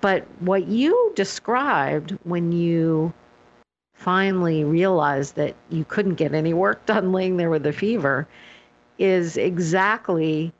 But 0.00 0.26
what 0.40 0.66
you 0.66 1.12
described 1.14 2.16
when 2.24 2.52
you 2.52 3.12
finally 3.92 4.64
realized 4.64 5.36
that 5.36 5.54
you 5.68 5.84
couldn't 5.84 6.14
get 6.14 6.32
any 6.32 6.54
work 6.54 6.86
done 6.86 7.12
laying 7.12 7.36
there 7.36 7.50
with 7.50 7.66
a 7.66 7.72
fever 7.74 8.26
is 9.00 9.36
exactly 9.36 10.52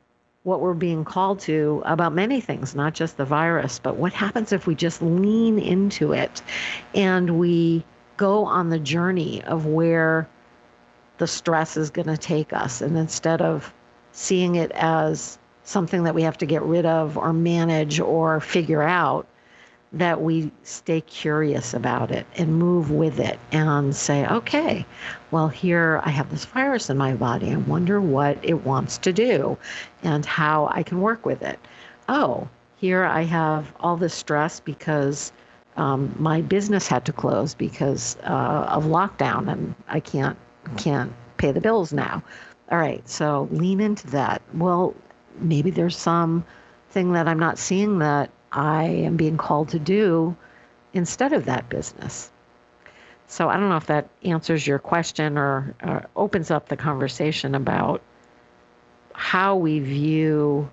what 0.43 0.59
we're 0.59 0.73
being 0.73 1.05
called 1.05 1.39
to 1.39 1.83
about 1.85 2.13
many 2.13 2.41
things, 2.41 2.73
not 2.73 2.93
just 2.93 3.15
the 3.15 3.25
virus, 3.25 3.79
but 3.79 3.95
what 3.95 4.11
happens 4.11 4.51
if 4.51 4.65
we 4.65 4.73
just 4.73 5.01
lean 5.01 5.59
into 5.59 6.13
it 6.13 6.41
and 6.95 7.39
we 7.39 7.83
go 8.17 8.43
on 8.43 8.69
the 8.69 8.79
journey 8.79 9.43
of 9.43 9.67
where 9.67 10.27
the 11.19 11.27
stress 11.27 11.77
is 11.77 11.91
going 11.91 12.07
to 12.07 12.17
take 12.17 12.51
us. 12.51 12.81
And 12.81 12.97
instead 12.97 13.41
of 13.41 13.71
seeing 14.11 14.55
it 14.55 14.71
as 14.71 15.37
something 15.63 16.03
that 16.03 16.15
we 16.15 16.23
have 16.23 16.39
to 16.39 16.47
get 16.47 16.63
rid 16.63 16.87
of 16.87 17.17
or 17.17 17.31
manage 17.33 17.99
or 17.99 18.39
figure 18.39 18.81
out, 18.81 19.27
that 19.93 20.21
we 20.21 20.51
stay 20.63 21.01
curious 21.01 21.73
about 21.73 22.11
it 22.11 22.25
and 22.37 22.57
move 22.57 22.91
with 22.91 23.19
it 23.19 23.39
and 23.51 23.93
say, 23.95 24.25
okay, 24.27 24.85
well, 25.31 25.49
here 25.49 25.99
I 26.03 26.09
have 26.09 26.29
this 26.31 26.45
virus 26.45 26.89
in 26.89 26.97
my 26.97 27.13
body. 27.13 27.51
I 27.51 27.57
wonder 27.57 27.99
what 27.99 28.37
it 28.41 28.65
wants 28.65 28.97
to 28.99 29.11
do 29.11 29.57
and 30.01 30.25
how 30.25 30.69
I 30.71 30.83
can 30.83 31.01
work 31.01 31.25
with 31.25 31.41
it. 31.41 31.59
Oh, 32.07 32.47
here 32.77 33.03
I 33.03 33.23
have 33.23 33.73
all 33.81 33.97
this 33.97 34.13
stress 34.13 34.59
because 34.61 35.33
um, 35.75 36.15
my 36.17 36.41
business 36.41 36.87
had 36.87 37.05
to 37.05 37.13
close 37.13 37.53
because 37.53 38.17
uh, 38.23 38.65
of 38.69 38.85
lockdown 38.85 39.51
and 39.51 39.75
I 39.87 39.99
can't 39.99 40.37
can't 40.77 41.11
pay 41.37 41.51
the 41.51 41.61
bills 41.61 41.91
now. 41.91 42.23
All 42.71 42.77
right, 42.77 43.07
so 43.09 43.49
lean 43.51 43.81
into 43.81 44.07
that. 44.07 44.41
Well, 44.53 44.95
maybe 45.39 45.69
there's 45.69 45.97
some 45.97 46.45
thing 46.89 47.13
that 47.13 47.27
I'm 47.27 47.39
not 47.39 47.57
seeing 47.57 47.99
that 47.99 48.29
I 48.51 48.83
am 48.85 49.17
being 49.17 49.37
called 49.37 49.69
to 49.69 49.79
do 49.79 50.35
instead 50.93 51.33
of 51.33 51.45
that 51.45 51.69
business. 51.69 52.31
So 53.27 53.49
I 53.49 53.55
don't 53.55 53.69
know 53.69 53.77
if 53.77 53.87
that 53.87 54.09
answers 54.23 54.67
your 54.67 54.79
question 54.79 55.37
or, 55.37 55.73
or 55.83 56.05
opens 56.15 56.51
up 56.51 56.67
the 56.67 56.75
conversation 56.75 57.55
about 57.55 58.01
how 59.13 59.55
we 59.55 59.79
view 59.79 60.69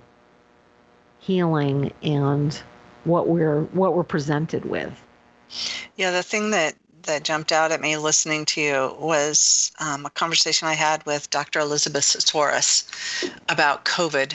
healing 1.21 1.93
and 2.03 2.61
what 3.05 3.29
we're 3.29 3.63
what 3.63 3.95
we're 3.95 4.03
presented 4.03 4.65
with. 4.65 4.93
Yeah, 5.97 6.11
the 6.11 6.23
thing 6.23 6.51
that 6.51 6.75
that 7.03 7.23
jumped 7.23 7.53
out 7.53 7.73
at 7.73 7.81
me 7.81 7.97
listening 7.97 8.45
to 8.47 8.61
you 8.61 8.97
was 8.99 9.71
um, 9.79 10.05
a 10.05 10.11
conversation 10.11 10.69
I 10.69 10.75
had 10.75 11.05
with 11.07 11.31
Dr. 11.31 11.61
Elizabeth 11.61 12.05
Sahtouris 12.05 13.31
about 13.49 13.85
COVID, 13.85 14.35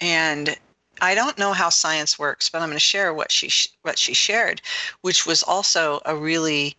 and 0.00 0.56
I 1.00 1.14
don't 1.14 1.38
know 1.38 1.52
how 1.52 1.68
science 1.68 2.18
works, 2.18 2.48
but 2.48 2.60
I'm 2.60 2.68
going 2.68 2.76
to 2.76 2.80
share 2.80 3.14
what 3.14 3.32
she 3.32 3.50
what 3.82 3.98
she 3.98 4.14
shared, 4.14 4.60
which 5.00 5.26
was 5.26 5.42
also 5.42 6.00
a 6.04 6.14
really 6.14 6.76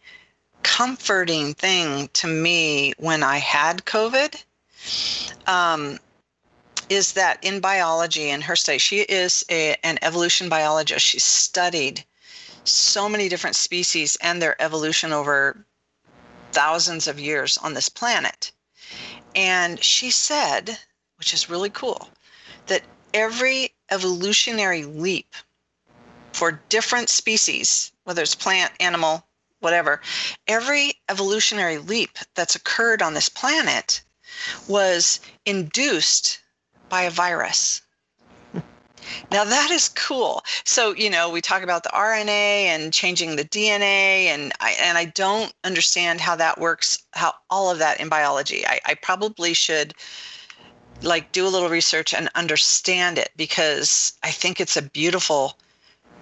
comforting 0.64 1.54
thing 1.54 2.10
to 2.14 2.28
me 2.28 2.94
when 2.98 3.24
I 3.24 3.38
had 3.38 3.86
COVID. 3.86 4.44
Um, 5.48 6.00
is 6.90 7.14
that 7.14 7.42
in 7.42 7.62
biology 7.62 8.30
in 8.30 8.42
her 8.42 8.56
study, 8.56 8.78
she 8.78 9.00
is 9.00 9.46
a, 9.50 9.78
an 9.84 9.98
evolution 10.02 10.50
biologist. 10.50 11.06
She 11.06 11.20
studied 11.20 12.04
so 12.66 13.08
many 13.08 13.30
different 13.30 13.56
species 13.56 14.18
and 14.22 14.42
their 14.42 14.62
evolution 14.62 15.14
over 15.14 15.66
thousands 16.52 17.08
of 17.08 17.20
years 17.20 17.58
on 17.58 17.74
this 17.74 17.88
planet. 17.88 18.52
And 19.36 19.82
she 19.82 20.12
said, 20.12 20.78
which 21.18 21.34
is 21.34 21.50
really 21.50 21.70
cool, 21.70 22.10
that 22.68 22.84
every 23.14 23.74
evolutionary 23.92 24.86
leap 24.86 25.36
for 26.34 26.62
different 26.70 27.10
species, 27.10 27.92
whether 28.06 28.22
it's 28.22 28.36
plant, 28.36 28.72
animal, 28.80 29.26
whatever, 29.60 30.02
every 30.48 30.94
evolutionary 31.10 31.78
leap 31.78 32.18
that's 32.36 32.56
occurred 32.56 33.02
on 33.02 33.14
this 33.14 33.30
planet 33.30 34.02
was 34.68 35.20
induced 35.46 36.40
by 36.90 37.04
a 37.04 37.12
virus. 37.12 37.82
Now 39.32 39.44
that 39.44 39.72
is 39.72 39.90
cool. 39.90 40.44
So, 40.64 40.94
you 40.94 41.10
know, 41.10 41.30
we 41.30 41.42
talk 41.42 41.64
about 41.64 41.82
the 41.82 41.90
RNA 41.90 42.30
and 42.30 42.94
changing 42.94 43.36
the 43.36 43.44
DNA 43.44 44.28
and 44.28 44.54
I 44.60 44.78
and 44.80 44.96
I 44.96 45.06
don't 45.06 45.52
understand 45.64 46.22
how 46.22 46.36
that 46.36 46.60
works, 46.60 47.04
how 47.14 47.34
all 47.50 47.72
of 47.72 47.80
that 47.80 48.00
in 48.00 48.10
biology. 48.10 48.66
I, 48.66 48.80
I 48.86 48.94
probably 48.94 49.54
should 49.54 49.96
like 51.04 51.32
do 51.32 51.48
a 51.48 51.50
little 51.50 51.70
research 51.70 52.14
and 52.14 52.30
understand 52.36 53.18
it 53.18 53.32
because 53.36 54.14
I 54.24 54.32
think 54.32 54.60
it's 54.60 54.78
a 54.78 54.82
beautiful, 54.82 55.58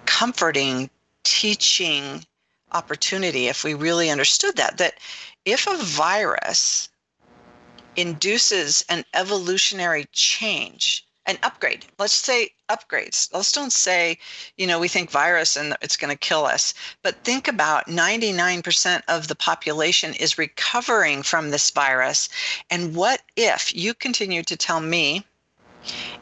comforting, 0.06 0.90
teaching 1.24 2.24
opportunity 2.72 3.48
if 3.48 3.64
we 3.64 3.74
really 3.74 4.10
understood 4.10 4.56
that. 4.56 4.78
That 4.78 4.94
if 5.44 5.66
a 5.66 5.76
virus 5.76 6.88
induces 7.96 8.84
an 8.88 9.04
evolutionary 9.14 10.06
change, 10.12 11.06
an 11.26 11.38
upgrade. 11.42 11.84
Let's 11.98 12.14
say 12.14 12.50
upgrades. 12.68 13.32
Let's 13.32 13.52
don't 13.52 13.72
say, 13.72 14.18
you 14.56 14.66
know, 14.66 14.78
we 14.78 14.88
think 14.88 15.10
virus 15.10 15.56
and 15.56 15.76
it's 15.82 15.96
going 15.96 16.12
to 16.12 16.18
kill 16.18 16.44
us, 16.44 16.74
but 17.02 17.22
think 17.24 17.46
about 17.48 17.86
99% 17.86 19.02
of 19.08 19.28
the 19.28 19.34
population 19.34 20.14
is 20.14 20.38
recovering 20.38 21.22
from 21.22 21.50
this 21.50 21.70
virus. 21.70 22.28
And 22.70 22.94
what 22.94 23.22
if 23.36 23.74
you 23.74 23.94
continue 23.94 24.42
to 24.44 24.56
tell 24.56 24.80
me 24.80 25.24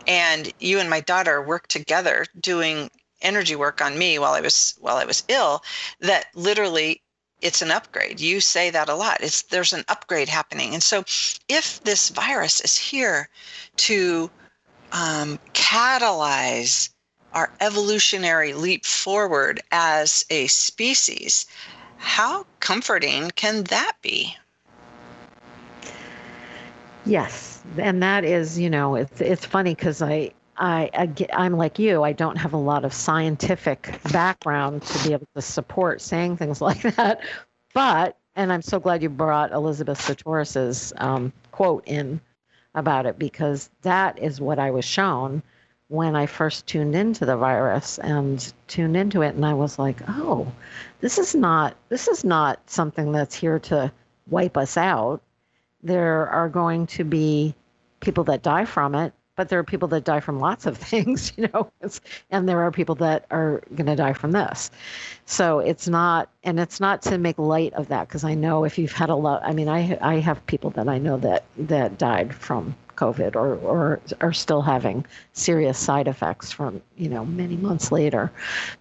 and 0.07 0.53
you 0.59 0.79
and 0.79 0.91
my 0.91 1.01
daughter 1.01 1.43
work 1.43 1.69
together 1.69 2.27
doing 2.41 2.91
energy 3.21 3.57
work 3.57 3.81
on 3.81 3.99
me 3.99 4.19
while 4.19 4.35
I 4.35 4.41
was 4.41 4.77
while 4.81 4.97
I 4.97 5.05
was 5.05 5.25
ill 5.29 5.63
that 6.01 6.27
literally 6.35 7.03
it's 7.41 7.63
an 7.63 7.71
upgrade. 7.71 8.21
You 8.21 8.41
say 8.41 8.71
that 8.71 8.89
a 8.89 8.95
lot. 8.95 9.21
It's 9.21 9.43
there's 9.43 9.73
an 9.73 9.85
upgrade 9.89 10.29
happening. 10.29 10.75
And 10.75 10.83
so 10.83 11.05
if 11.49 11.83
this 11.85 12.09
virus 12.09 12.61
is 12.61 12.77
here 12.77 13.29
to 13.77 14.31
um, 14.93 15.39
catalyze 15.53 16.91
our 17.33 17.51
evolutionary 17.61 18.55
leap 18.55 18.85
forward 18.85 19.61
as 19.71 20.25
a 20.31 20.47
species, 20.47 21.47
how 21.99 22.47
comforting 22.61 23.31
can 23.33 23.65
that 23.65 23.93
be? 24.03 24.35
Yes, 27.05 27.63
and 27.79 28.03
that 28.03 28.25
is, 28.25 28.59
you 28.59 28.71
know, 28.71 28.95
it's 28.95 29.21
it's 29.21 29.45
funny 29.45 29.75
because 29.75 30.03
I, 30.03 30.33
I 30.57 30.91
I 31.33 31.47
am 31.47 31.57
like 31.57 31.79
you. 31.79 32.03
I 32.03 32.13
don't 32.13 32.37
have 32.37 32.53
a 32.53 32.59
lot 32.59 32.85
of 32.85 32.93
scientific 32.93 33.99
background 34.13 34.83
to 34.83 35.09
be 35.09 35.15
able 35.15 35.29
to 35.35 35.43
support 35.43 36.01
saying 36.01 36.37
things 36.37 36.61
like 36.61 36.83
that, 36.97 37.21
but 37.73 38.17
and 38.37 38.53
I'm 38.53 38.63
so 38.63 38.79
glad 38.79 39.03
you 39.03 39.09
brought 39.09 39.53
Elizabeth 39.53 40.01
Sahtouris's 40.01 40.93
um, 40.99 41.33
quote 41.51 41.83
in 41.87 42.21
about 42.75 43.07
it 43.07 43.19
because 43.19 43.71
that 43.83 44.19
is 44.19 44.41
what 44.41 44.59
I 44.59 44.71
was 44.71 44.85
shown 44.85 45.43
when 45.89 46.15
I 46.15 46.27
first 46.27 46.67
tuned 46.67 46.95
into 46.95 47.25
the 47.25 47.37
virus 47.37 47.99
and 47.99 48.53
tuned 48.67 48.97
into 48.97 49.23
it 49.23 49.35
and 49.35 49.45
I 49.45 49.55
was 49.55 49.79
like, 49.79 49.97
"Oh, 50.09 50.53
this 51.01 51.19
is 51.19 51.35
not 51.35 51.75
this 51.89 52.09
is 52.09 52.25
not 52.25 52.61
something 52.71 53.13
that's 53.13 53.35
here 53.35 53.59
to 53.61 53.91
wipe 54.29 54.57
us 54.57 54.77
out. 54.77 55.23
There 55.83 56.29
are 56.29 56.49
going 56.49 56.87
to 56.89 57.05
be 57.05 57.55
people 58.01 58.25
that 58.25 58.43
die 58.43 58.65
from 58.65 58.95
it 58.95 59.13
but 59.39 59.49
there 59.49 59.59
are 59.61 59.65
people 59.65 59.87
that 59.87 60.03
die 60.03 60.19
from 60.19 60.41
lots 60.41 60.67
of 60.67 60.77
things, 60.91 61.33
you 61.37 61.49
know, 61.55 61.71
and 62.29 62.49
there 62.49 62.61
are 62.61 62.73
people 62.73 62.97
that 62.97 63.25
are 63.31 63.63
going 63.77 63.87
to 63.87 63.95
die 63.95 64.13
from 64.13 64.33
this. 64.33 64.69
So 65.27 65.61
it's 65.61 65.87
not, 65.87 66.29
and 66.43 66.59
it's 66.59 66.81
not 66.81 67.03
to 67.03 67.19
make 67.19 67.39
light 67.39 67.73
of 67.75 67.87
that 67.87 68.09
because 68.09 68.25
I 68.25 68.35
know 68.35 68.65
if 68.65 68.77
you've 68.79 68.91
had 68.93 69.11
a 69.11 69.15
lot, 69.15 69.41
I 69.45 69.53
mean, 69.53 69.69
I 69.69 69.97
I 70.03 70.17
have 70.17 70.45
people 70.47 70.71
that 70.71 70.89
I 70.89 70.99
know 70.99 71.19
that 71.19 71.45
that 71.57 71.99
died 71.99 72.35
from 72.35 72.75
COVID 72.97 73.37
or 73.37 73.55
or 73.59 74.01
are 74.21 74.33
still 74.33 74.61
having 74.61 75.07
serious 75.35 75.79
side 75.79 76.09
effects 76.09 76.51
from 76.51 76.83
you 76.97 77.09
know 77.09 77.25
many 77.25 77.57
months 77.57 77.93
later. 77.93 78.33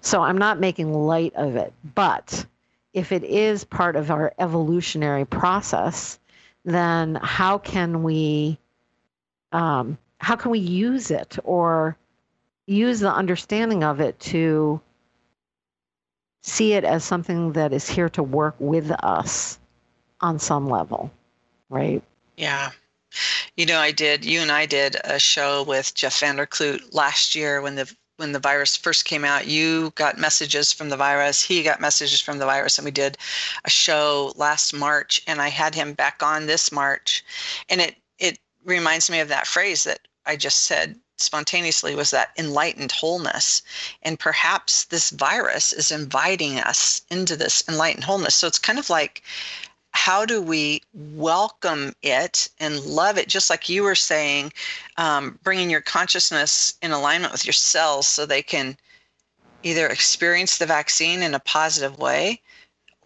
So 0.02 0.24
I'm 0.24 0.40
not 0.40 0.60
making 0.60 0.92
light 0.92 1.36
of 1.36 1.56
it, 1.56 1.72
but 1.94 2.48
if 2.94 3.12
it 3.12 3.24
is 3.24 3.64
part 3.64 3.96
of 3.96 4.10
our 4.10 4.34
evolutionary 4.40 5.26
process, 5.26 6.18
then 6.66 7.14
how 7.22 7.60
can 7.60 8.02
we 8.02 8.58
um, 9.52 10.00
how 10.20 10.36
can 10.36 10.52
we 10.52 10.60
use 10.60 11.12
it 11.12 11.38
or 11.44 11.96
use 12.66 13.00
the 13.00 13.12
understanding 13.12 13.84
of 13.84 14.00
it 14.00 14.20
to 14.20 14.80
see 16.42 16.74
it 16.74 16.84
as 16.84 17.04
something 17.04 17.54
that 17.54 17.74
is 17.74 17.90
here 17.90 18.10
to 18.10 18.24
work 18.24 18.56
with 18.60 18.92
us 19.04 19.60
on 20.22 20.40
some 20.40 20.70
level, 20.70 21.12
right? 21.70 22.02
Yeah. 22.38 22.72
You 23.56 23.66
know, 23.66 23.80
I 23.80 23.92
did. 23.92 24.26
You 24.26 24.42
and 24.42 24.52
I 24.52 24.66
did 24.66 24.98
a 25.04 25.20
show 25.20 25.64
with 25.64 25.94
Jeff 25.96 26.20
Vander 26.20 26.46
Clute 26.46 26.94
last 26.94 27.36
year 27.36 27.62
when 27.62 27.76
the 27.76 27.94
when 28.18 28.32
the 28.32 28.40
virus 28.40 28.76
first 28.76 29.06
came 29.06 29.24
out. 29.24 29.48
You 29.48 29.92
got 29.96 30.18
messages 30.18 30.74
from 30.74 30.90
the 30.90 30.98
virus. 30.98 31.44
He 31.44 31.64
got 31.64 31.82
messages 31.82 32.20
from 32.20 32.40
the 32.40 32.46
virus, 32.46 32.78
and 32.78 32.86
we 32.86 32.92
did 32.92 33.18
a 33.66 33.70
show 33.70 34.34
last 34.36 34.74
March. 34.74 35.22
And 35.28 35.42
I 35.42 35.50
had 35.50 35.76
him 35.76 35.94
back 35.94 36.22
on 36.24 36.46
this 36.46 36.72
March, 36.72 37.24
and 37.70 37.80
it 37.80 37.96
reminds 38.68 39.10
me 39.10 39.20
of 39.20 39.30
that 39.30 39.48
phrase 39.48 39.84
that 39.86 40.02
I 40.26 40.36
just 40.36 40.66
said 40.66 41.00
spontaneously 41.18 41.96
was 41.96 42.12
that 42.12 42.32
enlightened 42.38 42.92
wholeness. 42.92 43.64
And 44.04 44.20
perhaps 44.20 44.86
this 44.86 45.10
virus 45.10 45.74
is 45.74 45.90
inviting 45.90 46.60
us 46.60 47.02
into 47.10 47.36
this 47.36 47.64
enlightened 47.68 48.04
wholeness. 48.04 48.36
So 48.36 48.46
it's 48.46 48.60
kind 48.60 48.78
of 48.78 48.90
like, 48.90 49.24
how 49.92 50.26
do 50.26 50.42
we 50.42 50.84
welcome 50.94 51.96
it 52.04 52.50
and 52.60 52.82
love 52.82 53.18
it? 53.18 53.28
Just 53.28 53.50
like 53.50 53.68
you 53.68 53.82
were 53.82 53.96
saying, 53.96 54.54
um, 54.98 55.40
bringing 55.42 55.72
your 55.72 55.82
consciousness 55.82 56.76
in 56.84 56.92
alignment 56.92 57.32
with 57.32 57.46
your 57.46 57.54
cells 57.54 58.08
so 58.08 58.26
they 58.26 58.44
can 58.44 58.78
either 59.64 59.88
experience 59.88 60.58
the 60.58 60.68
vaccine 60.68 61.24
in 61.24 61.34
a 61.34 61.40
positive 61.40 61.98
way 61.98 62.42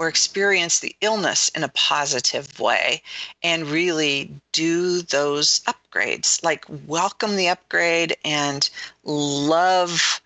or 0.01 0.07
experience 0.07 0.79
the 0.79 0.95
illness 1.01 1.49
in 1.49 1.63
a 1.63 1.67
positive 1.69 2.59
way 2.59 3.03
and 3.43 3.67
really 3.67 4.33
do 4.51 5.03
those 5.03 5.59
upgrades. 5.59 6.43
Like 6.43 6.65
welcome 6.87 7.35
the 7.35 7.49
upgrade 7.49 8.17
and 8.25 8.67
love 9.03 10.19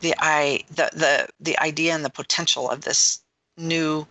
the 0.00 0.14
i 0.18 0.64
the 0.70 0.90
the 0.94 1.28
the 1.38 1.56
idea 1.60 1.94
and 1.94 2.04
the 2.04 2.10
potential 2.10 2.68
of 2.68 2.80
this 2.80 3.20
new 3.56 4.04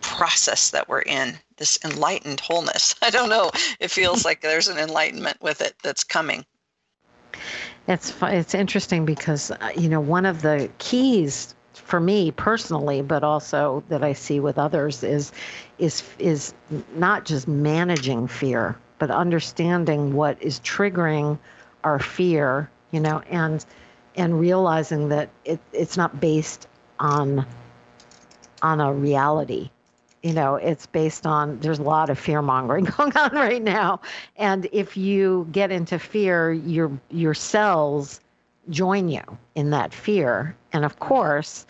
process 0.00 0.70
that 0.70 0.88
we're 0.88 1.02
in 1.02 1.38
this 1.58 1.78
enlightened 1.84 2.40
wholeness. 2.40 2.96
I 3.02 3.10
don't 3.10 3.28
know. 3.28 3.52
It 3.78 3.92
feels 3.92 4.24
like 4.28 4.40
there's 4.40 4.66
an 4.66 4.78
enlightenment 4.78 5.40
with 5.40 5.60
it 5.60 5.76
that's 5.80 6.02
coming. 6.02 6.44
It's 7.86 8.12
it's 8.20 8.54
interesting 8.56 9.04
because 9.04 9.52
uh, 9.52 9.70
you 9.76 9.88
know 9.88 10.00
one 10.00 10.26
of 10.26 10.42
the 10.42 10.68
keys 10.78 11.54
for 11.84 12.00
me 12.00 12.30
personally, 12.30 13.02
but 13.02 13.22
also 13.22 13.82
that 13.88 14.02
I 14.02 14.12
see 14.12 14.40
with 14.40 14.58
others 14.58 15.02
is 15.02 15.32
is 15.78 16.02
is 16.18 16.54
not 16.94 17.24
just 17.24 17.46
managing 17.46 18.28
fear, 18.28 18.76
but 18.98 19.10
understanding 19.10 20.14
what 20.14 20.40
is 20.40 20.60
triggering 20.60 21.38
our 21.84 21.98
fear, 21.98 22.70
you 22.92 23.00
know, 23.00 23.20
and 23.30 23.64
and 24.16 24.38
realizing 24.38 25.08
that 25.10 25.28
it, 25.44 25.60
it's 25.72 25.96
not 25.96 26.20
based 26.20 26.66
on 26.98 27.44
on 28.62 28.80
a 28.80 28.92
reality. 28.92 29.70
You 30.22 30.32
know 30.32 30.54
it's 30.54 30.86
based 30.86 31.26
on 31.26 31.58
there's 31.58 31.80
a 31.80 31.82
lot 31.82 32.08
of 32.08 32.18
fear 32.18 32.40
mongering 32.42 32.84
going 32.96 33.14
on 33.16 33.32
right 33.32 33.62
now. 33.62 34.00
And 34.36 34.66
if 34.72 34.96
you 34.96 35.46
get 35.52 35.70
into 35.70 35.98
fear 35.98 36.52
your 36.52 36.90
your 37.10 37.34
cells 37.34 38.21
join 38.68 39.08
you 39.08 39.22
in 39.54 39.70
that 39.70 39.92
fear 39.92 40.54
and 40.72 40.84
of 40.84 40.98
course 40.98 41.66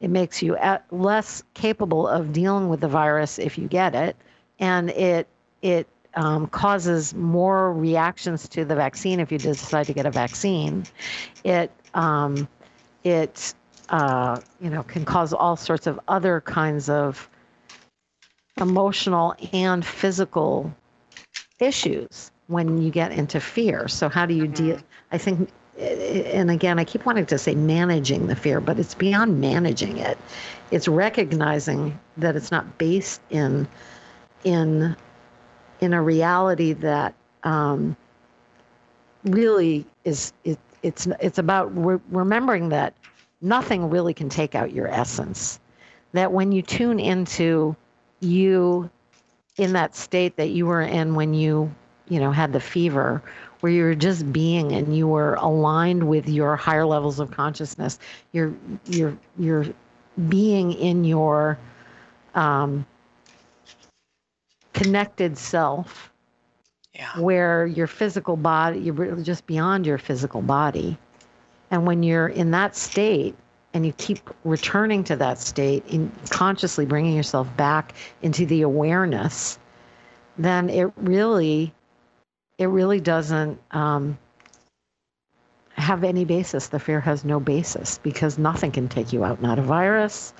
it 0.00 0.10
makes 0.10 0.42
you 0.42 0.56
less 0.90 1.44
capable 1.54 2.08
of 2.08 2.32
dealing 2.32 2.68
with 2.68 2.80
the 2.80 2.88
virus 2.88 3.38
if 3.38 3.56
you 3.56 3.68
get 3.68 3.94
it 3.94 4.16
and 4.58 4.90
it 4.90 5.26
it 5.62 5.86
um, 6.14 6.46
causes 6.48 7.14
more 7.14 7.72
reactions 7.72 8.48
to 8.48 8.64
the 8.64 8.74
vaccine 8.74 9.20
if 9.20 9.32
you 9.32 9.38
decide 9.38 9.86
to 9.86 9.92
get 9.92 10.04
a 10.04 10.10
vaccine 10.10 10.84
it 11.44 11.70
um, 11.94 12.48
it 13.04 13.54
uh, 13.88 14.38
you 14.60 14.70
know 14.70 14.82
can 14.82 15.04
cause 15.04 15.32
all 15.32 15.56
sorts 15.56 15.86
of 15.86 16.00
other 16.08 16.40
kinds 16.40 16.88
of 16.88 17.28
emotional 18.60 19.34
and 19.52 19.84
physical 19.84 20.72
issues 21.58 22.30
when 22.48 22.82
you 22.82 22.90
get 22.90 23.12
into 23.12 23.40
fear. 23.40 23.88
So, 23.88 24.08
how 24.08 24.26
do 24.26 24.34
you 24.34 24.44
mm-hmm. 24.44 24.66
deal? 24.66 24.78
I 25.10 25.18
think, 25.18 25.50
and 25.78 26.50
again, 26.50 26.78
I 26.78 26.84
keep 26.84 27.06
wanting 27.06 27.26
to 27.26 27.38
say 27.38 27.54
managing 27.54 28.26
the 28.26 28.36
fear, 28.36 28.60
but 28.60 28.78
it's 28.78 28.94
beyond 28.94 29.40
managing 29.40 29.98
it. 29.98 30.18
It's 30.70 30.88
recognizing 30.88 31.98
that 32.18 32.36
it's 32.36 32.50
not 32.50 32.78
based 32.78 33.20
in 33.30 33.66
in 34.44 34.96
in 35.80 35.92
a 35.92 36.02
reality 36.02 36.72
that 36.74 37.14
um, 37.44 37.96
really 39.24 39.84
is 40.04 40.32
it, 40.44 40.58
it's 40.82 41.06
it's 41.20 41.38
about 41.38 41.76
re- 41.76 42.00
remembering 42.10 42.68
that 42.70 42.94
nothing 43.40 43.88
really 43.90 44.14
can 44.14 44.28
take 44.28 44.54
out 44.54 44.72
your 44.72 44.88
essence. 44.88 45.58
That 46.12 46.32
when 46.32 46.52
you 46.52 46.62
tune 46.62 47.00
into 47.00 47.74
you 48.20 48.90
in 49.56 49.72
that 49.72 49.96
state 49.96 50.36
that 50.36 50.50
you 50.50 50.66
were 50.66 50.82
in 50.82 51.14
when 51.14 51.34
you 51.34 51.72
you 52.08 52.20
know 52.20 52.30
had 52.30 52.52
the 52.52 52.60
fever 52.60 53.22
where 53.62 53.70
you 53.70 53.84
were 53.84 53.94
just 53.94 54.32
being 54.32 54.72
and 54.72 54.96
you 54.96 55.06
were 55.06 55.34
aligned 55.34 56.02
with 56.08 56.28
your 56.28 56.56
higher 56.56 56.84
levels 56.84 57.20
of 57.20 57.30
consciousness 57.30 57.98
you're 58.32 58.52
you're 58.86 59.16
you're 59.38 59.66
being 60.28 60.72
in 60.72 61.04
your 61.04 61.56
um, 62.34 62.84
connected 64.72 65.38
self 65.38 66.12
yeah. 66.92 67.18
where 67.20 67.66
your 67.66 67.86
physical 67.86 68.36
body 68.36 68.80
you're 68.80 69.16
just 69.16 69.46
beyond 69.46 69.86
your 69.86 69.98
physical 69.98 70.42
body 70.42 70.98
and 71.70 71.86
when 71.86 72.02
you're 72.02 72.28
in 72.28 72.50
that 72.50 72.74
state 72.74 73.36
and 73.74 73.86
you 73.86 73.92
keep 73.92 74.18
returning 74.44 75.04
to 75.04 75.14
that 75.14 75.38
state 75.38 75.86
in 75.86 76.10
consciously 76.30 76.84
bringing 76.84 77.14
yourself 77.14 77.48
back 77.56 77.94
into 78.22 78.44
the 78.44 78.62
awareness 78.62 79.56
then 80.36 80.68
it 80.68 80.90
really 80.96 81.72
it 82.58 82.66
really 82.66 83.00
doesn't 83.00 83.60
um, 83.70 84.18
have 85.74 86.04
any 86.04 86.24
basis. 86.24 86.68
The 86.68 86.78
fear 86.78 87.00
has 87.00 87.24
no 87.24 87.40
basis 87.40 87.98
because 87.98 88.38
nothing 88.38 88.72
can 88.72 88.88
take 88.88 89.12
you 89.12 89.24
out. 89.24 89.42
Not 89.42 89.58
a 89.58 89.62
virus 89.62 90.32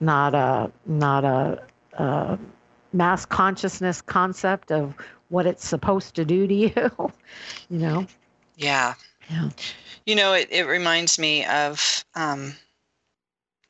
not 0.00 0.34
a 0.34 0.70
not 0.86 1.24
a, 1.24 1.62
a 1.94 2.38
mass 2.92 3.24
consciousness 3.26 4.02
concept 4.02 4.70
of 4.70 4.94
what 5.28 5.46
it's 5.46 5.66
supposed 5.66 6.14
to 6.14 6.24
do 6.24 6.46
to 6.46 6.54
you 6.54 6.72
you 7.70 7.78
know? 7.78 8.06
Yeah. 8.56 8.94
Yeah. 9.30 9.50
You 10.04 10.14
know 10.14 10.34
it, 10.34 10.48
it 10.50 10.64
reminds 10.66 11.18
me 11.18 11.44
of 11.46 12.04
um, 12.14 12.54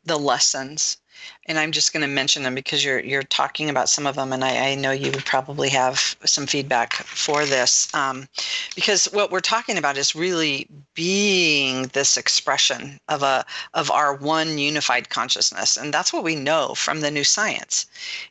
the 0.04 0.18
lessons 0.18 0.98
and 1.46 1.58
i'm 1.58 1.72
just 1.72 1.92
going 1.92 2.02
to 2.02 2.08
mention 2.08 2.42
them 2.42 2.54
because 2.54 2.84
you're 2.84 3.00
you're 3.00 3.22
talking 3.22 3.70
about 3.70 3.88
some 3.88 4.06
of 4.06 4.16
them 4.16 4.32
and 4.32 4.44
i, 4.44 4.70
I 4.70 4.74
know 4.74 4.90
you 4.90 5.10
would 5.10 5.24
probably 5.24 5.68
have 5.70 6.16
some 6.24 6.46
feedback 6.46 6.94
for 6.94 7.44
this 7.44 7.92
um, 7.94 8.28
because 8.74 9.06
what 9.06 9.30
we're 9.30 9.40
talking 9.40 9.78
about 9.78 9.96
is 9.96 10.14
really 10.14 10.66
being 10.94 11.84
this 11.92 12.16
expression 12.16 12.98
of 13.08 13.22
a 13.22 13.44
of 13.74 13.90
our 13.90 14.14
one 14.14 14.58
unified 14.58 15.08
consciousness 15.10 15.76
and 15.76 15.92
that's 15.92 16.12
what 16.12 16.24
we 16.24 16.34
know 16.34 16.74
from 16.74 17.00
the 17.00 17.10
new 17.10 17.24
science 17.24 17.86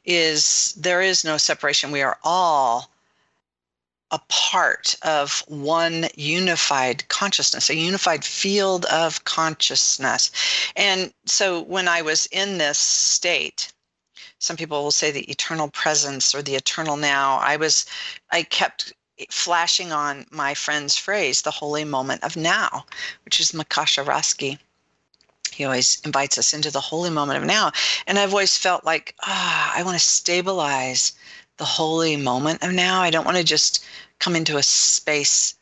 is 0.06 0.74
there 0.78 1.02
is 1.02 1.24
no 1.24 1.38
separation. 1.38 1.92
We 1.92 2.02
are 2.02 2.18
all 2.24 2.90
a 4.16 4.22
part 4.30 4.96
of 5.02 5.44
one 5.48 6.08
unified 6.16 7.06
consciousness, 7.10 7.70
a 7.70 7.76
unified 7.76 8.24
field 8.24 8.86
of 8.86 9.26
consciousness. 9.26 10.32
And 10.78 11.14
so 11.26 11.62
when 11.64 11.90
I 11.90 12.02
was 12.02 12.26
in 12.32 12.58
this 12.58 12.78
state, 12.78 13.74
some 14.40 14.56
people 14.56 14.82
will 14.84 14.92
say 14.92 15.12
the 15.12 15.30
eternal 15.30 15.68
presence 15.68 16.34
or 16.34 16.42
the 16.42 16.56
eternal 16.56 16.96
now, 16.96 17.40
I 17.40 17.58
was, 17.58 17.86
I 18.32 18.44
kept 18.44 18.94
flashing 19.30 19.92
on 19.92 20.26
my 20.32 20.54
friend's 20.54 20.96
phrase, 20.96 21.42
the 21.42 21.52
holy 21.52 21.84
moment 21.84 22.24
of 22.24 22.38
now, 22.38 22.86
which 23.26 23.42
is 23.42 23.52
Makasha 23.52 24.06
Rasky. 24.06 24.58
He 25.52 25.66
always 25.66 26.02
invites 26.06 26.38
us 26.38 26.54
into 26.54 26.72
the 26.72 26.80
holy 26.80 27.10
moment 27.10 27.40
of 27.40 27.46
now. 27.46 27.74
And 28.08 28.18
I've 28.18 28.32
always 28.32 28.58
felt 28.58 28.86
like, 28.86 29.14
ah, 29.24 29.74
I 29.76 29.84
want 29.84 29.96
to 29.98 30.06
stabilize 30.06 31.14
the 31.58 31.66
holy 31.66 32.18
moment 32.18 32.62
of 32.64 32.74
now. 32.74 33.02
I 33.02 33.10
don't 33.10 33.26
want 33.26 33.38
to 33.38 33.44
just 33.44 33.84
come 34.20 34.36
into 34.36 34.58
a 34.58 34.64
space 34.64 35.56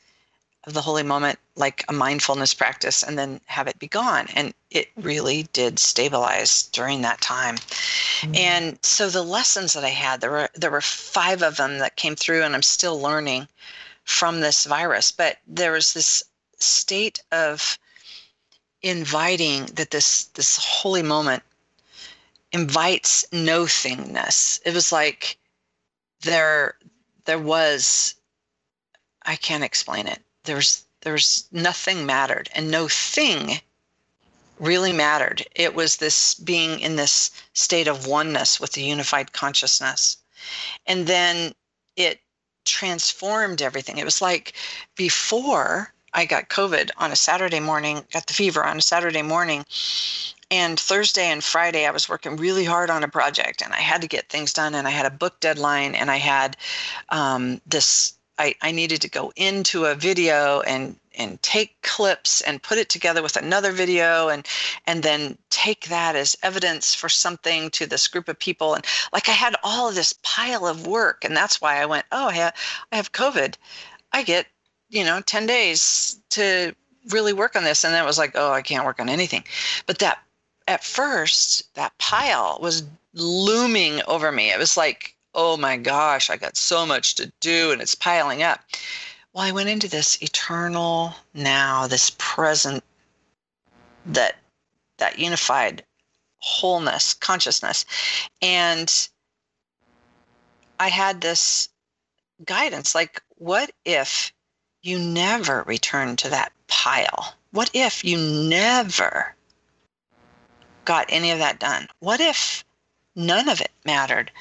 of 0.66 0.74
the 0.74 0.82
holy 0.82 1.04
moment 1.04 1.38
like 1.56 1.84
a 1.89 1.93
mindfulness 1.93 2.54
practice 2.54 3.04
and 3.04 3.18
then 3.18 3.41
have 3.45 3.68
it 3.68 3.80
be 3.80 3.88
gone. 3.88 4.28
And 4.34 4.54
it 4.72 4.89
really 4.95 5.43
did 5.54 5.78
stabilize 5.78 6.64
during 6.64 7.01
that 7.01 7.22
time. 7.22 7.58
Mm-hmm. 7.58 8.36
And 8.36 8.80
so 8.82 9.10
the 9.10 9.24
lessons 9.24 9.74
that 9.74 9.84
I 9.84 9.89
had, 9.89 10.22
there 10.22 10.32
were 10.32 10.49
there 10.56 10.72
were 10.72 10.82
five 10.82 11.43
of 11.43 11.58
them 11.58 11.80
that 11.80 11.97
came 11.97 12.16
through 12.16 12.43
and 12.43 12.56
I'm 12.56 12.64
still 12.64 12.99
learning 12.99 13.47
from 14.06 14.39
this 14.39 14.66
virus. 14.66 15.12
But 15.12 15.38
there 15.45 15.74
was 15.74 15.93
this 15.93 16.24
state 16.60 17.22
of 17.32 17.78
inviting 18.82 19.66
that 19.66 19.91
this 19.91 20.26
this 20.36 20.58
holy 20.58 21.04
moment 21.04 21.43
invites 22.54 23.26
no 23.34 23.66
thingness. 23.66 24.62
It 24.66 24.74
was 24.74 24.91
like 24.91 25.38
there 26.22 26.76
there 27.26 27.39
was 27.39 28.16
I 29.26 29.36
can't 29.36 29.63
explain 29.63 30.07
it. 30.07 30.19
There's 30.43 30.86
there's 31.01 31.47
nothing 31.51 32.05
mattered 32.05 32.49
and 32.55 32.71
no 32.71 32.88
thing 32.88 33.59
really 34.59 34.93
mattered. 34.93 35.45
It 35.55 35.76
was 35.76 35.97
this 35.97 36.34
being 36.36 36.80
in 36.80 36.95
this 36.95 37.32
state 37.53 37.88
of 37.88 38.07
oneness 38.07 38.59
with 38.59 38.71
the 38.71 38.84
unified 38.84 39.34
consciousness. 39.34 40.17
And 40.86 41.07
then 41.07 41.53
it 41.97 42.21
transformed 42.65 43.61
everything. 43.61 43.97
It 43.97 44.05
was 44.05 44.21
like 44.21 44.53
before 44.95 45.93
I 46.13 46.26
got 46.26 46.49
COVID 46.49 46.91
on 46.97 47.11
a 47.11 47.15
Saturday 47.15 47.59
morning, 47.59 48.05
got 48.13 48.28
the 48.28 48.34
fever 48.34 48.63
on 48.63 48.78
a 48.78 48.82
Saturday 48.82 49.24
morning, 49.24 49.65
and 50.51 50.80
Thursday 50.80 51.32
and 51.32 51.43
Friday, 51.43 51.88
I 51.88 51.91
was 51.91 52.07
working 52.07 52.36
really 52.36 52.63
hard 52.63 52.91
on 52.91 53.03
a 53.03 53.07
project 53.07 53.63
and 53.63 53.74
I 53.74 53.80
had 53.80 54.01
to 54.01 54.07
get 54.07 54.30
things 54.30 54.53
done. 54.53 54.76
And 54.76 54.88
I 54.88 54.91
had 54.91 55.07
a 55.07 55.09
book 55.09 55.39
deadline 55.39 55.95
and 55.95 56.11
I 56.11 56.17
had 56.17 56.55
um, 57.09 57.59
this, 57.65 58.13
I, 58.39 58.55
I 58.61 58.71
needed 58.71 59.01
to 59.01 59.09
go 59.09 59.31
into 59.36 59.86
a 59.86 59.95
video 59.95 60.61
and 60.61 60.95
and 61.15 61.39
take 61.43 61.79
clips 61.84 62.41
and 62.41 62.63
put 62.63 62.79
it 62.79 62.89
together 62.89 63.21
with 63.21 63.36
another 63.36 63.71
video 63.71 64.29
and 64.29 64.47
and 64.88 65.03
then 65.03 65.38
take 65.51 65.86
that 65.86 66.15
as 66.15 66.36
evidence 66.41 66.95
for 66.95 67.09
something 67.09 67.69
to 67.71 67.86
this 67.86 68.07
group 68.07 68.27
of 68.27 68.39
people. 68.39 68.73
And 68.73 68.86
like 69.11 69.29
i 69.29 69.34
had 69.34 69.55
all 69.63 69.91
this 69.91 70.13
pile 70.23 70.65
of 70.65 70.88
work 70.88 71.23
and 71.23 71.38
that's 71.38 71.61
why 71.61 71.81
i 71.81 71.86
went 71.86 72.05
oh 72.11 72.29
i 72.29 72.51
I 72.91 72.95
have 72.95 73.11
covid. 73.11 73.55
I 74.11 74.23
get 74.23 74.47
you 74.89 75.03
know 75.03 75.21
10 75.21 75.45
days 75.45 76.19
to 76.31 76.75
really 77.09 77.34
work 77.34 77.55
on 77.55 77.63
this. 77.63 77.84
And 77.84 77.93
then 77.93 78.03
it 78.03 78.07
was 78.07 78.17
like 78.17 78.31
oh 78.36 78.51
i 78.51 78.61
can't 78.61 78.86
work 78.86 78.99
on 78.99 79.09
anything. 79.09 79.43
But 79.86 79.99
that 79.99 80.19
at 80.67 80.84
first 80.84 81.73
that 81.75 81.97
pile 81.99 82.57
was 82.61 82.84
looming 83.13 84.01
over 84.07 84.31
me. 84.31 84.51
It 84.51 84.59
was 84.59 84.77
like, 84.77 85.15
oh 85.36 85.57
my 85.57 85.77
gosh, 85.77 86.29
I 86.29 86.38
got 86.38 86.57
so 86.57 86.86
much 86.86 87.15
to 87.15 87.31
do 87.39 87.71
and 87.71 87.81
it's 87.81 87.95
piling 87.95 88.43
up. 88.43 88.59
Well, 89.34 89.43
I 89.43 89.51
went 89.51 89.69
into 89.69 89.88
this 89.88 90.21
eternal 90.21 91.15
now, 91.34 91.88
this 91.88 92.11
present 92.19 92.84
that 94.05 94.36
that 94.97 95.17
unified 95.17 95.84
wholeness 96.38 97.13
consciousness. 97.13 97.86
And 98.41 98.91
i 100.79 100.89
had 100.89 101.21
this 101.21 101.69
guidance 102.45 102.93
like 102.95 103.21
what 103.38 103.71
if 103.86 104.34
you 104.81 104.99
never 104.99 105.63
return 105.63 106.15
to 106.17 106.29
that 106.29 106.51
pile? 106.67 107.36
What 107.51 107.71
if 107.73 108.03
you 108.03 108.17
never 108.17 109.36
got 110.86 111.05
any 111.09 111.31
of 111.31 111.39
that 111.39 111.59
done? 111.59 111.88
What 111.99 112.19
if 112.19 112.65
none 113.16 113.47
of 113.49 113.61
it 113.61 113.72
mattered 113.86 114.32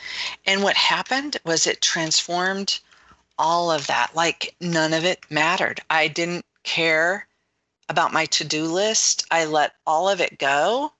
and 0.46 0.62
what 0.62 0.76
happened 0.76 1.36
was 1.44 1.66
it 1.66 1.80
transformed 1.80 2.80
all 3.38 3.70
of 3.70 3.86
that 3.86 4.14
like 4.14 4.54
none 4.60 4.92
of 4.92 5.04
it 5.04 5.24
mattered 5.30 5.80
i 5.90 6.08
didn't 6.08 6.44
care 6.64 7.26
about 7.88 8.12
my 8.12 8.26
to-do 8.26 8.64
list 8.64 9.24
i 9.30 9.44
let 9.44 9.74
all 9.86 10.08
of 10.08 10.20
it 10.20 10.38
go 10.38 10.92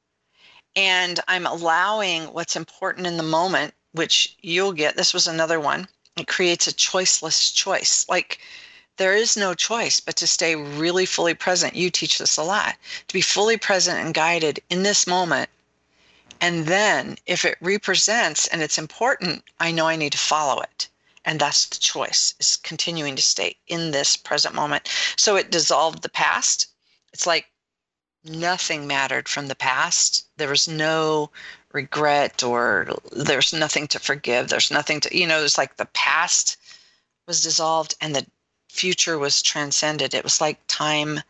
and 0.77 1.21
I'm 1.29 1.47
allowing 1.47 2.25
what's 2.33 2.57
important 2.57 3.07
in 3.07 3.17
the 3.17 3.23
moment, 3.23 3.75
which 3.93 4.37
you'll 4.41 4.73
get. 4.73 4.97
This 4.97 5.13
was 5.13 5.27
another 5.27 5.61
one. 5.61 5.87
It 6.17 6.29
creates 6.29 6.67
a 6.67 6.73
choiceless 6.73 7.53
choice. 7.53 8.07
Like 8.09 8.39
there 8.97 9.15
is 9.15 9.37
no 9.37 9.55
choice 9.55 10.01
but 10.01 10.17
to 10.17 10.27
stay 10.27 10.55
really 10.57 11.07
fully 11.07 11.35
present. 11.35 11.75
You 11.75 11.91
teach 11.91 12.19
this 12.19 12.37
a 12.37 12.43
lot 12.43 12.77
to 13.09 13.13
be 13.13 13.21
fully 13.21 13.57
present 13.57 13.99
and 13.99 14.15
guided 14.15 14.61
in 14.71 14.83
this 14.83 15.07
moment. 15.07 15.51
And 16.43 16.67
then 16.67 17.19
if 17.25 17.45
it 17.45 17.57
represents 17.61 18.49
and 18.49 18.63
it's 18.63 18.77
important, 18.77 19.45
I 19.61 19.71
know 19.71 19.87
I 19.87 19.95
need 19.95 20.11
to 20.11 20.19
follow 20.19 20.61
it. 20.61 20.89
And 21.25 21.39
that's 21.41 21.67
the 21.67 21.77
choice 21.77 22.35
is 22.41 22.57
continuing 22.57 23.15
to 23.15 23.23
stay 23.23 23.57
in 23.69 23.93
this 23.93 24.17
present 24.17 24.53
moment. 24.53 24.89
So 25.17 25.37
it 25.37 25.53
dissolved 25.53 26.03
the 26.03 26.09
past. 26.09 26.67
It's 27.13 27.29
like 27.29 27.47
nothing 28.25 28.89
mattered 28.89 29.29
from 29.29 29.47
the 29.47 29.55
past. 29.55 30.27
There 30.37 30.49
was 30.49 30.67
no 30.67 31.31
regret 31.73 32.43
or 32.43 32.89
there's 33.13 33.53
nothing 33.53 33.87
to 33.89 34.01
forgive. 34.01 34.49
There's 34.49 34.73
nothing 34.73 34.99
to, 35.03 35.17
you 35.17 35.29
know, 35.29 35.45
it's 35.45 35.59
like 35.59 35.77
the 35.77 35.87
past 35.95 36.57
was 37.29 37.41
dissolved 37.41 37.95
and 38.01 38.17
the 38.17 38.27
future 38.69 39.17
was 39.17 39.43
transcended. 39.43 40.13
It 40.13 40.25
was 40.25 40.41
like 40.41 40.59
time 40.67 41.21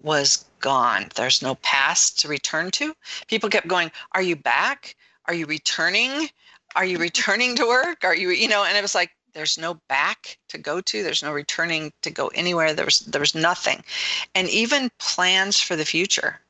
was 0.00 0.46
gone. 0.60 1.08
There's 1.14 1.42
no 1.42 1.56
past 1.56 2.18
to 2.20 2.28
return 2.28 2.70
to. 2.72 2.94
People 3.26 3.48
kept 3.48 3.68
going, 3.68 3.90
Are 4.12 4.22
you 4.22 4.36
back? 4.36 4.96
Are 5.26 5.34
you 5.34 5.46
returning? 5.46 6.28
Are 6.76 6.84
you 6.84 6.98
returning 6.98 7.56
to 7.56 7.66
work? 7.66 8.04
Are 8.04 8.14
you, 8.14 8.30
you 8.30 8.48
know, 8.48 8.64
and 8.64 8.76
it 8.76 8.82
was 8.82 8.94
like, 8.94 9.10
there's 9.32 9.58
no 9.58 9.74
back 9.88 10.38
to 10.48 10.58
go 10.58 10.80
to 10.80 11.02
there's 11.02 11.22
no 11.22 11.32
returning 11.32 11.92
to 12.02 12.10
go 12.10 12.28
anywhere 12.28 12.74
there 12.74 12.84
was 12.84 13.00
there 13.00 13.20
was 13.20 13.34
nothing 13.34 13.84
and 14.34 14.48
even 14.48 14.90
plans 14.98 15.60
for 15.60 15.76
the 15.76 15.84
future 15.84 16.40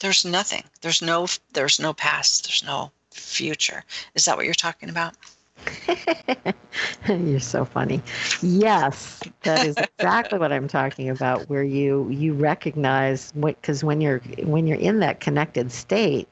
there's 0.00 0.24
nothing 0.24 0.64
there's 0.80 1.00
no 1.00 1.28
there's 1.52 1.78
no 1.78 1.92
past 1.92 2.44
there's 2.44 2.64
no 2.64 2.90
future 3.12 3.84
is 4.14 4.24
that 4.24 4.36
what 4.36 4.44
you're 4.44 4.54
talking 4.54 4.90
about 4.90 5.14
you're 7.08 7.40
so 7.40 7.64
funny. 7.64 8.02
Yes 8.42 9.20
that 9.44 9.66
is 9.66 9.76
exactly 9.76 10.38
what 10.38 10.52
i'm 10.52 10.66
talking 10.68 11.08
about 11.08 11.48
where 11.48 11.62
you 11.62 12.08
you 12.10 12.34
recognize 12.34 13.30
what 13.34 13.60
because 13.60 13.84
when 13.84 14.00
you're 14.00 14.18
when 14.42 14.66
you're 14.66 14.78
in 14.78 15.00
that 15.00 15.20
connected 15.20 15.70
state 15.70 16.28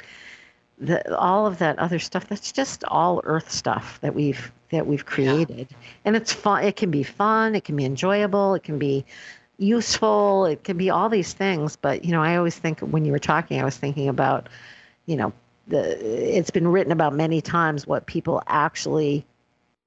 the, 0.78 1.16
all 1.16 1.46
of 1.46 1.58
that 1.58 1.78
other 1.78 1.98
stuff 1.98 2.26
that's 2.28 2.50
just 2.50 2.82
all 2.84 3.20
earth 3.24 3.50
stuff 3.50 4.00
that 4.00 4.14
we've 4.14 4.50
that 4.70 4.86
we've 4.86 5.04
created. 5.06 5.68
Yeah. 5.70 5.76
and 6.06 6.16
it's 6.16 6.32
fun 6.32 6.64
it 6.64 6.76
can 6.76 6.90
be 6.90 7.02
fun 7.02 7.54
it 7.54 7.64
can 7.64 7.76
be 7.76 7.84
enjoyable 7.84 8.54
it 8.54 8.64
can 8.64 8.78
be 8.78 9.04
useful 9.58 10.46
it 10.46 10.64
can 10.64 10.76
be 10.76 10.90
all 10.90 11.08
these 11.08 11.32
things. 11.34 11.76
But 11.76 12.04
you 12.04 12.12
know 12.12 12.22
i 12.22 12.36
always 12.36 12.58
think 12.58 12.80
when 12.80 13.04
you 13.04 13.12
were 13.12 13.18
talking 13.18 13.60
i 13.60 13.64
was 13.64 13.76
thinking 13.76 14.08
about 14.08 14.48
you 15.06 15.16
know 15.16 15.32
the 15.68 16.38
it's 16.38 16.50
been 16.50 16.68
written 16.68 16.92
about 16.92 17.14
many 17.14 17.40
times 17.40 17.86
what 17.86 18.06
people 18.06 18.42
actually 18.46 19.24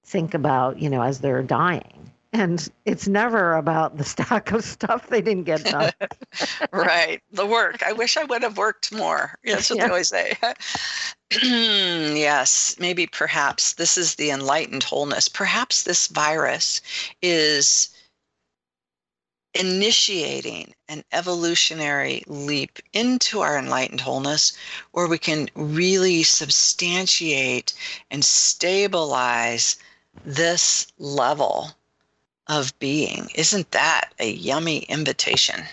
think 0.03 0.34
about 0.34 0.80
you 0.80 0.89
know 0.89 1.01
as 1.01 1.19
they're 1.19 1.43
dying 1.43 2.11
and 2.36 2.69
it's 2.84 3.07
never 3.07 3.53
about 3.53 3.97
the 3.97 4.03
stack 4.13 4.51
of 4.51 4.63
stuff 4.63 5.07
they 5.07 5.21
didn't 5.21 5.43
get 5.43 5.63
done. 5.63 5.91
right, 6.71 7.21
the 7.32 7.45
work. 7.45 7.82
I 7.82 7.93
wish 7.93 8.17
I 8.17 8.26
would 8.26 8.43
have 8.43 8.57
worked 8.57 8.91
more. 8.91 9.36
That's 9.45 9.69
what 9.69 9.78
yeah. 9.78 9.86
they 9.86 9.89
always 9.89 10.09
say. 10.09 10.38
yes, 11.41 12.76
maybe 12.78 13.07
perhaps 13.07 13.73
this 13.73 13.97
is 13.97 14.15
the 14.15 14.32
enlightened 14.32 14.84
wholeness. 14.84 15.30
Perhaps 15.30 15.84
this 15.84 16.07
virus 16.07 16.82
is 17.21 17.89
initiating 19.56 20.74
an 20.89 21.03
evolutionary 21.12 22.24
leap 22.28 22.80
into 22.93 23.41
our 23.41 23.58
enlightened 23.58 24.01
wholeness 24.01 24.56
where 24.91 25.08
we 25.08 25.18
can 25.18 25.49
really 25.56 26.24
substantiate 26.24 27.74
and 28.12 28.24
stabilize 28.24 29.78
this 30.26 30.91
level 30.99 31.72
of 32.47 32.78
being. 32.80 33.30
Isn't 33.36 33.72
that 33.72 34.14
a 34.20 34.32
yummy 34.32 34.80
invitation? 34.80 35.64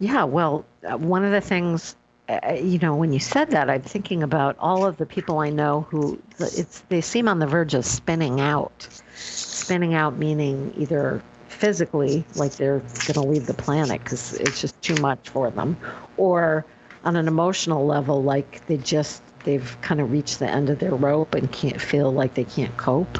Yeah, 0.00 0.24
well, 0.24 0.64
uh, 0.88 0.96
one 0.96 1.24
of 1.24 1.32
the 1.32 1.40
things, 1.40 1.96
uh, 2.28 2.38
uh, 2.48 2.52
you 2.54 2.78
know, 2.78 2.94
when 2.94 3.12
you 3.12 3.20
said 3.20 3.50
that, 3.50 3.68
I'm 3.68 3.82
thinking 3.82 4.22
about 4.22 4.56
all 4.58 4.86
of 4.86 4.96
the 4.96 5.06
people 5.06 5.38
I 5.38 5.50
know 5.50 5.86
who 5.90 6.20
it's 6.38 6.80
they 6.88 7.00
seem 7.00 7.28
on 7.28 7.40
the 7.40 7.46
verge 7.46 7.74
of 7.74 7.84
spinning 7.84 8.40
out. 8.40 8.88
Spinning 9.16 9.94
out 9.94 10.16
meaning 10.16 10.72
either 10.76 11.22
physically, 11.58 12.24
like 12.36 12.52
they're 12.52 12.78
going 12.78 13.14
to 13.14 13.20
leave 13.20 13.46
the 13.46 13.54
planet 13.54 14.00
because 14.02 14.34
it's 14.34 14.60
just 14.60 14.80
too 14.80 14.94
much 15.02 15.28
for 15.28 15.50
them, 15.50 15.76
or 16.16 16.64
on 17.04 17.16
an 17.16 17.26
emotional 17.26 17.84
level, 17.84 18.22
like 18.22 18.64
they 18.66 18.76
just 18.76 19.22
they've 19.44 19.76
kind 19.82 20.00
of 20.00 20.10
reached 20.12 20.38
the 20.38 20.48
end 20.48 20.70
of 20.70 20.78
their 20.78 20.94
rope 20.94 21.34
and 21.34 21.50
can't 21.52 21.80
feel 21.80 22.12
like 22.12 22.34
they 22.34 22.44
can't 22.44 22.76
cope. 22.76 23.18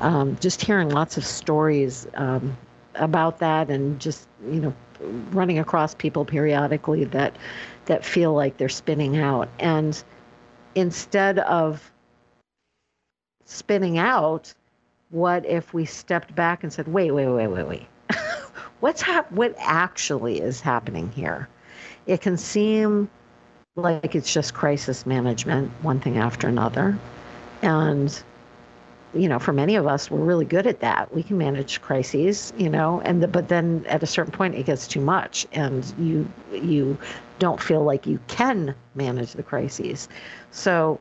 Um, 0.00 0.36
just 0.40 0.62
hearing 0.62 0.88
lots 0.90 1.16
of 1.16 1.24
stories 1.24 2.06
um, 2.14 2.56
about 2.94 3.38
that 3.40 3.70
and 3.70 4.00
just, 4.00 4.28
you 4.46 4.60
know, 4.60 4.74
running 5.32 5.58
across 5.58 5.94
people 5.94 6.24
periodically 6.24 7.04
that 7.04 7.36
that 7.86 8.04
feel 8.04 8.32
like 8.32 8.56
they're 8.56 8.68
spinning 8.68 9.18
out 9.18 9.48
and 9.58 10.02
instead 10.74 11.38
of 11.40 11.92
spinning 13.44 13.98
out 13.98 14.54
what 15.14 15.46
if 15.46 15.72
we 15.72 15.84
stepped 15.84 16.34
back 16.34 16.62
and 16.62 16.72
said 16.72 16.88
wait 16.88 17.12
wait 17.12 17.28
wait 17.28 17.46
wait 17.48 17.66
wait 17.66 17.86
what's 18.80 19.02
hap- 19.02 19.30
what 19.32 19.54
actually 19.58 20.40
is 20.40 20.60
happening 20.60 21.10
here 21.12 21.48
it 22.06 22.20
can 22.20 22.36
seem 22.36 23.08
like 23.76 24.14
it's 24.14 24.32
just 24.32 24.54
crisis 24.54 25.06
management, 25.06 25.70
one 25.82 25.98
thing 26.00 26.18
after 26.18 26.46
another. 26.48 26.96
And, 27.62 28.22
you 29.14 29.28
know, 29.28 29.38
for 29.38 29.52
many 29.52 29.74
of 29.76 29.86
us, 29.86 30.10
we're 30.10 30.18
really 30.18 30.44
good 30.44 30.66
at 30.66 30.80
that. 30.80 31.12
We 31.14 31.22
can 31.22 31.38
manage 31.38 31.80
crises, 31.80 32.52
you 32.56 32.68
know, 32.68 33.00
and 33.00 33.22
the, 33.22 33.28
but 33.28 33.48
then 33.48 33.84
at 33.88 34.02
a 34.02 34.06
certain 34.06 34.32
point 34.32 34.54
it 34.54 34.66
gets 34.66 34.86
too 34.86 35.00
much 35.00 35.46
and 35.52 35.92
you 35.98 36.28
you 36.52 36.98
don't 37.38 37.60
feel 37.60 37.82
like 37.82 38.06
you 38.06 38.20
can 38.28 38.74
manage 38.94 39.32
the 39.32 39.42
crises. 39.42 40.08
So 40.52 41.00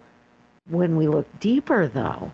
when 0.70 0.96
we 0.98 1.08
look 1.08 1.28
deeper 1.40 1.88
though, 1.88 2.32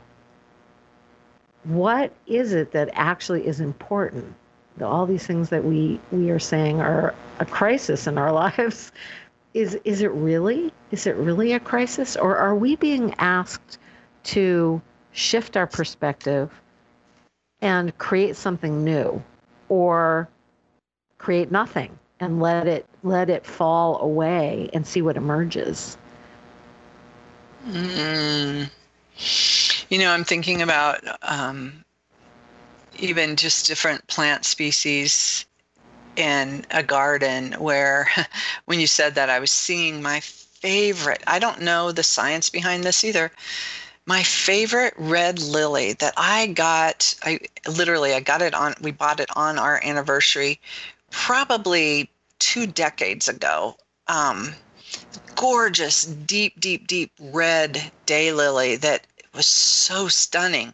what 1.63 2.11
is 2.27 2.53
it 2.53 2.71
that 2.71 2.89
actually 2.93 3.45
is 3.45 3.59
important? 3.59 4.33
All 4.81 5.05
these 5.05 5.25
things 5.25 5.49
that 5.49 5.63
we 5.63 5.99
we 6.11 6.29
are 6.29 6.39
saying 6.39 6.79
are 6.79 7.13
a 7.39 7.45
crisis 7.45 8.07
in 8.07 8.17
our 8.17 8.31
lives 8.43 8.91
is 9.53 9.77
is 9.83 10.01
it 10.01 10.11
really 10.11 10.71
is 10.91 11.07
it 11.07 11.15
really 11.15 11.53
a 11.53 11.59
crisis 11.59 12.15
or 12.15 12.37
are 12.37 12.55
we 12.55 12.75
being 12.75 13.13
asked 13.17 13.77
to 14.23 14.81
shift 15.11 15.57
our 15.57 15.67
perspective 15.67 16.49
and 17.61 17.97
create 17.97 18.35
something 18.35 18.83
new 18.83 19.21
or 19.67 20.29
create 21.17 21.51
nothing 21.51 21.97
and 22.19 22.39
let 22.39 22.67
it 22.67 22.85
let 23.03 23.29
it 23.29 23.45
fall 23.45 23.99
away 24.01 24.69
and 24.73 24.85
see 24.85 25.01
what 25.01 25.17
emerges 25.17 25.97
mm. 27.67 28.69
You 29.89 29.97
know 29.97 30.11
i'm 30.11 30.23
thinking 30.23 30.61
about 30.61 30.99
um, 31.23 31.83
even 32.97 33.35
just 33.35 33.67
different 33.67 34.05
plant 34.07 34.45
species 34.45 35.45
in 36.15 36.65
a 36.71 36.83
garden 36.83 37.53
where 37.53 38.09
when 38.65 38.79
you 38.79 38.87
said 38.87 39.15
that 39.15 39.29
I 39.29 39.39
was 39.39 39.51
seeing 39.51 40.01
my 40.01 40.19
favorite 40.19 41.23
I 41.25 41.39
don't 41.39 41.61
know 41.61 41.91
the 41.91 42.03
science 42.03 42.49
behind 42.49 42.83
this 42.83 43.03
either 43.03 43.31
my 44.05 44.23
favorite 44.23 44.93
red 44.97 45.39
lily 45.39 45.93
that 45.93 46.13
I 46.17 46.47
got 46.47 47.15
I 47.23 47.39
literally 47.67 48.13
I 48.13 48.19
got 48.19 48.41
it 48.41 48.53
on 48.53 48.73
we 48.81 48.91
bought 48.91 49.19
it 49.19 49.29
on 49.35 49.57
our 49.57 49.79
anniversary 49.83 50.59
probably 51.11 52.09
2 52.39 52.67
decades 52.67 53.27
ago. 53.27 53.77
Um, 54.07 54.53
gorgeous 55.35 56.03
deep 56.03 56.59
deep 56.59 56.87
deep 56.87 57.11
red 57.19 57.91
daylily 58.07 58.79
that 58.79 59.05
was 59.33 59.47
so 59.47 60.07
stunning 60.07 60.73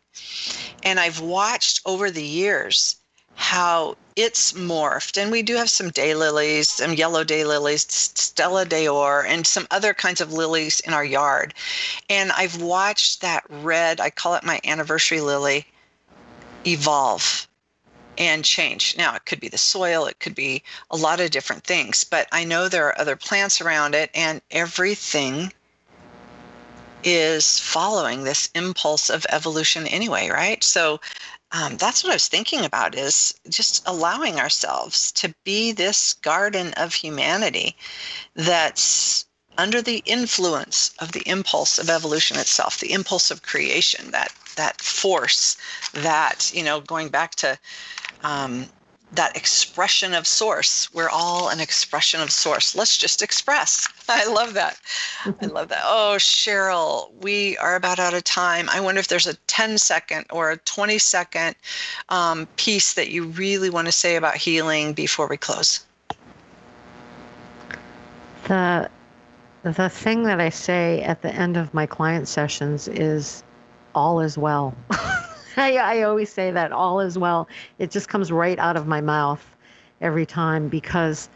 and 0.84 1.00
I've 1.00 1.20
watched 1.20 1.82
over 1.86 2.12
the 2.12 2.24
years 2.24 2.98
how 3.36 3.98
it's 4.16 4.54
morphed. 4.54 5.22
And 5.22 5.32
we 5.32 5.42
do 5.42 5.56
have 5.56 5.70
some 5.70 5.92
daylilies, 5.92 6.68
some 6.68 6.94
yellow 6.94 7.24
daylilies, 7.24 7.90
Stella 7.92 8.66
d'Or, 8.66 9.26
and 9.26 9.46
some 9.46 9.68
other 9.72 9.94
kinds 9.94 10.22
of 10.22 10.32
lilies 10.32 10.80
in 10.82 10.94
our 10.94 11.04
yard. 11.04 11.54
And 12.10 12.32
I've 12.32 12.62
watched 12.62 13.22
that 13.22 13.44
red, 13.50 14.00
I 14.00 14.10
call 14.10 14.36
it 14.36 14.44
my 14.44 14.62
anniversary 14.64 15.22
lily, 15.22 15.66
evolve 16.66 17.48
and 18.18 18.46
change. 18.46 18.96
Now, 18.96 19.16
it 19.16 19.26
could 19.26 19.42
be 19.42 19.50
the 19.50 19.58
soil, 19.58 20.06
it 20.06 20.20
could 20.20 20.36
be 20.36 20.64
a 20.90 20.96
lot 20.96 21.20
of 21.20 21.32
different 21.32 21.66
things, 21.66 22.06
but 22.06 22.30
I 22.32 22.46
know 22.46 22.70
there 22.70 22.88
are 22.88 23.02
other 23.02 23.18
plants 23.18 23.60
around 23.60 23.94
it, 23.94 24.10
and 24.14 24.42
everything 24.52 25.52
is 27.06 27.60
following 27.60 28.24
this 28.24 28.50
impulse 28.56 29.10
of 29.10 29.26
evolution 29.30 29.88
anyway, 29.88 30.28
right? 30.30 30.64
So 30.64 31.00
um, 31.52 31.78
that's 31.78 32.04
what 32.04 32.10
I 32.10 32.16
was 32.16 32.28
thinking 32.28 32.66
about 32.66 32.96
is 32.96 33.34
just 33.48 33.88
allowing 33.88 34.40
ourselves 34.40 35.12
to 35.14 35.34
be 35.46 35.72
this 35.72 36.14
garden 36.16 36.74
of 36.74 36.94
humanity 36.94 37.78
that's 38.36 39.26
under 39.58 39.82
the 39.82 40.02
influence 40.06 40.94
of 41.00 41.14
the 41.14 41.24
impulse 41.30 41.78
of 41.78 41.90
evolution 41.90 42.38
itself, 42.38 42.80
the 42.80 42.92
impulse 42.92 43.32
of 43.32 43.44
creation, 43.44 44.12
that 44.12 44.34
that 44.58 44.82
force, 44.82 45.56
that 45.94 46.52
you 46.54 46.64
know, 46.64 46.82
going 46.82 47.10
back 47.10 47.36
to 47.36 47.58
um, 48.24 48.66
that 49.16 49.36
expression 49.36 50.14
of 50.14 50.28
source. 50.28 50.94
We're 50.94 51.10
all 51.10 51.50
an 51.50 51.60
expression 51.60 52.22
of 52.22 52.32
source. 52.32 52.76
Let's 52.76 52.98
just 52.98 53.22
express. 53.22 53.88
I 54.10 54.26
love 54.28 54.54
that. 54.54 54.78
I 55.42 55.46
love 55.46 55.70
that. 55.70 55.82
Oh, 55.84 56.16
Cheryl, 56.18 57.12
we 57.22 57.58
are 57.58 57.76
about 57.76 58.00
out 58.00 58.14
of 58.14 58.24
time. 58.24 58.70
I 58.70 58.80
wonder 58.82 59.00
if 59.00 59.08
there's 59.08 59.28
a 59.28 59.36
10 59.48 59.78
second 59.78 60.26
or 60.32 60.52
a 60.52 60.58
20 60.58 60.98
second 60.98 61.56
um, 62.10 62.48
piece 62.58 62.94
that 62.94 63.10
you 63.10 63.26
really 63.26 63.70
want 63.70 63.88
to 63.88 63.92
say 63.92 64.16
about 64.16 64.36
healing 64.36 64.94
before 64.94 65.28
we 65.28 65.38
close. 65.38 65.86
The 68.48 68.90
the 69.64 69.90
thing 69.90 70.24
that 70.24 70.40
I 70.40 70.50
say 70.50 71.02
at 71.02 71.24
the 71.24 71.34
end 71.34 71.58
of 71.58 71.74
my 71.74 71.88
client 71.88 72.28
sessions 72.28 72.88
is 72.88 73.44
all 73.96 74.20
is 74.20 74.38
well. 74.38 74.76
I, 75.58 75.78
I 75.78 76.02
always 76.04 76.32
say 76.32 76.52
that 76.52 76.72
all 76.72 77.00
is 77.00 77.18
well. 77.18 77.48
It 77.80 77.92
just 77.92 78.10
comes 78.10 78.32
right 78.32 78.60
out 78.60 78.76
of 78.76 78.88
my 78.88 79.02
mouth 79.02 79.44
every 80.02 80.26
time 80.26 80.68
because 80.68 81.30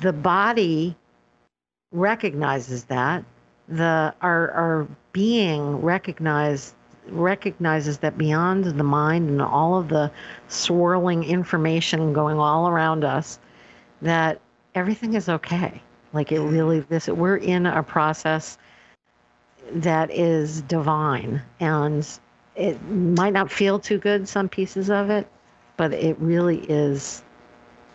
the 0.00 0.12
body 0.12 0.96
recognizes 1.92 2.84
that. 2.84 3.24
The 3.68 4.14
our 4.20 4.50
our 4.50 4.88
being 5.12 5.80
recognize 5.80 6.74
recognizes 7.08 7.98
that 7.98 8.18
beyond 8.18 8.64
the 8.64 8.84
mind 8.84 9.28
and 9.28 9.40
all 9.40 9.78
of 9.78 9.88
the 9.88 10.10
swirling 10.48 11.24
information 11.24 12.12
going 12.12 12.38
all 12.38 12.68
around 12.68 13.04
us 13.04 13.38
that 14.02 14.40
everything 14.74 15.14
is 15.14 15.28
okay. 15.28 15.82
Like 16.12 16.30
it 16.30 16.40
mm. 16.40 16.50
really 16.50 16.80
this 16.80 17.08
we're 17.08 17.36
in 17.36 17.66
a 17.66 17.82
process 17.82 18.58
that 19.72 20.10
is 20.10 20.62
divine. 20.62 21.42
And 21.60 22.06
it 22.56 22.82
might 22.88 23.32
not 23.32 23.50
feel 23.50 23.78
too 23.78 23.98
good, 23.98 24.28
some 24.28 24.48
pieces 24.48 24.90
of 24.90 25.10
it, 25.10 25.26
but 25.76 25.92
it 25.92 26.16
really 26.18 26.58
is 26.68 27.22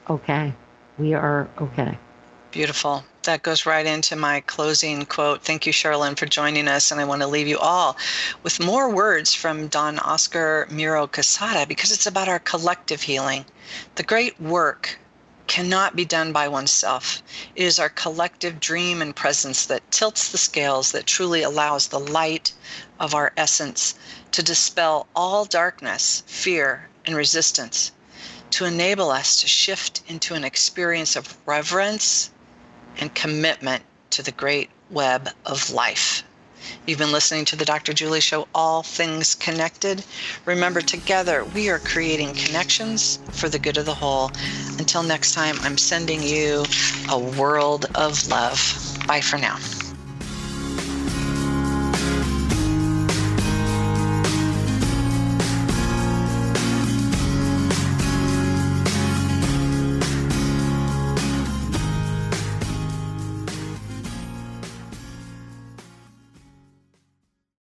okay. 0.10 0.54
We 0.98 1.14
are 1.14 1.48
okay. 1.60 1.98
Beautiful. 2.52 3.04
That 3.24 3.44
goes 3.44 3.66
right 3.66 3.86
into 3.86 4.16
my 4.16 4.42
closing 4.42 5.06
quote. 5.06 5.44
Thank 5.44 5.68
you, 5.68 5.74
Cheryl 5.74 6.00
Lynn, 6.02 6.16
for 6.16 6.26
joining 6.26 6.68
us. 6.68 6.92
And 6.92 7.00
I 7.00 7.06
want 7.06 7.22
to 7.22 7.28
leave 7.28 7.48
you 7.48 7.60
all 7.60 7.96
with 8.44 8.60
more 8.60 8.94
words 8.94 9.34
from 9.34 9.68
Don 9.68 10.00
Oscar 10.00 10.68
Miro 10.72 11.06
Quesada 11.06 11.68
because 11.68 11.92
it's 11.92 12.08
about 12.08 12.28
our 12.28 12.40
collective 12.40 13.02
healing. 13.02 13.46
The 13.96 14.04
great 14.04 14.40
work 14.42 14.98
cannot 15.50 15.96
be 15.96 16.06
done 16.06 16.32
by 16.32 16.48
oneself. 16.48 17.24
It 17.56 17.64
is 17.66 17.80
our 17.80 17.90
collective 17.90 18.60
dream 18.60 19.02
and 19.02 19.16
presence 19.16 19.66
that 19.66 19.92
tilts 19.92 20.30
the 20.30 20.38
scales, 20.38 20.92
that 20.92 21.08
truly 21.08 21.42
allows 21.42 21.88
the 21.88 22.00
light 22.00 22.54
of 23.00 23.16
our 23.16 23.34
essence 23.36 23.96
to 24.32 24.44
dispel 24.44 25.08
all 25.16 25.46
darkness, 25.46 26.24
fear, 26.28 26.88
and 27.06 27.16
resistance, 27.16 27.92
to 28.52 28.66
enable 28.66 29.10
us 29.10 29.42
to 29.42 29.48
shift 29.48 30.02
into 30.08 30.36
an 30.36 30.44
experience 30.44 31.16
of 31.16 31.36
reverence 31.48 32.30
and 33.00 33.14
commitment 33.16 33.84
to 34.12 34.22
the 34.22 34.32
great 34.32 34.70
web 34.92 35.30
of 35.48 35.72
life. 35.72 36.24
You've 36.86 37.00
been 37.00 37.12
listening 37.12 37.46
to 37.46 37.56
the 37.56 37.66
Dr. 37.66 37.94
Julie 37.94 38.20
Show, 38.20 38.48
All 38.54 38.84
Things 38.84 39.36
Connected. 39.36 40.04
Remember, 40.46 40.82
together 40.82 41.46
we 41.46 41.70
are 41.70 41.80
creating 41.80 42.34
connections 42.34 43.20
for 43.32 43.50
the 43.50 43.60
good 43.60 43.78
of 43.78 43.86
the 43.86 43.94
whole. 43.94 44.32
Until 44.78 45.04
next 45.04 45.34
time, 45.34 45.58
I'm 45.62 45.78
sending 45.78 46.24
you 46.24 46.66
a 47.10 47.20
world 47.20 47.86
of 47.96 48.28
love. 48.28 48.60
Bye 49.08 49.22
for 49.22 49.38
now. 49.38 49.58